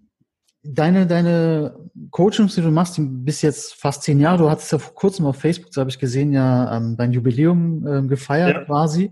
deine, 0.64 1.06
deine 1.06 1.78
Coachings, 2.10 2.56
die 2.56 2.62
du 2.62 2.72
machst, 2.72 3.00
bis 3.00 3.44
jetzt 3.44 3.76
fast 3.76 4.02
zehn 4.02 4.20
Jahre. 4.20 4.40
Du 4.40 4.50
hattest 4.50 4.72
ja 4.72 4.80
vor 4.80 4.96
kurzem 4.96 5.28
auf 5.28 5.38
Facebook, 5.38 5.72
so 5.72 5.82
habe 5.82 5.92
ich 5.92 6.00
gesehen, 6.00 6.34
ja 6.34 6.76
ähm, 6.76 6.98
dein 6.98 7.14
Jubiläum 7.14 7.86
ähm, 7.88 8.08
gefeiert 8.08 8.56
ja. 8.56 8.66
quasi, 8.66 9.12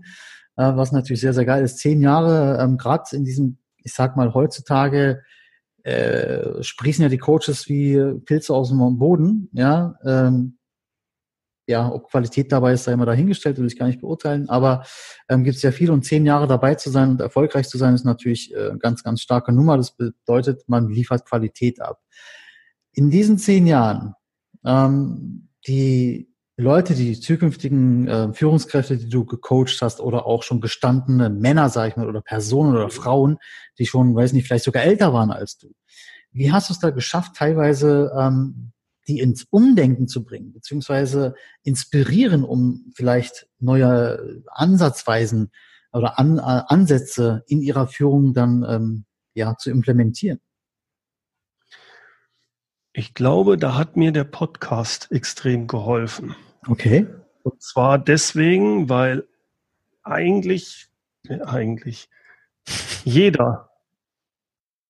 äh, 0.56 0.74
was 0.74 0.90
natürlich 0.90 1.20
sehr, 1.20 1.32
sehr 1.32 1.44
geil 1.44 1.62
ist. 1.62 1.78
Zehn 1.78 2.00
Jahre, 2.00 2.58
ähm, 2.60 2.76
gerade 2.76 3.04
in 3.12 3.24
diesem, 3.24 3.58
ich 3.76 3.94
sag 3.94 4.16
mal, 4.16 4.34
heutzutage 4.34 5.22
äh, 5.84 6.60
sprießen 6.60 7.02
ja 7.02 7.08
die 7.08 7.18
Coaches 7.18 7.68
wie 7.68 8.00
Pilze 8.24 8.52
aus 8.52 8.70
dem 8.70 8.98
Boden, 8.98 9.48
ja. 9.52 9.94
Ähm, 10.04 10.58
ja, 11.66 11.90
ob 11.90 12.10
Qualität 12.10 12.52
dabei 12.52 12.72
ist, 12.72 12.84
sei 12.84 12.92
immer 12.92 13.06
dahingestellt, 13.06 13.58
will 13.58 13.66
ich 13.66 13.78
gar 13.78 13.86
nicht 13.86 14.00
beurteilen, 14.00 14.48
aber 14.48 14.84
ähm, 15.28 15.44
gibt 15.44 15.56
es 15.56 15.62
ja 15.62 15.72
viel 15.72 15.90
und 15.90 16.04
zehn 16.04 16.26
Jahre 16.26 16.46
dabei 16.46 16.74
zu 16.74 16.90
sein 16.90 17.10
und 17.10 17.20
erfolgreich 17.20 17.68
zu 17.68 17.78
sein, 17.78 17.94
ist 17.94 18.04
natürlich 18.04 18.54
äh, 18.54 18.72
ganz, 18.78 19.02
ganz 19.02 19.22
starke 19.22 19.52
Nummer. 19.52 19.76
Das 19.76 19.96
bedeutet, 19.96 20.68
man 20.68 20.88
liefert 20.88 21.26
Qualität 21.26 21.80
ab. 21.80 22.00
In 22.92 23.10
diesen 23.10 23.38
zehn 23.38 23.66
Jahren, 23.66 24.14
ähm, 24.64 25.48
die 25.66 26.30
Leute, 26.56 26.94
die 26.94 27.18
zukünftigen 27.18 28.06
äh, 28.06 28.32
Führungskräfte, 28.32 28.96
die 28.96 29.08
du 29.08 29.24
gecoacht 29.24 29.80
hast 29.80 30.00
oder 30.00 30.26
auch 30.26 30.44
schon 30.44 30.60
gestandene 30.60 31.28
Männer, 31.28 31.68
sag 31.68 31.88
ich 31.88 31.96
mal, 31.96 32.08
oder 32.08 32.20
Personen 32.20 32.76
oder 32.76 32.90
Frauen, 32.90 33.38
die 33.78 33.86
schon, 33.86 34.14
weiß 34.14 34.32
nicht, 34.32 34.46
vielleicht 34.46 34.64
sogar 34.64 34.84
älter 34.84 35.12
waren 35.12 35.32
als 35.32 35.58
du. 35.58 35.72
Wie 36.30 36.52
hast 36.52 36.68
du 36.68 36.74
es 36.74 36.78
da 36.78 36.90
geschafft, 36.90 37.34
teilweise 37.36 38.12
ähm, 38.16 38.72
die 39.06 39.20
ins 39.20 39.44
Umdenken 39.50 40.08
zu 40.08 40.24
bringen, 40.24 40.52
beziehungsweise 40.52 41.34
inspirieren, 41.62 42.44
um 42.44 42.92
vielleicht 42.94 43.46
neue 43.58 44.42
Ansatzweisen 44.48 45.50
oder 45.92 46.18
An, 46.18 46.38
äh, 46.38 46.42
Ansätze 46.42 47.44
in 47.46 47.62
ihrer 47.62 47.86
Führung 47.86 48.34
dann 48.34 48.64
ähm, 48.68 49.04
ja 49.34 49.56
zu 49.56 49.70
implementieren? 49.70 50.40
Ich 52.92 53.14
glaube, 53.14 53.56
da 53.56 53.76
hat 53.76 53.96
mir 53.96 54.12
der 54.12 54.24
Podcast 54.24 55.10
extrem 55.10 55.66
geholfen. 55.66 56.36
Okay. 56.68 57.06
Und 57.42 57.60
zwar 57.60 57.98
deswegen, 57.98 58.88
weil 58.88 59.26
eigentlich, 60.02 60.88
eigentlich 61.44 62.08
jeder, 63.04 63.70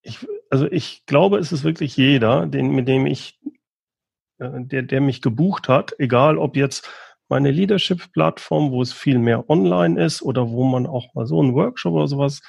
ich, 0.02 0.26
also 0.50 0.66
ich 0.70 1.06
glaube, 1.06 1.38
es 1.38 1.50
ist 1.50 1.64
wirklich 1.64 1.96
jeder, 1.96 2.46
den, 2.46 2.70
mit 2.70 2.88
dem 2.88 3.06
ich 3.06 3.40
der, 4.38 4.82
der 4.82 5.00
mich 5.00 5.22
gebucht 5.22 5.68
hat, 5.68 5.94
egal 5.98 6.38
ob 6.38 6.56
jetzt 6.56 6.88
meine 7.28 7.50
Leadership-Plattform, 7.50 8.70
wo 8.70 8.82
es 8.82 8.92
viel 8.92 9.18
mehr 9.18 9.48
online 9.48 10.02
ist 10.02 10.22
oder 10.22 10.50
wo 10.50 10.64
man 10.64 10.86
auch 10.86 11.14
mal 11.14 11.26
so 11.26 11.40
einen 11.40 11.54
Workshop 11.54 11.94
oder 11.94 12.08
sowas, 12.08 12.42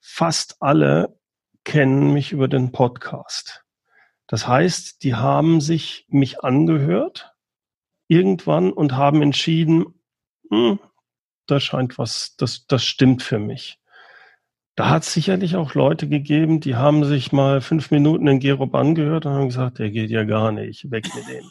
fast 0.00 0.56
alle 0.60 1.18
kennen 1.64 2.12
mich 2.12 2.32
über 2.32 2.48
den 2.48 2.72
Podcast. 2.72 3.64
Das 4.26 4.46
heißt, 4.46 5.02
die 5.02 5.16
haben 5.16 5.60
sich 5.60 6.06
mich 6.08 6.44
angehört 6.44 7.34
irgendwann 8.06 8.72
und 8.72 8.92
haben 8.92 9.22
entschieden, 9.22 10.00
hm, 10.50 10.78
da 11.46 11.60
scheint 11.60 11.98
was, 11.98 12.36
das, 12.36 12.66
das 12.66 12.84
stimmt 12.84 13.22
für 13.22 13.38
mich. 13.38 13.79
Da 14.80 14.88
hat 14.88 15.02
es 15.02 15.12
sicherlich 15.12 15.56
auch 15.56 15.74
Leute 15.74 16.08
gegeben, 16.08 16.60
die 16.60 16.74
haben 16.74 17.04
sich 17.04 17.32
mal 17.32 17.60
fünf 17.60 17.90
Minuten 17.90 18.26
in 18.26 18.40
Gerob 18.40 18.74
angehört 18.74 19.26
und 19.26 19.32
haben 19.34 19.48
gesagt, 19.48 19.78
der 19.78 19.90
geht 19.90 20.08
ja 20.08 20.24
gar 20.24 20.52
nicht, 20.52 20.90
weg 20.90 21.06
mit 21.14 21.28
dem. 21.28 21.50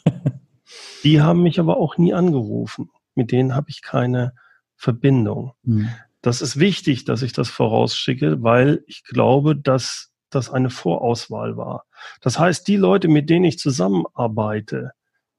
die 1.04 1.20
haben 1.20 1.40
mich 1.40 1.60
aber 1.60 1.76
auch 1.76 1.96
nie 1.96 2.12
angerufen. 2.12 2.90
Mit 3.14 3.30
denen 3.30 3.54
habe 3.54 3.70
ich 3.70 3.82
keine 3.82 4.34
Verbindung. 4.74 5.52
Mhm. 5.62 5.90
Das 6.22 6.42
ist 6.42 6.58
wichtig, 6.58 7.04
dass 7.04 7.22
ich 7.22 7.32
das 7.32 7.48
vorausschicke, 7.48 8.42
weil 8.42 8.82
ich 8.88 9.04
glaube, 9.04 9.54
dass 9.54 10.10
das 10.30 10.50
eine 10.50 10.68
Vorauswahl 10.68 11.56
war. 11.56 11.84
Das 12.20 12.36
heißt, 12.36 12.66
die 12.66 12.78
Leute, 12.78 13.06
mit 13.06 13.30
denen 13.30 13.44
ich 13.44 13.60
zusammenarbeite, 13.60 14.90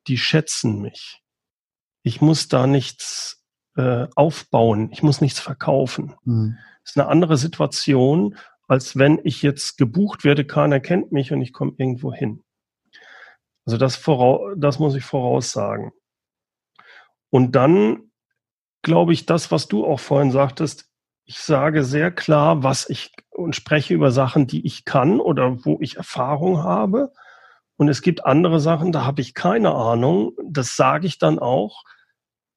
die 0.08 0.18
schätzen 0.18 0.80
mich. 0.80 1.20
Ich 2.04 2.22
muss 2.22 2.48
da 2.48 2.68
nichts 2.68 3.41
äh, 3.82 4.08
aufbauen, 4.16 4.90
ich 4.92 5.04
muss 5.04 5.22
nichts 5.22 5.40
verkaufen. 5.40 6.14
Mhm 6.24 6.58
ist 6.84 6.98
eine 6.98 7.08
andere 7.08 7.38
Situation, 7.38 8.38
als 8.68 8.98
wenn 8.98 9.20
ich 9.24 9.42
jetzt 9.42 9.78
gebucht 9.78 10.24
werde, 10.24 10.46
keiner 10.46 10.80
kennt 10.80 11.12
mich 11.12 11.32
und 11.32 11.42
ich 11.42 11.54
komme 11.54 11.74
irgendwo 11.78 12.14
hin. 12.14 12.44
Also 13.66 13.78
das, 13.78 13.96
voraus, 13.96 14.54
das 14.58 14.80
muss 14.80 14.96
ich 14.96 15.04
voraussagen. 15.04 15.92
Und 17.30 17.56
dann 17.56 18.12
glaube 18.82 19.14
ich, 19.14 19.26
das, 19.26 19.52
was 19.52 19.68
du 19.68 19.86
auch 19.86 20.00
vorhin 20.00 20.32
sagtest, 20.32 20.90
ich 21.26 21.40
sage 21.40 21.84
sehr 21.84 22.12
klar, 22.12 22.64
was 22.64 22.90
ich 22.90 23.12
und 23.30 23.56
spreche 23.56 23.94
über 23.94 24.12
Sachen, 24.12 24.48
die 24.48 24.66
ich 24.66 24.86
kann 24.86 25.20
oder 25.20 25.64
wo 25.64 25.78
ich 25.80 25.98
Erfahrung 25.98 26.64
habe. 26.64 27.14
Und 27.78 27.90
es 27.90 28.02
gibt 28.02 28.26
andere 28.26 28.60
Sachen, 28.60 28.92
da 28.92 29.06
habe 29.06 29.22
ich 29.22 29.34
keine 29.34 29.74
Ahnung. 29.74 30.34
Das 30.44 30.76
sage 30.76 31.08
ich 31.08 31.20
dann 31.20 31.40
auch. 31.40 31.84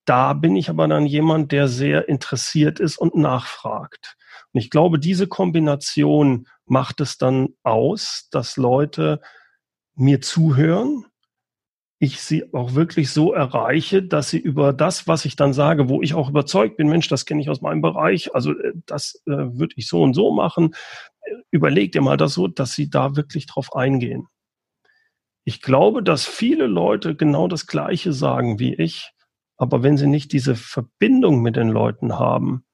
Da 0.05 0.33
bin 0.33 0.57
ich 0.57 0.69
aber 0.69 0.87
dann 0.89 1.07
jemand, 1.07 1.53
der 1.53 1.69
sehr 1.69 2.09
interessiert 2.09 2.81
ist 2.81 2.99
und 2.99 3.15
nachfragt. 3.15 4.17
Und 4.53 4.61
ich 4.61 4.71
glaube, 4.71 4.99
diese 4.99 5.27
Kombination 5.27 6.47
macht 6.67 7.01
es 7.01 7.19
dann 7.19 7.51
aus, 7.63 8.29
dass 8.31 8.57
Leute 8.57 9.21
mir 9.95 10.21
zuhören, 10.21 11.07
ich 12.05 12.21
sie 12.21 12.53
auch 12.53 12.75
wirklich 12.75 13.11
so 13.11 13.33
erreiche, 13.33 14.03
dass 14.03 14.29
sie 14.29 14.39
über 14.39 14.73
das, 14.73 15.09
was 15.09 15.25
ich 15.25 15.37
dann 15.37 15.53
sage, 15.53 15.89
wo 15.89 16.03
ich 16.03 16.15
auch 16.15 16.29
überzeugt 16.29 16.77
bin, 16.77 16.89
Mensch, 16.89 17.09
das 17.09 17.25
kenne 17.25 17.41
ich 17.41 17.49
aus 17.49 17.63
meinem 17.63 17.81
Bereich, 17.81 18.35
also 18.35 18.53
äh, 18.53 18.73
das 18.87 19.23
äh, 19.27 19.31
würde 19.31 19.75
ich 19.77 19.89
so 19.89 20.03
und 20.03 20.13
so 20.13 20.33
machen, 20.33 20.75
überleg 21.51 21.93
dir 21.93 22.03
mal 22.03 22.17
das 22.17 22.35
so, 22.35 22.49
dass 22.49 22.75
sie 22.75 22.91
da 22.91 23.17
wirklich 23.17 23.47
drauf 23.47 23.75
eingehen. 23.75 24.27
Ich 25.45 25.63
glaube, 25.63 26.03
dass 26.03 26.27
viele 26.27 26.67
Leute 26.67 27.15
genau 27.15 27.49
das 27.49 27.67
Gleiche 27.67 28.13
sagen 28.13 28.59
wie 28.59 28.75
ich, 28.75 29.14
aber 29.65 29.83
wenn 29.83 29.97
sie 29.97 30.07
nicht 30.07 30.33
diese 30.33 30.57
Verbindung 30.57 31.41
mit 31.41 31.57
den 31.57 31.71
Leuten 31.71 32.19
haben, 32.19 32.67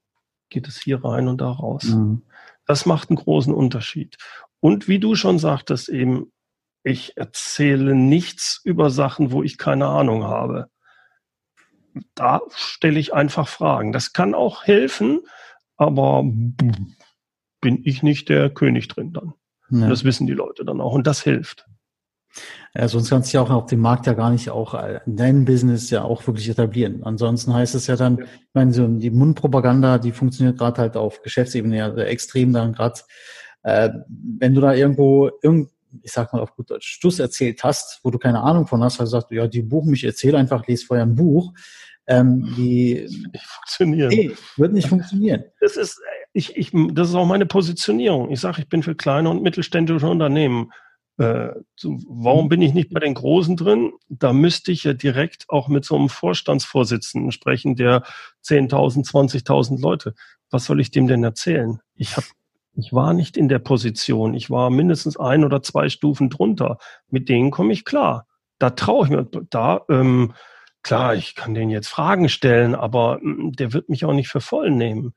geht 0.48 0.66
es 0.66 0.76
hier 0.76 1.04
rein 1.04 1.28
und 1.28 1.40
da 1.40 1.48
raus. 1.48 1.84
Mhm. 1.84 2.22
Das 2.66 2.84
macht 2.84 3.10
einen 3.10 3.16
großen 3.16 3.54
Unterschied. 3.54 4.18
Und 4.58 4.88
wie 4.88 4.98
du 4.98 5.14
schon 5.14 5.38
sagtest, 5.38 5.88
eben, 5.88 6.32
ich 6.82 7.16
erzähle 7.16 7.94
nichts 7.94 8.60
über 8.64 8.90
Sachen, 8.90 9.30
wo 9.30 9.44
ich 9.44 9.56
keine 9.56 9.86
Ahnung 9.86 10.24
habe. 10.24 10.68
Da 12.16 12.40
stelle 12.56 12.98
ich 12.98 13.14
einfach 13.14 13.46
Fragen. 13.46 13.92
Das 13.92 14.12
kann 14.12 14.34
auch 14.34 14.64
helfen, 14.64 15.20
aber 15.76 16.24
bin 16.24 17.80
ich 17.84 18.02
nicht 18.02 18.28
der 18.28 18.50
König 18.50 18.88
drin 18.88 19.12
dann. 19.12 19.34
Ja. 19.70 19.88
Das 19.88 20.02
wissen 20.02 20.26
die 20.26 20.32
Leute 20.32 20.64
dann 20.64 20.80
auch 20.80 20.94
und 20.94 21.06
das 21.06 21.22
hilft. 21.22 21.69
Ja, 22.74 22.86
sonst 22.86 23.10
kannst 23.10 23.32
du 23.32 23.38
ja 23.38 23.42
auch 23.42 23.50
auf 23.50 23.66
dem 23.66 23.80
Markt 23.80 24.06
ja 24.06 24.12
gar 24.12 24.30
nicht 24.30 24.50
auch 24.50 24.74
äh, 24.74 25.00
dein 25.06 25.44
Business 25.44 25.90
ja 25.90 26.02
auch 26.02 26.26
wirklich 26.26 26.48
etablieren. 26.48 27.02
Ansonsten 27.02 27.52
heißt 27.52 27.74
es 27.74 27.86
ja 27.88 27.96
dann, 27.96 28.20
ich 28.20 28.54
meine, 28.54 28.72
so 28.72 28.86
die 28.86 29.10
Mundpropaganda, 29.10 29.98
die 29.98 30.12
funktioniert 30.12 30.58
gerade 30.58 30.80
halt 30.80 30.96
auf 30.96 31.22
Geschäftsebene 31.22 31.76
ja 31.76 31.94
extrem 31.96 32.52
dann 32.52 32.72
gerade. 32.72 33.00
Äh, 33.62 33.90
wenn 34.38 34.54
du 34.54 34.60
da 34.60 34.74
irgendwo 34.74 35.30
irgend 35.42 35.70
ich 36.02 36.12
sag 36.12 36.32
mal 36.32 36.40
auf 36.40 36.54
gut 36.54 36.70
Deutsch, 36.70 36.86
Stuss 36.86 37.18
erzählt 37.18 37.64
hast, 37.64 38.00
wo 38.04 38.10
du 38.10 38.18
keine 38.18 38.40
Ahnung 38.42 38.66
von 38.66 38.82
hast, 38.82 39.00
also 39.00 39.10
sagst 39.10 39.30
du, 39.30 39.34
ja, 39.34 39.46
die 39.46 39.62
buchen 39.62 39.90
mich, 39.90 40.04
erzähl 40.04 40.36
einfach, 40.36 40.66
lese 40.66 40.86
vorher 40.86 41.04
ein 41.04 41.14
Buch. 41.14 41.52
Ähm, 42.06 42.54
die 42.56 43.06
nicht 43.32 43.44
funktionieren. 43.44 44.08
Nee, 44.08 44.32
wird 44.56 44.72
nicht 44.72 44.88
funktionieren. 44.88 45.44
Das 45.60 45.76
ist, 45.76 46.00
ich, 46.32 46.56
ich, 46.56 46.72
das 46.92 47.10
ist 47.10 47.14
auch 47.14 47.26
meine 47.26 47.46
Positionierung. 47.46 48.30
Ich 48.30 48.40
sage, 48.40 48.62
ich 48.62 48.68
bin 48.68 48.82
für 48.82 48.96
kleine 48.96 49.30
und 49.30 49.42
mittelständische 49.42 50.08
Unternehmen. 50.08 50.72
Äh, 51.20 51.52
warum 52.08 52.48
bin 52.48 52.62
ich 52.62 52.72
nicht 52.72 52.94
bei 52.94 53.00
den 53.00 53.12
Großen 53.12 53.54
drin? 53.54 53.92
Da 54.08 54.32
müsste 54.32 54.72
ich 54.72 54.84
ja 54.84 54.94
direkt 54.94 55.44
auch 55.50 55.68
mit 55.68 55.84
so 55.84 55.94
einem 55.94 56.08
Vorstandsvorsitzenden 56.08 57.30
sprechen, 57.30 57.76
der 57.76 58.04
10.000, 58.42 59.06
20.000 59.06 59.82
Leute. 59.82 60.14
Was 60.48 60.64
soll 60.64 60.80
ich 60.80 60.90
dem 60.90 61.08
denn 61.08 61.22
erzählen? 61.22 61.80
Ich 61.94 62.16
habe 62.16 62.26
ich 62.72 62.94
war 62.94 63.12
nicht 63.12 63.36
in 63.36 63.48
der 63.48 63.58
Position. 63.58 64.32
Ich 64.32 64.48
war 64.48 64.70
mindestens 64.70 65.18
ein 65.18 65.44
oder 65.44 65.62
zwei 65.62 65.90
Stufen 65.90 66.30
drunter. 66.30 66.78
Mit 67.10 67.28
denen 67.28 67.50
komme 67.50 67.74
ich 67.74 67.84
klar. 67.84 68.26
Da 68.58 68.70
traue 68.70 69.04
ich 69.04 69.10
mir. 69.10 69.26
Da, 69.50 69.82
ähm, 69.90 70.32
klar, 70.82 71.14
ich 71.14 71.34
kann 71.34 71.52
denen 71.52 71.70
jetzt 71.70 71.88
Fragen 71.88 72.30
stellen, 72.30 72.74
aber 72.74 73.18
mm, 73.20 73.52
der 73.52 73.74
wird 73.74 73.90
mich 73.90 74.06
auch 74.06 74.14
nicht 74.14 74.28
für 74.28 74.40
voll 74.40 74.70
nehmen. 74.70 75.12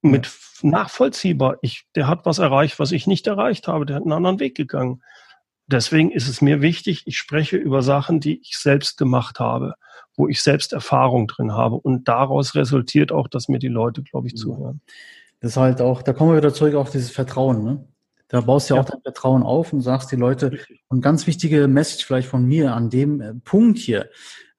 Mit 0.00 0.30
nachvollziehbar. 0.62 1.56
Ich, 1.62 1.86
der 1.94 2.06
hat 2.06 2.24
was 2.24 2.38
erreicht, 2.38 2.78
was 2.78 2.92
ich 2.92 3.06
nicht 3.06 3.26
erreicht 3.26 3.68
habe. 3.68 3.86
Der 3.86 3.96
hat 3.96 4.02
einen 4.02 4.12
anderen 4.12 4.40
Weg 4.40 4.56
gegangen. 4.56 5.02
Deswegen 5.66 6.10
ist 6.10 6.28
es 6.28 6.40
mir 6.40 6.62
wichtig, 6.62 7.02
ich 7.06 7.18
spreche 7.18 7.56
über 7.56 7.82
Sachen, 7.82 8.20
die 8.20 8.40
ich 8.40 8.56
selbst 8.56 8.96
gemacht 8.96 9.38
habe, 9.38 9.74
wo 10.16 10.26
ich 10.26 10.42
selbst 10.42 10.72
Erfahrung 10.72 11.26
drin 11.26 11.52
habe. 11.52 11.76
Und 11.76 12.08
daraus 12.08 12.54
resultiert 12.54 13.12
auch, 13.12 13.28
dass 13.28 13.48
mir 13.48 13.58
die 13.58 13.68
Leute, 13.68 14.02
glaube 14.02 14.28
ich, 14.28 14.36
zuhören. 14.36 14.80
Das 15.40 15.52
ist 15.52 15.56
halt 15.56 15.80
auch, 15.80 16.02
da 16.02 16.12
kommen 16.12 16.30
wir 16.30 16.38
wieder 16.38 16.54
zurück 16.54 16.74
auf 16.74 16.90
dieses 16.90 17.10
Vertrauen, 17.10 17.62
ne? 17.62 17.84
Da 18.28 18.42
baust 18.42 18.68
du 18.68 18.74
ja, 18.74 18.80
auch 18.80 18.84
dein 18.84 19.00
Vertrauen 19.00 19.42
auf 19.42 19.72
und 19.72 19.80
sagst 19.80 20.12
die 20.12 20.16
Leute, 20.16 20.58
und 20.88 21.00
ganz 21.00 21.26
wichtige 21.26 21.66
Message 21.66 22.04
vielleicht 22.04 22.28
von 22.28 22.44
mir 22.44 22.74
an 22.74 22.90
dem 22.90 23.20
äh, 23.22 23.34
Punkt 23.34 23.78
hier, 23.78 24.10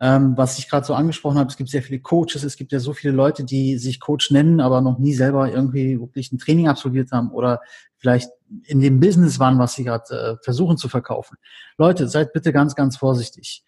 ähm, 0.01 0.37
was 0.37 0.57
ich 0.57 0.69
gerade 0.69 0.85
so 0.85 0.93
angesprochen 0.93 1.37
habe, 1.37 1.49
es 1.49 1.57
gibt 1.57 1.69
sehr 1.69 1.83
viele 1.83 1.99
Coaches, 1.99 2.43
es 2.43 2.55
gibt 2.55 2.71
ja 2.71 2.79
so 2.79 2.93
viele 2.93 3.13
Leute, 3.13 3.43
die 3.43 3.77
sich 3.77 3.99
Coach 3.99 4.31
nennen, 4.31 4.61
aber 4.61 4.81
noch 4.81 4.97
nie 4.97 5.13
selber 5.13 5.51
irgendwie 5.51 5.99
wirklich 5.99 6.31
ein 6.31 6.37
Training 6.37 6.69
absolviert 6.69 7.11
haben 7.11 7.31
oder 7.31 7.59
vielleicht 7.97 8.29
in 8.63 8.79
dem 8.79 8.99
Business 8.99 9.39
waren, 9.39 9.59
was 9.59 9.73
sie 9.73 9.83
gerade 9.83 10.37
äh, 10.39 10.43
versuchen 10.43 10.77
zu 10.77 10.87
verkaufen. 10.87 11.37
Leute, 11.77 12.07
seid 12.07 12.31
bitte 12.31 12.53
ganz, 12.53 12.75
ganz 12.75 12.95
vorsichtig. 12.95 13.63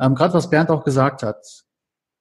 Ähm, 0.00 0.14
gerade 0.14 0.34
was 0.34 0.50
Bernd 0.50 0.70
auch 0.70 0.82
gesagt 0.82 1.22
hat, 1.22 1.44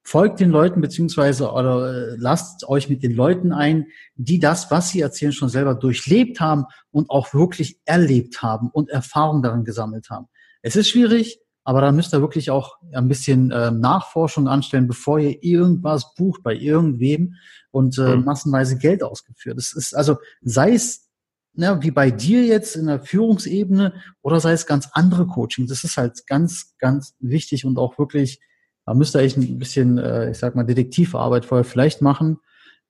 folgt 0.03 0.39
den 0.39 0.51
Leuten 0.51 0.81
beziehungsweise 0.81 1.51
oder 1.51 2.11
äh, 2.11 2.15
lasst 2.19 2.69
euch 2.69 2.89
mit 2.89 3.01
den 3.01 3.15
Leuten 3.15 3.51
ein, 3.51 3.87
die 4.15 4.37
das, 4.37 4.69
was 4.69 4.89
sie 4.89 5.01
erzählen, 5.01 5.31
schon 5.31 5.49
selber 5.49 5.73
durchlebt 5.73 6.39
haben 6.39 6.65
und 6.91 7.09
auch 7.09 7.33
wirklich 7.33 7.79
erlebt 7.85 8.43
haben 8.43 8.69
und 8.69 8.91
Erfahrung 8.91 9.41
darin 9.41 9.65
gesammelt 9.65 10.11
haben. 10.11 10.27
Es 10.61 10.75
ist 10.75 10.89
schwierig, 10.89 11.39
aber 11.65 11.81
da 11.81 11.91
müsst 11.91 12.13
ihr 12.13 12.21
wirklich 12.21 12.51
auch 12.51 12.77
ein 12.93 13.09
bisschen 13.09 13.51
äh, 13.51 13.71
Nachforschung 13.71 14.47
anstellen, 14.47 14.87
bevor 14.87 15.19
ihr 15.19 15.43
irgendwas 15.43 16.13
bucht 16.15 16.43
bei 16.43 16.55
irgendwem 16.55 17.35
und 17.71 17.97
äh, 17.97 18.15
mhm. 18.15 18.23
massenweise 18.23 18.77
Geld 18.77 19.03
ausgeführt. 19.03 19.57
Es 19.57 19.73
ist 19.73 19.93
also, 19.93 20.17
sei 20.41 20.73
es 20.73 21.09
ne, 21.53 21.77
wie 21.81 21.91
bei 21.91 22.11
dir 22.11 22.45
jetzt 22.45 22.77
in 22.77 22.85
der 22.87 23.01
Führungsebene 23.01 23.93
oder 24.21 24.39
sei 24.39 24.53
es 24.53 24.65
ganz 24.65 24.89
andere 24.93 25.27
Coaching. 25.27 25.67
Das 25.67 25.83
ist 25.83 25.97
halt 25.97 26.25
ganz, 26.27 26.75
ganz 26.77 27.15
wichtig 27.19 27.65
und 27.65 27.77
auch 27.77 27.97
wirklich 27.97 28.39
da 28.85 28.93
müsste 28.93 29.21
ich 29.21 29.35
ein 29.35 29.57
bisschen, 29.57 29.97
äh, 29.97 30.31
ich 30.31 30.37
sag 30.37 30.55
mal, 30.55 30.63
Detektivarbeit 30.63 31.45
vorher 31.45 31.65
vielleicht 31.65 32.01
machen. 32.01 32.37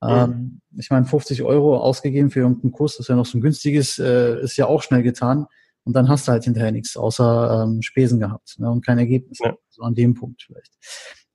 Ähm, 0.03 0.59
ich 0.77 0.89
meine, 0.89 1.05
50 1.05 1.41
Euro 1.43 1.77
ausgegeben 1.77 2.29
für 2.29 2.41
irgendeinen 2.41 2.73
Kurs, 2.73 2.93
das 2.93 3.05
ist 3.05 3.07
ja 3.07 3.15
noch 3.15 3.25
so 3.25 3.37
ein 3.37 3.41
günstiges, 3.41 3.97
äh, 3.97 4.41
ist 4.41 4.57
ja 4.57 4.67
auch 4.67 4.83
schnell 4.83 5.03
getan. 5.03 5.47
Und 5.85 5.93
dann 5.93 6.09
hast 6.09 6.27
du 6.27 6.31
halt 6.31 6.43
hinterher 6.43 6.71
nichts 6.71 6.97
außer 6.97 7.63
ähm, 7.63 7.81
Spesen 7.81 8.19
gehabt 8.19 8.55
ne, 8.59 8.69
und 8.69 8.85
kein 8.85 8.97
Ergebnis. 8.97 9.39
Ja. 9.41 9.55
So 9.69 9.83
an 9.83 9.93
dem 9.93 10.15
Punkt 10.15 10.43
vielleicht. 10.43 10.73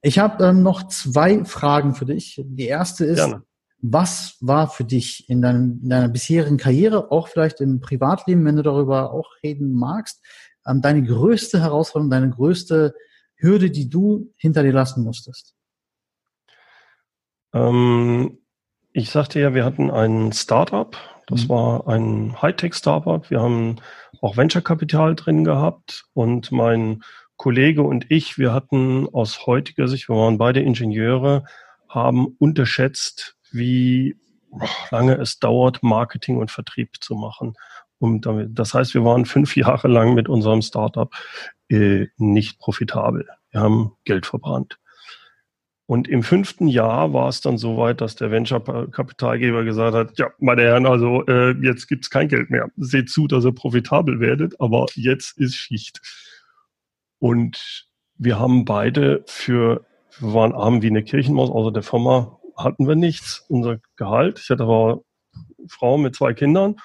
Ich 0.03 0.19
habe 0.19 0.45
ähm, 0.45 0.63
noch 0.63 0.89
zwei 0.89 1.45
Fragen 1.45 1.95
für 1.95 2.05
dich. 2.05 2.43
Die 2.45 2.67
erste 2.67 3.05
ist, 3.05 3.19
Gerne. 3.19 3.43
was 3.81 4.37
war 4.41 4.69
für 4.69 4.85
dich 4.85 5.29
in, 5.29 5.41
deinem, 5.41 5.81
in 5.83 5.89
deiner 5.89 6.09
bisherigen 6.09 6.57
Karriere, 6.57 7.13
auch 7.13 7.29
vielleicht 7.29 7.61
im 7.61 7.81
Privatleben, 7.81 8.45
wenn 8.45 8.57
du 8.57 8.63
darüber 8.63 9.13
auch 9.13 9.31
reden 9.43 9.73
magst, 9.73 10.21
ähm, 10.67 10.83
deine 10.83 11.03
größte 11.03 11.61
Herausforderung, 11.61 12.11
deine 12.11 12.31
größte 12.31 12.95
Hürde, 13.37 13.71
die 13.71 13.89
du 13.89 14.33
hinter 14.37 14.63
dir 14.63 14.73
lassen 14.73 15.05
musstest? 15.05 15.55
Ähm, 17.53 18.39
ich 18.93 19.11
sagte 19.11 19.41
ja, 19.41 19.55
wir 19.55 19.65
hatten 19.65 19.91
ein 19.91 20.33
Startup. 20.33 20.97
Das 21.31 21.45
mhm. 21.45 21.49
war 21.49 21.89
ein 21.89 22.43
Hightech-Startup. 22.43 23.31
Wir 23.31 23.41
haben 23.41 23.77
auch 24.21 24.37
Venture-Kapital 24.37 25.15
drin 25.15 25.45
gehabt 25.45 26.05
und 26.13 26.53
mein 26.53 27.03
Kollege 27.37 27.83
und 27.83 28.11
ich, 28.11 28.37
wir 28.37 28.53
hatten 28.53 29.09
aus 29.09 29.47
heutiger 29.47 29.89
Sicht, 29.89 30.09
wir 30.09 30.17
waren 30.17 30.37
beide 30.37 30.61
Ingenieure, 30.61 31.45
haben 31.89 32.27
unterschätzt, 32.39 33.37
wie 33.51 34.17
lange 34.91 35.15
es 35.15 35.39
dauert, 35.39 35.83
Marketing 35.83 36.37
und 36.37 36.51
Vertrieb 36.51 36.97
zu 37.01 37.15
machen. 37.15 37.55
Um 37.99 38.21
damit, 38.21 38.59
das 38.59 38.75
heißt, 38.75 38.95
wir 38.95 39.05
waren 39.05 39.25
fünf 39.25 39.57
Jahre 39.57 39.89
lang 39.89 40.15
mit 40.15 40.29
unserem 40.29 40.63
Startup 40.63 41.15
äh, 41.69 42.09
nicht 42.17 42.59
profitabel. 42.59 43.29
Wir 43.51 43.61
haben 43.61 43.93
Geld 44.05 44.27
verbrannt. 44.27 44.79
Und 45.91 46.07
im 46.07 46.23
fünften 46.23 46.69
Jahr 46.69 47.13
war 47.13 47.29
es 47.29 47.41
dann 47.41 47.59
so 47.59 47.77
weit, 47.77 48.01
dass 48.01 48.15
der 48.15 48.31
Venture-Kapitalgeber 48.31 49.65
gesagt 49.65 49.97
hat, 49.97 50.17
ja, 50.21 50.31
meine 50.39 50.63
Herren, 50.63 50.87
also 50.87 51.27
äh, 51.27 51.51
jetzt 51.65 51.89
gibt's 51.89 52.11
kein 52.11 52.29
Geld 52.29 52.49
mehr. 52.49 52.71
Seht 52.77 53.11
zu, 53.11 53.27
dass 53.27 53.45
ihr 53.45 53.51
profitabel 53.51 54.21
werdet, 54.21 54.61
aber 54.61 54.87
jetzt 54.95 55.37
ist 55.37 55.57
Schicht. 55.57 56.01
Und 57.19 57.89
wir 58.15 58.39
haben 58.39 58.65
beide 58.65 59.25
für, 59.27 59.85
wir 60.21 60.33
waren 60.33 60.53
arm 60.53 60.81
wie 60.81 60.91
eine 60.91 61.03
Kirchenmaus, 61.03 61.51
außer 61.51 61.73
der 61.73 61.83
Firma 61.83 62.39
hatten 62.57 62.87
wir 62.87 62.95
nichts. 62.95 63.45
Unser 63.49 63.81
Gehalt, 63.97 64.39
ich 64.39 64.49
hatte 64.49 64.63
aber 64.63 65.03
Frau 65.67 65.99
mit 65.99 66.15
zwei 66.15 66.35
Kindern 66.35 66.77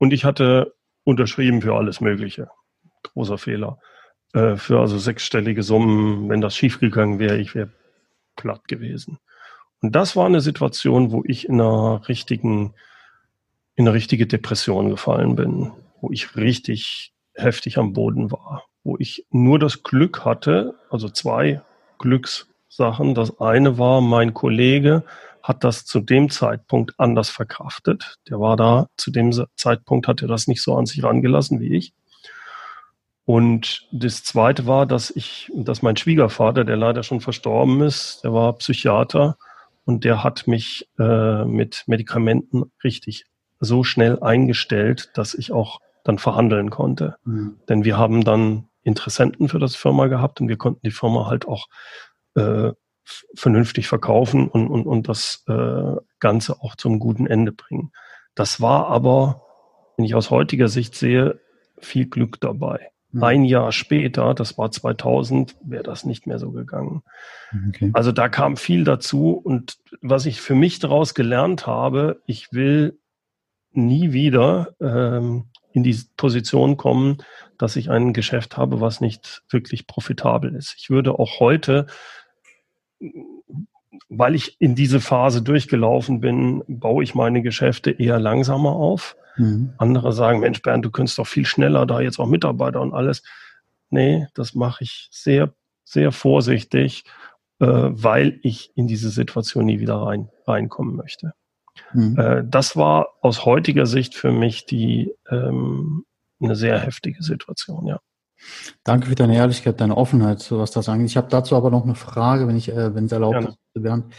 und 0.00 0.12
ich 0.12 0.24
hatte 0.24 0.74
unterschrieben 1.04 1.62
für 1.62 1.76
alles 1.76 2.00
Mögliche. 2.00 2.48
Großer 3.04 3.38
Fehler. 3.38 3.78
Äh, 4.32 4.56
für 4.56 4.80
also 4.80 4.98
sechsstellige 4.98 5.62
Summen, 5.62 6.28
wenn 6.28 6.40
das 6.40 6.56
schiefgegangen 6.56 7.20
wäre, 7.20 7.38
ich 7.38 7.54
wäre 7.54 7.70
platt 8.36 8.68
gewesen. 8.68 9.18
Und 9.80 9.96
das 9.96 10.14
war 10.16 10.26
eine 10.26 10.40
Situation, 10.40 11.10
wo 11.10 11.22
ich 11.26 11.48
in 11.48 11.60
einer 11.60 12.08
richtigen, 12.08 12.74
in 13.74 13.86
eine 13.86 13.94
richtige 13.94 14.26
Depression 14.26 14.90
gefallen 14.90 15.34
bin, 15.34 15.72
wo 16.00 16.10
ich 16.10 16.36
richtig 16.36 17.12
heftig 17.34 17.78
am 17.78 17.92
Boden 17.92 18.30
war, 18.30 18.64
wo 18.84 18.96
ich 18.98 19.26
nur 19.30 19.58
das 19.58 19.82
Glück 19.82 20.24
hatte, 20.24 20.74
also 20.90 21.08
zwei 21.08 21.62
Glückssachen. 21.98 23.14
Das 23.14 23.40
eine 23.40 23.78
war, 23.78 24.00
mein 24.00 24.34
Kollege 24.34 25.04
hat 25.42 25.64
das 25.64 25.84
zu 25.84 26.00
dem 26.00 26.30
Zeitpunkt 26.30 26.94
anders 26.98 27.28
verkraftet. 27.28 28.18
Der 28.28 28.38
war 28.38 28.56
da, 28.56 28.86
zu 28.96 29.10
dem 29.10 29.32
Zeitpunkt 29.56 30.06
hat 30.06 30.22
er 30.22 30.28
das 30.28 30.46
nicht 30.46 30.62
so 30.62 30.76
an 30.76 30.86
sich 30.86 31.02
rangelassen 31.02 31.58
wie 31.60 31.74
ich. 31.76 31.92
Und 33.24 33.88
das 33.92 34.24
zweite 34.24 34.66
war, 34.66 34.86
dass 34.86 35.10
ich, 35.10 35.50
dass 35.54 35.82
mein 35.82 35.96
Schwiegervater, 35.96 36.64
der 36.64 36.76
leider 36.76 37.02
schon 37.02 37.20
verstorben 37.20 37.80
ist, 37.82 38.24
der 38.24 38.32
war 38.32 38.52
Psychiater 38.54 39.36
und 39.84 40.04
der 40.04 40.24
hat 40.24 40.46
mich 40.46 40.88
äh, 40.98 41.44
mit 41.44 41.84
Medikamenten 41.86 42.64
richtig 42.82 43.26
so 43.60 43.84
schnell 43.84 44.20
eingestellt, 44.20 45.10
dass 45.14 45.34
ich 45.34 45.52
auch 45.52 45.80
dann 46.04 46.18
verhandeln 46.18 46.70
konnte. 46.70 47.16
Mhm. 47.24 47.60
Denn 47.68 47.84
wir 47.84 47.96
haben 47.96 48.24
dann 48.24 48.68
Interessenten 48.82 49.48
für 49.48 49.60
das 49.60 49.76
Firma 49.76 50.08
gehabt 50.08 50.40
und 50.40 50.48
wir 50.48 50.56
konnten 50.56 50.80
die 50.84 50.90
Firma 50.90 51.26
halt 51.26 51.46
auch 51.46 51.68
äh, 52.34 52.72
vernünftig 53.34 53.86
verkaufen 53.86 54.48
und, 54.48 54.68
und, 54.68 54.86
und 54.86 55.08
das 55.08 55.44
äh, 55.48 55.96
Ganze 56.18 56.60
auch 56.60 56.74
zum 56.76 56.98
guten 56.98 57.26
Ende 57.26 57.52
bringen. 57.52 57.92
Das 58.34 58.60
war 58.60 58.88
aber, 58.88 59.42
wenn 59.96 60.04
ich 60.04 60.14
aus 60.14 60.30
heutiger 60.30 60.68
Sicht 60.68 60.94
sehe, 60.94 61.40
viel 61.78 62.06
Glück 62.06 62.40
dabei. 62.40 62.91
Mhm. 63.12 63.22
Ein 63.22 63.44
Jahr 63.44 63.72
später, 63.72 64.34
das 64.34 64.58
war 64.58 64.70
2000, 64.70 65.56
wäre 65.62 65.82
das 65.82 66.04
nicht 66.04 66.26
mehr 66.26 66.38
so 66.38 66.50
gegangen. 66.50 67.02
Okay. 67.68 67.90
Also 67.92 68.12
da 68.12 68.28
kam 68.28 68.56
viel 68.56 68.84
dazu 68.84 69.32
und 69.32 69.78
was 70.00 70.26
ich 70.26 70.40
für 70.40 70.54
mich 70.54 70.78
daraus 70.78 71.14
gelernt 71.14 71.66
habe, 71.66 72.20
ich 72.26 72.52
will 72.52 72.98
nie 73.72 74.12
wieder 74.12 74.74
ähm, 74.80 75.44
in 75.72 75.82
die 75.82 75.98
Position 76.16 76.76
kommen, 76.76 77.18
dass 77.58 77.76
ich 77.76 77.90
ein 77.90 78.12
Geschäft 78.12 78.56
habe, 78.56 78.80
was 78.80 79.00
nicht 79.00 79.42
wirklich 79.48 79.86
profitabel 79.86 80.54
ist. 80.54 80.74
Ich 80.78 80.90
würde 80.90 81.18
auch 81.18 81.40
heute, 81.40 81.86
weil 84.08 84.34
ich 84.34 84.60
in 84.60 84.74
diese 84.74 85.00
Phase 85.00 85.42
durchgelaufen 85.42 86.20
bin, 86.20 86.62
baue 86.66 87.04
ich 87.04 87.14
meine 87.14 87.42
Geschäfte 87.42 87.90
eher 87.90 88.18
langsamer 88.18 88.72
auf. 88.72 89.16
Mhm. 89.36 89.72
Andere 89.78 90.12
sagen, 90.12 90.40
Mensch, 90.40 90.62
Bernd, 90.62 90.84
du 90.84 90.90
könntest 90.90 91.18
doch 91.18 91.26
viel 91.26 91.46
schneller 91.46 91.86
da 91.86 92.00
jetzt 92.00 92.18
auch 92.18 92.26
Mitarbeiter 92.26 92.80
und 92.80 92.94
alles. 92.94 93.22
Nee, 93.90 94.26
das 94.34 94.54
mache 94.54 94.84
ich 94.84 95.08
sehr, 95.10 95.52
sehr 95.84 96.12
vorsichtig, 96.12 97.04
äh, 97.60 97.66
weil 97.66 98.38
ich 98.42 98.72
in 98.74 98.86
diese 98.86 99.10
Situation 99.10 99.66
nie 99.66 99.80
wieder 99.80 99.96
rein, 99.96 100.28
reinkommen 100.46 100.96
möchte. 100.96 101.34
Mhm. 101.92 102.18
Äh, 102.18 102.44
das 102.46 102.76
war 102.76 103.08
aus 103.20 103.44
heutiger 103.44 103.86
Sicht 103.86 104.14
für 104.14 104.32
mich 104.32 104.66
die 104.66 105.14
ähm, 105.30 106.04
eine 106.40 106.56
sehr 106.56 106.78
heftige 106.78 107.22
Situation, 107.22 107.86
ja. 107.86 108.00
Danke 108.84 109.06
für 109.06 109.14
deine 109.14 109.36
Ehrlichkeit, 109.36 109.80
deine 109.80 109.96
Offenheit, 109.96 110.50
was 110.50 110.70
das 110.70 110.88
angeht. 110.88 111.08
Ich 111.08 111.16
habe 111.16 111.28
dazu 111.28 111.56
aber 111.56 111.70
noch 111.70 111.84
eine 111.84 111.94
Frage, 111.94 112.48
wenn 112.48 112.56
ich, 112.56 112.68
äh, 112.68 112.94
wenn 112.94 113.06
es 113.06 113.12
erlaubt 113.12 113.34
Gerne. 113.34 113.48
ist, 113.48 113.82
Bernd. 113.82 114.14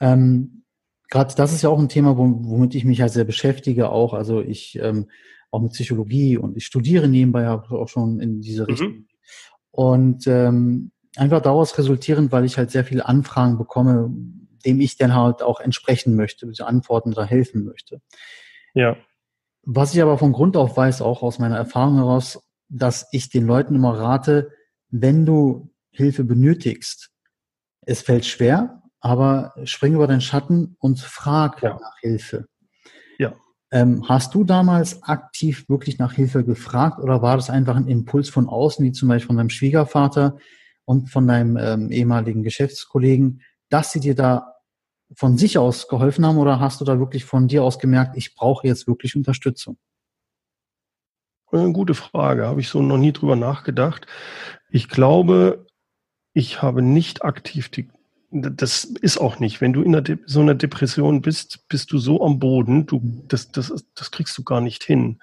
Ähm, 0.00 0.62
Gerade 1.08 1.34
das 1.36 1.52
ist 1.52 1.62
ja 1.62 1.70
auch 1.70 1.78
ein 1.78 1.88
Thema, 1.88 2.16
womit 2.16 2.74
ich 2.74 2.84
mich 2.84 3.00
halt 3.00 3.12
sehr 3.12 3.24
beschäftige, 3.24 3.90
auch. 3.90 4.12
Also 4.12 4.40
ich 4.40 4.78
ähm, 4.80 5.06
auch 5.50 5.60
mit 5.60 5.72
Psychologie 5.72 6.36
und 6.36 6.56
ich 6.56 6.66
studiere 6.66 7.08
nebenbei 7.08 7.48
auch 7.48 7.88
schon 7.88 8.20
in 8.20 8.40
diese 8.40 8.62
mhm. 8.62 8.66
Richtung. 8.66 8.88
Mhm. 8.88 9.06
Und 9.70 10.26
ähm, 10.26 10.90
einfach 11.16 11.40
daraus 11.42 11.76
resultierend, 11.78 12.32
weil 12.32 12.44
ich 12.44 12.58
halt 12.58 12.70
sehr 12.70 12.84
viele 12.84 13.06
Anfragen 13.06 13.58
bekomme, 13.58 14.10
dem 14.64 14.80
ich 14.80 14.96
dann 14.96 15.14
halt 15.14 15.42
auch 15.42 15.60
entsprechen 15.60 16.16
möchte, 16.16 16.46
diese 16.46 16.66
Antworten 16.66 17.12
da 17.12 17.24
helfen 17.24 17.64
möchte. 17.64 18.00
Ja. 18.74 18.96
Was 19.62 19.94
ich 19.94 20.02
aber 20.02 20.18
von 20.18 20.32
Grund 20.32 20.56
auf 20.56 20.76
weiß, 20.76 21.02
auch 21.02 21.22
aus 21.22 21.38
meiner 21.38 21.56
Erfahrung 21.56 21.96
heraus, 21.96 22.45
dass 22.68 23.06
ich 23.12 23.28
den 23.28 23.46
Leuten 23.46 23.74
immer 23.74 23.98
rate, 23.98 24.50
wenn 24.90 25.26
du 25.26 25.72
Hilfe 25.90 26.24
benötigst, 26.24 27.10
es 27.82 28.02
fällt 28.02 28.26
schwer, 28.26 28.82
aber 29.00 29.54
spring 29.64 29.94
über 29.94 30.06
den 30.06 30.20
Schatten 30.20 30.76
und 30.80 30.98
frag 30.98 31.62
ja. 31.62 31.78
nach 31.80 31.98
Hilfe. 32.00 32.46
Ja. 33.18 33.34
Ähm, 33.70 34.08
hast 34.08 34.34
du 34.34 34.44
damals 34.44 35.02
aktiv 35.02 35.68
wirklich 35.68 35.98
nach 35.98 36.12
Hilfe 36.12 36.44
gefragt 36.44 36.98
oder 37.00 37.22
war 37.22 37.36
das 37.36 37.50
einfach 37.50 37.76
ein 37.76 37.88
Impuls 37.88 38.28
von 38.28 38.48
außen, 38.48 38.84
wie 38.84 38.92
zum 38.92 39.08
Beispiel 39.08 39.28
von 39.28 39.36
deinem 39.36 39.50
Schwiegervater 39.50 40.36
und 40.84 41.10
von 41.10 41.26
deinem 41.26 41.56
ähm, 41.56 41.90
ehemaligen 41.90 42.42
Geschäftskollegen, 42.42 43.42
dass 43.68 43.92
sie 43.92 44.00
dir 44.00 44.14
da 44.14 44.54
von 45.14 45.38
sich 45.38 45.58
aus 45.58 45.88
geholfen 45.88 46.26
haben 46.26 46.38
oder 46.38 46.58
hast 46.58 46.80
du 46.80 46.84
da 46.84 46.98
wirklich 46.98 47.24
von 47.24 47.48
dir 47.48 47.62
aus 47.62 47.78
gemerkt, 47.78 48.16
ich 48.16 48.34
brauche 48.34 48.66
jetzt 48.66 48.86
wirklich 48.86 49.14
Unterstützung? 49.14 49.78
Eine 51.52 51.72
gute 51.72 51.94
Frage, 51.94 52.46
habe 52.46 52.60
ich 52.60 52.68
so 52.68 52.82
noch 52.82 52.98
nie 52.98 53.12
drüber 53.12 53.36
nachgedacht. 53.36 54.06
Ich 54.68 54.88
glaube, 54.88 55.66
ich 56.32 56.60
habe 56.60 56.82
nicht 56.82 57.24
aktiv 57.24 57.68
die, 57.68 57.88
das 58.30 58.84
ist 58.84 59.18
auch 59.18 59.38
nicht. 59.38 59.60
Wenn 59.60 59.72
du 59.72 59.82
in 59.82 60.20
so 60.26 60.40
einer 60.40 60.54
Depression 60.54 61.22
bist, 61.22 61.68
bist 61.68 61.92
du 61.92 61.98
so 61.98 62.22
am 62.22 62.38
Boden, 62.38 62.86
du, 62.86 63.00
das, 63.28 63.52
das, 63.52 63.72
das 63.94 64.10
kriegst 64.10 64.36
du 64.36 64.42
gar 64.42 64.60
nicht 64.60 64.82
hin. 64.82 65.20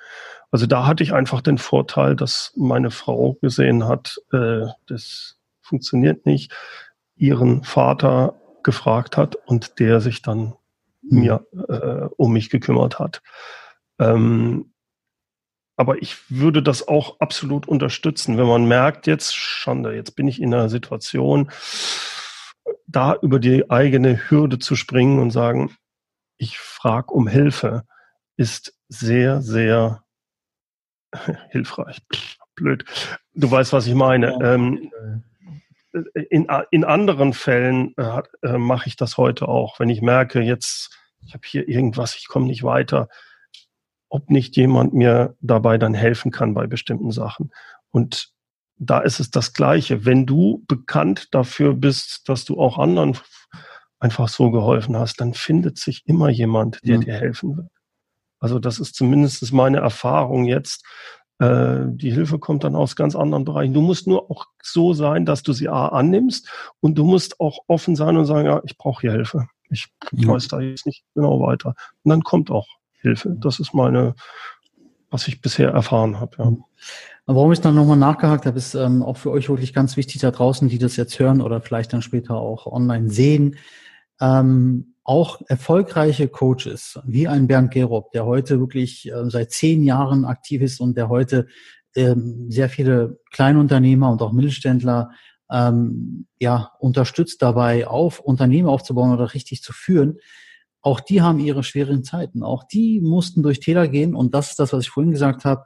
Also 0.49 0.65
da 0.65 0.85
hatte 0.85 1.03
ich 1.03 1.13
einfach 1.13 1.41
den 1.41 1.57
Vorteil, 1.57 2.15
dass 2.15 2.53
meine 2.55 2.91
Frau 2.91 3.33
gesehen 3.41 3.87
hat, 3.87 4.17
äh, 4.31 4.67
das 4.87 5.37
funktioniert 5.61 6.25
nicht, 6.25 6.53
ihren 7.15 7.63
Vater 7.63 8.39
gefragt 8.63 9.17
hat 9.17 9.35
und 9.35 9.79
der 9.79 9.99
sich 9.99 10.21
dann 10.21 10.55
mhm. 11.01 11.19
mir 11.19 11.47
äh, 11.67 12.07
um 12.17 12.33
mich 12.33 12.49
gekümmert 12.49 12.99
hat. 12.99 13.21
Ähm, 13.99 14.72
aber 15.83 16.01
ich 16.01 16.15
würde 16.29 16.63
das 16.63 16.87
auch 16.87 17.19
absolut 17.19 17.67
unterstützen, 17.67 18.37
wenn 18.37 18.47
man 18.47 18.65
merkt, 18.69 19.05
jetzt, 19.05 19.35
Schande, 19.35 19.93
jetzt 19.93 20.15
bin 20.15 20.29
ich 20.29 20.41
in 20.41 20.53
einer 20.53 20.69
Situation, 20.69 21.51
da 22.87 23.17
über 23.21 23.37
die 23.37 23.69
eigene 23.69 24.29
Hürde 24.29 24.59
zu 24.59 24.77
springen 24.77 25.19
und 25.19 25.31
sagen, 25.31 25.75
ich 26.37 26.57
frage 26.57 27.11
um 27.13 27.27
Hilfe, 27.27 27.83
ist 28.37 28.73
sehr, 28.87 29.41
sehr 29.41 30.05
hilfreich. 31.49 31.97
Blöd. 32.55 32.85
Du 33.33 33.51
weißt, 33.51 33.73
was 33.73 33.85
ich 33.85 33.95
meine. 33.95 34.39
Ähm, 34.41 34.89
in, 36.29 36.47
in 36.71 36.85
anderen 36.85 37.33
Fällen 37.33 37.93
äh, 37.97 38.21
äh, 38.41 38.57
mache 38.57 38.87
ich 38.87 38.95
das 38.95 39.17
heute 39.17 39.49
auch. 39.49 39.81
Wenn 39.81 39.89
ich 39.89 40.01
merke, 40.01 40.39
jetzt, 40.39 40.97
ich 41.25 41.33
habe 41.33 41.43
hier 41.45 41.67
irgendwas, 41.67 42.15
ich 42.15 42.29
komme 42.29 42.45
nicht 42.45 42.63
weiter, 42.63 43.09
ob 44.13 44.29
nicht 44.29 44.55
jemand 44.57 44.93
mir 44.93 45.35
dabei 45.41 45.79
dann 45.79 45.95
helfen 45.95 46.29
kann 46.29 46.53
bei 46.53 46.67
bestimmten 46.67 47.09
Sachen. 47.09 47.51
Und 47.89 48.31
da 48.77 48.99
ist 48.99 49.19
es 49.19 49.31
das 49.31 49.53
Gleiche. 49.53 50.05
Wenn 50.05 50.27
du 50.27 50.63
bekannt 50.67 51.29
dafür 51.31 51.73
bist, 51.73 52.29
dass 52.29 52.45
du 52.45 52.59
auch 52.59 52.77
anderen 52.77 53.17
einfach 53.99 54.29
so 54.29 54.51
geholfen 54.51 54.95
hast, 54.97 55.19
dann 55.19 55.33
findet 55.33 55.79
sich 55.79 56.03
immer 56.05 56.29
jemand, 56.29 56.79
der 56.83 56.97
mhm. 56.97 57.01
dir 57.01 57.13
helfen 57.15 57.57
wird. 57.57 57.71
Also 58.39 58.59
das 58.59 58.77
ist 58.77 58.93
zumindest 58.93 59.51
meine 59.51 59.79
Erfahrung 59.79 60.45
jetzt. 60.45 60.85
Äh, 61.39 61.79
die 61.87 62.11
Hilfe 62.11 62.37
kommt 62.37 62.63
dann 62.63 62.75
aus 62.75 62.95
ganz 62.95 63.15
anderen 63.15 63.45
Bereichen. 63.45 63.73
Du 63.73 63.81
musst 63.81 64.05
nur 64.05 64.29
auch 64.29 64.45
so 64.61 64.93
sein, 64.93 65.25
dass 65.25 65.41
du 65.41 65.53
sie 65.53 65.69
A 65.69 65.87
annimmst 65.87 66.51
und 66.81 66.99
du 66.99 67.03
musst 67.03 67.39
auch 67.39 67.61
offen 67.65 67.95
sein 67.95 68.15
und 68.15 68.25
sagen, 68.25 68.45
ja, 68.45 68.61
ich 68.63 68.77
brauche 68.77 69.01
hier 69.01 69.13
Hilfe. 69.13 69.47
Ich 69.71 69.87
mhm. 70.11 70.27
weiß 70.27 70.49
da 70.49 70.59
jetzt 70.59 70.85
nicht 70.85 71.03
genau 71.15 71.39
weiter. 71.39 71.73
Und 72.03 72.09
dann 72.11 72.21
kommt 72.21 72.51
auch 72.51 72.67
Hilfe. 73.03 73.35
Das 73.39 73.59
ist 73.59 73.73
meine, 73.73 74.15
was 75.11 75.27
ich 75.27 75.41
bisher 75.41 75.69
erfahren 75.69 76.19
habe. 76.19 76.35
Ja. 76.39 76.51
Warum 77.25 77.51
ich 77.51 77.61
dann 77.61 77.75
nochmal 77.75 77.97
nachgehakt 77.97 78.45
habe, 78.45 78.57
ist 78.57 78.73
ähm, 78.73 79.03
auch 79.03 79.17
für 79.17 79.31
euch 79.31 79.47
wirklich 79.47 79.73
ganz 79.73 79.95
wichtig 79.95 80.21
da 80.21 80.31
draußen, 80.31 80.67
die 80.67 80.79
das 80.79 80.95
jetzt 80.95 81.17
hören 81.19 81.41
oder 81.41 81.61
vielleicht 81.61 81.93
dann 81.93 82.01
später 82.01 82.35
auch 82.35 82.65
online 82.65 83.09
sehen. 83.09 83.57
Ähm, 84.19 84.95
auch 85.03 85.41
erfolgreiche 85.47 86.27
Coaches, 86.27 86.99
wie 87.05 87.27
ein 87.27 87.47
Bernd 87.47 87.71
Gerob, 87.71 88.11
der 88.11 88.25
heute 88.25 88.59
wirklich 88.59 89.09
äh, 89.11 89.29
seit 89.29 89.51
zehn 89.51 89.83
Jahren 89.83 90.25
aktiv 90.25 90.61
ist 90.61 90.79
und 90.79 90.97
der 90.97 91.09
heute 91.09 91.47
ähm, 91.95 92.47
sehr 92.49 92.69
viele 92.69 93.19
Kleinunternehmer 93.31 94.11
und 94.11 94.21
auch 94.21 94.31
Mittelständler 94.31 95.11
ähm, 95.51 96.25
ja, 96.39 96.71
unterstützt 96.79 97.41
dabei, 97.41 97.87
auf 97.87 98.19
Unternehmen 98.19 98.67
aufzubauen 98.67 99.13
oder 99.13 99.33
richtig 99.33 99.61
zu 99.61 99.73
führen. 99.73 100.17
Auch 100.83 100.99
die 100.99 101.23
haben 101.23 101.39
ihre 101.39 101.63
schweren 101.63 102.03
Zeiten. 102.03 102.43
Auch 102.43 102.63
die 102.63 103.01
mussten 103.01 103.41
durch 103.41 103.59
Täler 103.59 103.87
gehen. 103.87 104.13
Und 104.13 104.35
das 104.35 104.51
ist 104.51 104.59
das, 104.59 104.73
was 104.73 104.83
ich 104.83 104.89
vorhin 104.89 105.11
gesagt 105.11 105.45
habe 105.45 105.65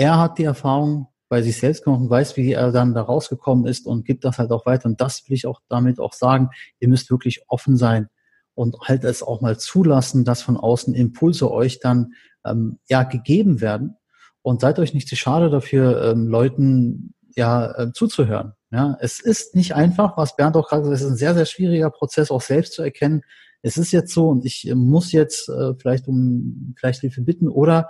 er 0.00 0.18
hat 0.18 0.38
die 0.38 0.44
Erfahrung 0.44 1.08
bei 1.28 1.42
sich 1.42 1.58
selbst 1.58 1.84
gemacht 1.84 2.00
und 2.00 2.08
weiß, 2.10 2.38
wie 2.38 2.52
er 2.52 2.72
dann 2.72 2.94
da 2.94 3.02
rausgekommen 3.02 3.66
ist 3.66 3.86
und 3.86 4.06
gibt 4.06 4.24
das 4.24 4.38
halt 4.38 4.50
auch 4.50 4.64
weiter. 4.64 4.86
Und 4.86 5.00
das 5.00 5.28
will 5.28 5.36
ich 5.36 5.46
auch 5.46 5.60
damit 5.68 6.00
auch 6.00 6.14
sagen. 6.14 6.48
Ihr 6.80 6.88
müsst 6.88 7.10
wirklich 7.10 7.42
offen 7.48 7.76
sein 7.76 8.08
und 8.54 8.76
halt 8.80 9.04
es 9.04 9.22
auch 9.22 9.42
mal 9.42 9.58
zulassen, 9.58 10.24
dass 10.24 10.40
von 10.40 10.56
außen 10.56 10.94
Impulse 10.94 11.50
euch 11.50 11.80
dann 11.80 12.14
ähm, 12.46 12.78
ja 12.88 13.02
gegeben 13.02 13.60
werden. 13.60 13.96
Und 14.42 14.62
seid 14.62 14.78
euch 14.78 14.94
nicht 14.94 15.06
zu 15.06 15.16
schade 15.16 15.50
dafür, 15.50 16.02
ähm, 16.02 16.26
Leuten 16.26 17.14
ja 17.36 17.70
äh, 17.78 17.92
zuzuhören. 17.92 18.54
Ja, 18.72 18.96
es 19.00 19.20
ist 19.20 19.54
nicht 19.54 19.74
einfach, 19.74 20.16
was 20.16 20.34
Bernd 20.34 20.56
auch 20.56 20.68
gerade 20.68 20.82
gesagt 20.82 20.94
hat, 20.94 21.00
es 21.00 21.06
ist 21.06 21.12
ein 21.12 21.18
sehr, 21.18 21.34
sehr 21.34 21.44
schwieriger 21.44 21.90
Prozess, 21.90 22.30
auch 22.30 22.40
selbst 22.40 22.72
zu 22.72 22.82
erkennen. 22.82 23.22
Es 23.62 23.76
ist 23.76 23.92
jetzt 23.92 24.12
so 24.12 24.28
und 24.28 24.44
ich 24.44 24.68
äh, 24.68 24.74
muss 24.74 25.12
jetzt 25.12 25.48
äh, 25.48 25.74
vielleicht 25.78 26.08
um 26.08 26.74
vielleicht 26.76 27.00
Hilfe 27.00 27.22
bitten 27.22 27.48
oder 27.48 27.88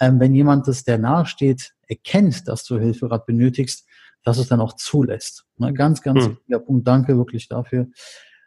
ähm, 0.00 0.18
wenn 0.18 0.34
jemand, 0.34 0.66
das 0.66 0.84
der 0.84 0.98
nahesteht, 0.98 1.74
erkennt, 1.86 2.48
dass 2.48 2.64
du 2.64 2.78
Hilfe 2.78 3.08
gerade 3.08 3.24
benötigst, 3.26 3.86
dass 4.24 4.38
es 4.38 4.48
dann 4.48 4.60
auch 4.60 4.74
zulässt. 4.74 5.44
Ne, 5.58 5.72
ganz, 5.72 6.02
ganz 6.02 6.24
hm. 6.24 6.30
wichtiger 6.32 6.60
Punkt. 6.60 6.88
Danke 6.88 7.16
wirklich 7.16 7.48
dafür. 7.48 7.88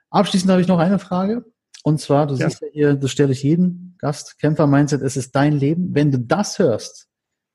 Abschließend 0.09 0.51
habe 0.51 0.61
ich 0.61 0.67
noch 0.67 0.79
eine 0.79 0.99
Frage. 0.99 1.45
Und 1.83 1.99
zwar, 1.99 2.27
du 2.27 2.35
ja. 2.35 2.49
siehst 2.49 2.61
ja 2.61 2.67
hier, 2.71 2.95
das 2.95 3.11
stelle 3.11 3.33
ich 3.33 3.43
jeden 3.43 3.95
Gast, 3.99 4.39
Kämpfer 4.39 4.67
Mindset, 4.67 5.01
es 5.01 5.17
ist 5.17 5.35
dein 5.35 5.53
Leben. 5.53 5.93
Wenn 5.93 6.11
du 6.11 6.19
das 6.19 6.59
hörst, 6.59 7.09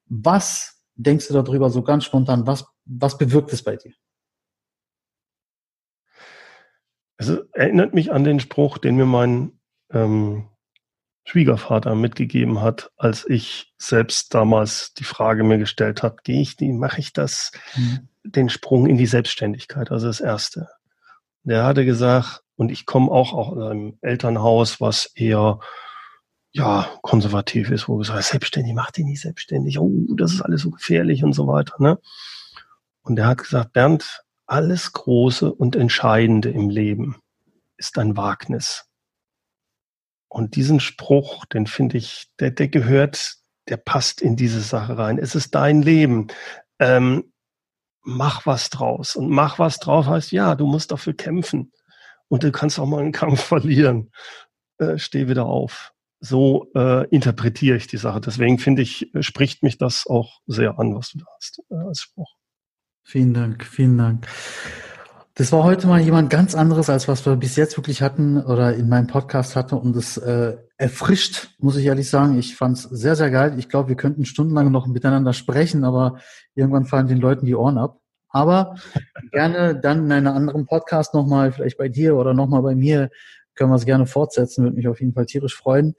was 0.06 0.82
denkst 0.96 1.28
du 1.28 1.34
darüber 1.34 1.70
so 1.70 1.82
ganz 1.82 2.04
spontan? 2.04 2.46
Was, 2.46 2.64
was 2.84 3.16
bewirkt 3.16 3.52
es 3.52 3.62
bei 3.62 3.76
dir? 3.76 3.92
Es 7.18 7.28
erinnert 7.52 7.94
mich 7.94 8.12
an 8.12 8.24
den 8.24 8.40
Spruch, 8.40 8.78
den 8.78 8.96
mir 8.96 9.06
mein 9.06 9.52
ähm, 9.92 10.48
Schwiegervater 11.24 11.94
mitgegeben 11.94 12.62
hat, 12.62 12.90
als 12.96 13.28
ich 13.28 13.74
selbst 13.76 14.32
damals 14.32 14.94
die 14.94 15.04
Frage 15.04 15.44
mir 15.44 15.58
gestellt 15.58 16.02
habe, 16.02 16.16
gehe 16.24 16.40
ich 16.40 16.56
die, 16.56 16.72
mache 16.72 17.00
ich 17.00 17.12
das, 17.12 17.52
mhm. 17.76 18.08
den 18.24 18.48
Sprung 18.48 18.86
in 18.86 18.96
die 18.96 19.06
Selbstständigkeit, 19.06 19.90
also 19.90 20.06
das 20.06 20.20
Erste. 20.20 20.68
Der 21.42 21.64
hatte 21.64 21.84
gesagt, 21.84 22.42
und 22.56 22.70
ich 22.70 22.86
komme 22.86 23.10
auch 23.10 23.34
aus 23.34 23.58
einem 23.58 23.98
Elternhaus, 24.00 24.80
was 24.80 25.06
eher 25.14 25.60
ja, 26.50 26.88
konservativ 27.02 27.70
ist, 27.70 27.88
wo 27.88 27.96
gesagt 27.96 28.22
selbstständig, 28.24 28.72
mach 28.74 28.90
dich 28.90 29.04
nicht 29.04 29.20
selbstständig, 29.20 29.78
oh, 29.78 30.14
das 30.16 30.32
ist 30.32 30.42
alles 30.42 30.62
so 30.62 30.70
gefährlich 30.70 31.24
und 31.24 31.34
so 31.34 31.46
weiter. 31.46 31.74
Ne? 31.78 31.98
Und 33.02 33.16
der 33.16 33.26
hat 33.26 33.38
gesagt, 33.38 33.72
Bernd, 33.72 34.22
alles 34.48 34.92
Große 34.92 35.52
und 35.52 35.76
Entscheidende 35.76 36.50
im 36.50 36.70
Leben 36.70 37.16
ist 37.76 37.98
ein 37.98 38.16
Wagnis. 38.16 38.86
Und 40.28 40.56
diesen 40.56 40.80
Spruch, 40.80 41.46
den 41.46 41.66
finde 41.66 41.98
ich, 41.98 42.28
der, 42.40 42.50
der 42.50 42.68
gehört, 42.68 43.36
der 43.68 43.76
passt 43.76 44.20
in 44.20 44.36
diese 44.36 44.60
Sache 44.60 44.98
rein. 44.98 45.18
Es 45.18 45.34
ist 45.34 45.54
dein 45.54 45.82
Leben. 45.82 46.28
Ähm, 46.78 47.32
mach 48.02 48.46
was 48.46 48.70
draus. 48.70 49.16
Und 49.16 49.28
mach 49.30 49.58
was 49.58 49.78
drauf 49.78 50.06
heißt, 50.06 50.32
ja, 50.32 50.54
du 50.54 50.66
musst 50.66 50.90
dafür 50.92 51.14
kämpfen. 51.14 51.72
Und 52.28 52.42
du 52.42 52.50
kannst 52.50 52.78
auch 52.78 52.86
mal 52.86 53.00
einen 53.00 53.12
Kampf 53.12 53.40
verlieren. 53.44 54.10
Äh, 54.78 54.98
steh 54.98 55.28
wieder 55.28 55.46
auf. 55.46 55.92
So 56.20 56.70
äh, 56.74 57.06
interpretiere 57.08 57.76
ich 57.76 57.86
die 57.86 57.96
Sache. 57.96 58.20
Deswegen 58.20 58.58
finde 58.58 58.82
ich, 58.82 59.10
spricht 59.20 59.62
mich 59.62 59.78
das 59.78 60.06
auch 60.06 60.40
sehr 60.46 60.78
an, 60.78 60.94
was 60.94 61.10
du 61.10 61.18
da 61.18 61.26
hast 61.36 61.62
äh, 61.70 61.74
als 61.74 62.00
Spruch. 62.00 62.38
Vielen 63.10 63.32
Dank, 63.32 63.64
vielen 63.64 63.96
Dank. 63.96 64.26
Das 65.32 65.50
war 65.50 65.64
heute 65.64 65.86
mal 65.86 65.98
jemand 65.98 66.28
ganz 66.28 66.54
anderes, 66.54 66.90
als 66.90 67.08
was 67.08 67.24
wir 67.24 67.36
bis 67.36 67.56
jetzt 67.56 67.78
wirklich 67.78 68.02
hatten 68.02 68.36
oder 68.36 68.74
in 68.74 68.90
meinem 68.90 69.06
Podcast 69.06 69.56
hatten 69.56 69.76
und 69.76 69.96
es 69.96 70.18
äh, 70.18 70.58
erfrischt, 70.76 71.54
muss 71.58 71.78
ich 71.78 71.86
ehrlich 71.86 72.10
sagen. 72.10 72.38
Ich 72.38 72.54
fand 72.54 72.76
es 72.76 72.82
sehr, 72.82 73.16
sehr 73.16 73.30
geil. 73.30 73.54
Ich 73.58 73.70
glaube, 73.70 73.88
wir 73.88 73.96
könnten 73.96 74.26
stundenlang 74.26 74.70
noch 74.70 74.86
miteinander 74.86 75.32
sprechen, 75.32 75.84
aber 75.84 76.18
irgendwann 76.54 76.84
fallen 76.84 77.06
den 77.06 77.16
Leuten 77.16 77.46
die 77.46 77.54
Ohren 77.54 77.78
ab. 77.78 77.98
Aber 78.28 78.74
gerne 79.32 79.74
dann 79.74 80.04
in 80.04 80.12
einem 80.12 80.36
anderen 80.36 80.66
Podcast 80.66 81.14
nochmal, 81.14 81.50
vielleicht 81.50 81.78
bei 81.78 81.88
dir 81.88 82.14
oder 82.14 82.34
nochmal 82.34 82.60
bei 82.60 82.74
mir, 82.74 83.08
können 83.54 83.70
wir 83.70 83.76
es 83.76 83.86
gerne 83.86 84.04
fortsetzen. 84.04 84.64
Würde 84.64 84.76
mich 84.76 84.86
auf 84.86 85.00
jeden 85.00 85.14
Fall 85.14 85.24
tierisch 85.24 85.56
freuen. 85.56 85.94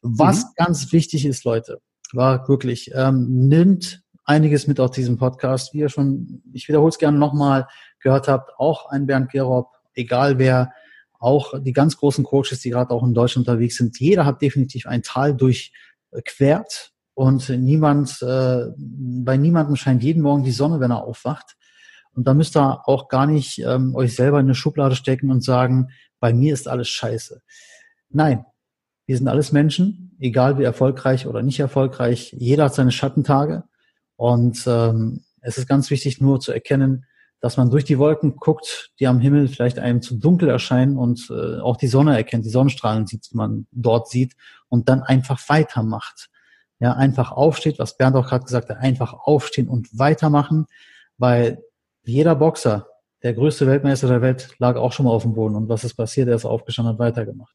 Was 0.00 0.44
mhm. 0.44 0.48
ganz 0.56 0.90
wichtig 0.90 1.26
ist, 1.26 1.44
Leute, 1.44 1.82
war 2.14 2.48
wirklich, 2.48 2.92
ähm, 2.94 3.46
nimmt 3.46 4.05
einiges 4.26 4.66
mit 4.66 4.78
aus 4.78 4.90
diesem 4.90 5.16
Podcast. 5.16 5.72
Wie 5.72 5.78
ihr 5.78 5.88
schon, 5.88 6.42
ich 6.52 6.68
wiederhole 6.68 6.90
es 6.90 6.98
gerne 6.98 7.18
nochmal, 7.18 7.66
gehört 8.00 8.28
habt, 8.28 8.52
auch 8.58 8.90
ein 8.90 9.06
Bernd 9.06 9.30
Gerob, 9.30 9.70
egal 9.94 10.38
wer, 10.38 10.72
auch 11.18 11.54
die 11.60 11.72
ganz 11.72 11.96
großen 11.96 12.24
Coaches, 12.24 12.60
die 12.60 12.70
gerade 12.70 12.90
auch 12.90 13.02
in 13.02 13.14
Deutschland 13.14 13.48
unterwegs 13.48 13.76
sind, 13.76 13.98
jeder 13.98 14.26
hat 14.26 14.42
definitiv 14.42 14.86
ein 14.86 15.02
Tal 15.02 15.34
durchquert 15.34 16.92
und 17.14 17.48
niemand, 17.48 18.20
äh, 18.20 18.66
bei 18.76 19.38
niemandem 19.38 19.76
scheint 19.76 20.02
jeden 20.02 20.22
Morgen 20.22 20.44
die 20.44 20.50
Sonne, 20.50 20.80
wenn 20.80 20.90
er 20.90 21.04
aufwacht. 21.04 21.56
Und 22.12 22.26
da 22.26 22.34
müsst 22.34 22.56
ihr 22.56 22.86
auch 22.86 23.08
gar 23.08 23.26
nicht 23.26 23.58
ähm, 23.58 23.94
euch 23.94 24.14
selber 24.14 24.40
in 24.40 24.46
eine 24.46 24.54
Schublade 24.54 24.96
stecken 24.96 25.30
und 25.30 25.42
sagen, 25.42 25.88
bei 26.20 26.32
mir 26.32 26.52
ist 26.52 26.68
alles 26.68 26.88
scheiße. 26.88 27.42
Nein, 28.10 28.44
wir 29.06 29.16
sind 29.16 29.28
alles 29.28 29.52
Menschen, 29.52 30.16
egal 30.18 30.58
wie 30.58 30.64
erfolgreich 30.64 31.26
oder 31.26 31.42
nicht 31.42 31.60
erfolgreich. 31.60 32.34
Jeder 32.36 32.64
hat 32.64 32.74
seine 32.74 32.92
Schattentage. 32.92 33.64
Und 34.16 34.64
ähm, 34.66 35.24
es 35.40 35.58
ist 35.58 35.68
ganz 35.68 35.90
wichtig 35.90 36.20
nur 36.20 36.40
zu 36.40 36.52
erkennen, 36.52 37.06
dass 37.40 37.56
man 37.56 37.70
durch 37.70 37.84
die 37.84 37.98
Wolken 37.98 38.36
guckt, 38.36 38.90
die 38.98 39.06
am 39.06 39.20
Himmel 39.20 39.48
vielleicht 39.48 39.78
einem 39.78 40.02
zu 40.02 40.16
dunkel 40.16 40.48
erscheinen 40.48 40.96
und 40.96 41.30
äh, 41.30 41.60
auch 41.60 41.76
die 41.76 41.86
Sonne 41.86 42.16
erkennt, 42.16 42.44
die 42.44 42.50
Sonnenstrahlen 42.50 43.06
sieht, 43.06 43.30
die 43.30 43.36
man 43.36 43.66
dort 43.72 44.08
sieht 44.08 44.34
und 44.68 44.88
dann 44.88 45.02
einfach 45.02 45.38
weitermacht. 45.48 46.28
Ja, 46.78 46.92
einfach 46.92 47.32
aufsteht, 47.32 47.78
was 47.78 47.96
Bernd 47.96 48.16
auch 48.16 48.28
gerade 48.28 48.44
gesagt 48.44 48.68
hat, 48.68 48.78
einfach 48.78 49.14
aufstehen 49.14 49.68
und 49.68 49.98
weitermachen, 49.98 50.66
weil 51.16 51.62
jeder 52.04 52.34
Boxer, 52.34 52.88
der 53.22 53.32
größte 53.32 53.66
Weltmeister 53.66 54.08
der 54.08 54.20
Welt, 54.20 54.50
lag 54.58 54.76
auch 54.76 54.92
schon 54.92 55.06
mal 55.06 55.12
auf 55.12 55.22
dem 55.22 55.34
Boden 55.34 55.54
und 55.54 55.68
was 55.68 55.84
ist 55.84 55.94
passiert? 55.94 56.28
Er 56.28 56.36
ist 56.36 56.44
aufgestanden 56.44 56.94
und 56.94 56.98
weitergemacht. 56.98 57.54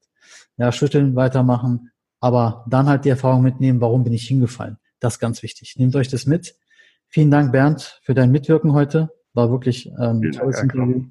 Ja, 0.58 0.72
schütteln, 0.72 1.16
weitermachen, 1.16 1.92
aber 2.20 2.66
dann 2.68 2.88
halt 2.88 3.06
die 3.06 3.10
Erfahrung 3.10 3.44
mitnehmen, 3.44 3.80
warum 3.80 4.04
bin 4.04 4.14
ich 4.14 4.28
hingefallen? 4.28 4.78
Das 5.02 5.16
ist 5.16 5.20
ganz 5.20 5.44
wichtig. 5.44 5.76
Nehmt 5.78 5.96
euch 5.96 6.08
das 6.08 6.26
mit. 6.26 6.56
Vielen 7.10 7.32
Dank, 7.32 7.52
Bernd, 7.52 8.00
für 8.04 8.14
dein 8.14 8.32
Mitwirken 8.32 8.72
heute. 8.72 9.10
War 9.34 9.52
wirklich 9.52 9.88
ähm, 9.88 10.22
ein 10.24 10.32
tolles 10.32 10.58
Dank, 10.58 10.74
Interview. 10.74 11.06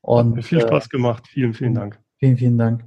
Und, 0.00 0.36
Hat 0.38 0.44
viel 0.44 0.60
Spaß 0.60 0.86
äh, 0.86 0.88
gemacht. 0.88 1.28
Vielen, 1.28 1.54
vielen 1.54 1.74
Dank. 1.74 2.00
Vielen, 2.18 2.36
vielen 2.38 2.58
Dank. 2.58 2.84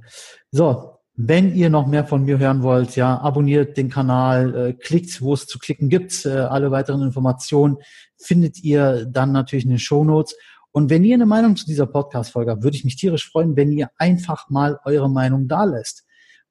So, 0.50 0.98
wenn 1.14 1.54
ihr 1.54 1.70
noch 1.70 1.86
mehr 1.86 2.04
von 2.04 2.24
mir 2.24 2.38
hören 2.38 2.62
wollt, 2.62 2.96
ja, 2.96 3.18
abonniert 3.18 3.76
den 3.76 3.88
Kanal, 3.88 4.54
äh, 4.54 4.72
klickt, 4.74 5.22
wo 5.22 5.32
es 5.32 5.46
zu 5.46 5.58
klicken 5.60 5.88
gibt. 5.88 6.26
Äh, 6.26 6.30
alle 6.30 6.70
weiteren 6.72 7.02
Informationen 7.02 7.76
findet 8.18 8.62
ihr 8.64 9.06
dann 9.06 9.30
natürlich 9.30 9.64
in 9.64 9.70
den 9.70 9.78
Show 9.78 10.04
Notes. 10.04 10.36
Und 10.72 10.90
wenn 10.90 11.04
ihr 11.04 11.14
eine 11.14 11.24
Meinung 11.24 11.56
zu 11.56 11.66
dieser 11.66 11.86
Podcast-Folge 11.86 12.50
habt, 12.50 12.64
würde 12.64 12.76
ich 12.76 12.84
mich 12.84 12.96
tierisch 12.96 13.30
freuen, 13.30 13.56
wenn 13.56 13.70
ihr 13.70 13.90
einfach 13.96 14.50
mal 14.50 14.80
eure 14.84 15.08
Meinung 15.08 15.46
da 15.46 15.64
lässt 15.64 16.05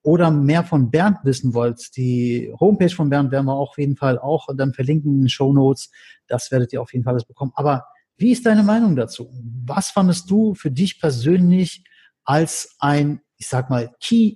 oder 0.06 0.30
mehr 0.30 0.64
von 0.64 0.92
Bernd 0.92 1.18
wissen 1.24 1.56
wollt, 1.56 1.98
die 1.98 2.54
Homepage 2.60 2.92
von 2.92 3.10
Bernd 3.10 3.32
werden 3.32 3.48
wir 3.48 3.56
auf 3.56 3.78
jeden 3.80 3.98
Fall 3.98 4.20
auch 4.20 4.48
dann 4.56 4.72
verlinken 4.72 5.16
in 5.16 5.22
den 5.22 5.30
Show 5.30 5.52
Notes. 5.52 5.90
Das 6.28 6.52
werdet 6.52 6.72
ihr 6.74 6.82
auf 6.82 6.94
jeden 6.94 7.04
Fall 7.04 7.14
alles 7.14 7.26
bekommen. 7.26 7.52
Aber 7.56 7.86
wie 8.16 8.32
ist 8.32 8.46
deine 8.46 8.62
Meinung 8.62 8.96
dazu? 8.96 9.32
Was 9.66 9.90
fandest 9.90 10.30
du 10.30 10.54
für 10.54 10.70
dich 10.70 11.00
persönlich 11.00 11.84
als 12.24 12.76
ein, 12.78 13.22
ich 13.38 13.48
sag 13.48 13.72
mal, 13.72 13.96
Key 14.00 14.36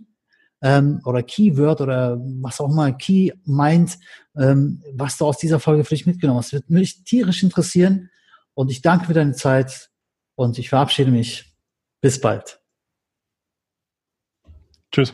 ähm, 0.64 1.02
oder 1.06 1.22
Keyword 1.22 1.82
oder 1.82 2.18
was 2.42 2.60
auch 2.60 2.72
immer 2.72 2.92
Key 2.94 3.32
meint, 3.46 4.00
ähm, 4.36 4.82
was 4.96 5.18
du 5.18 5.26
aus 5.26 5.38
dieser 5.38 5.60
Folge 5.60 5.84
für 5.84 5.94
dich 5.94 6.08
mitgenommen 6.08 6.40
hast? 6.40 6.48
Das 6.48 6.62
wird 6.62 6.72
mich 6.72 7.04
tierisch 7.04 7.44
interessieren. 7.44 8.10
Und 8.56 8.72
ich 8.72 8.82
danke 8.82 9.06
für 9.06 9.14
deine 9.14 9.34
Zeit 9.34 9.92
und 10.34 10.58
ich 10.58 10.70
verabschiede 10.70 11.12
mich. 11.12 11.56
Bis 12.02 12.20
bald. 12.20 12.60
Tschüss. 14.92 15.14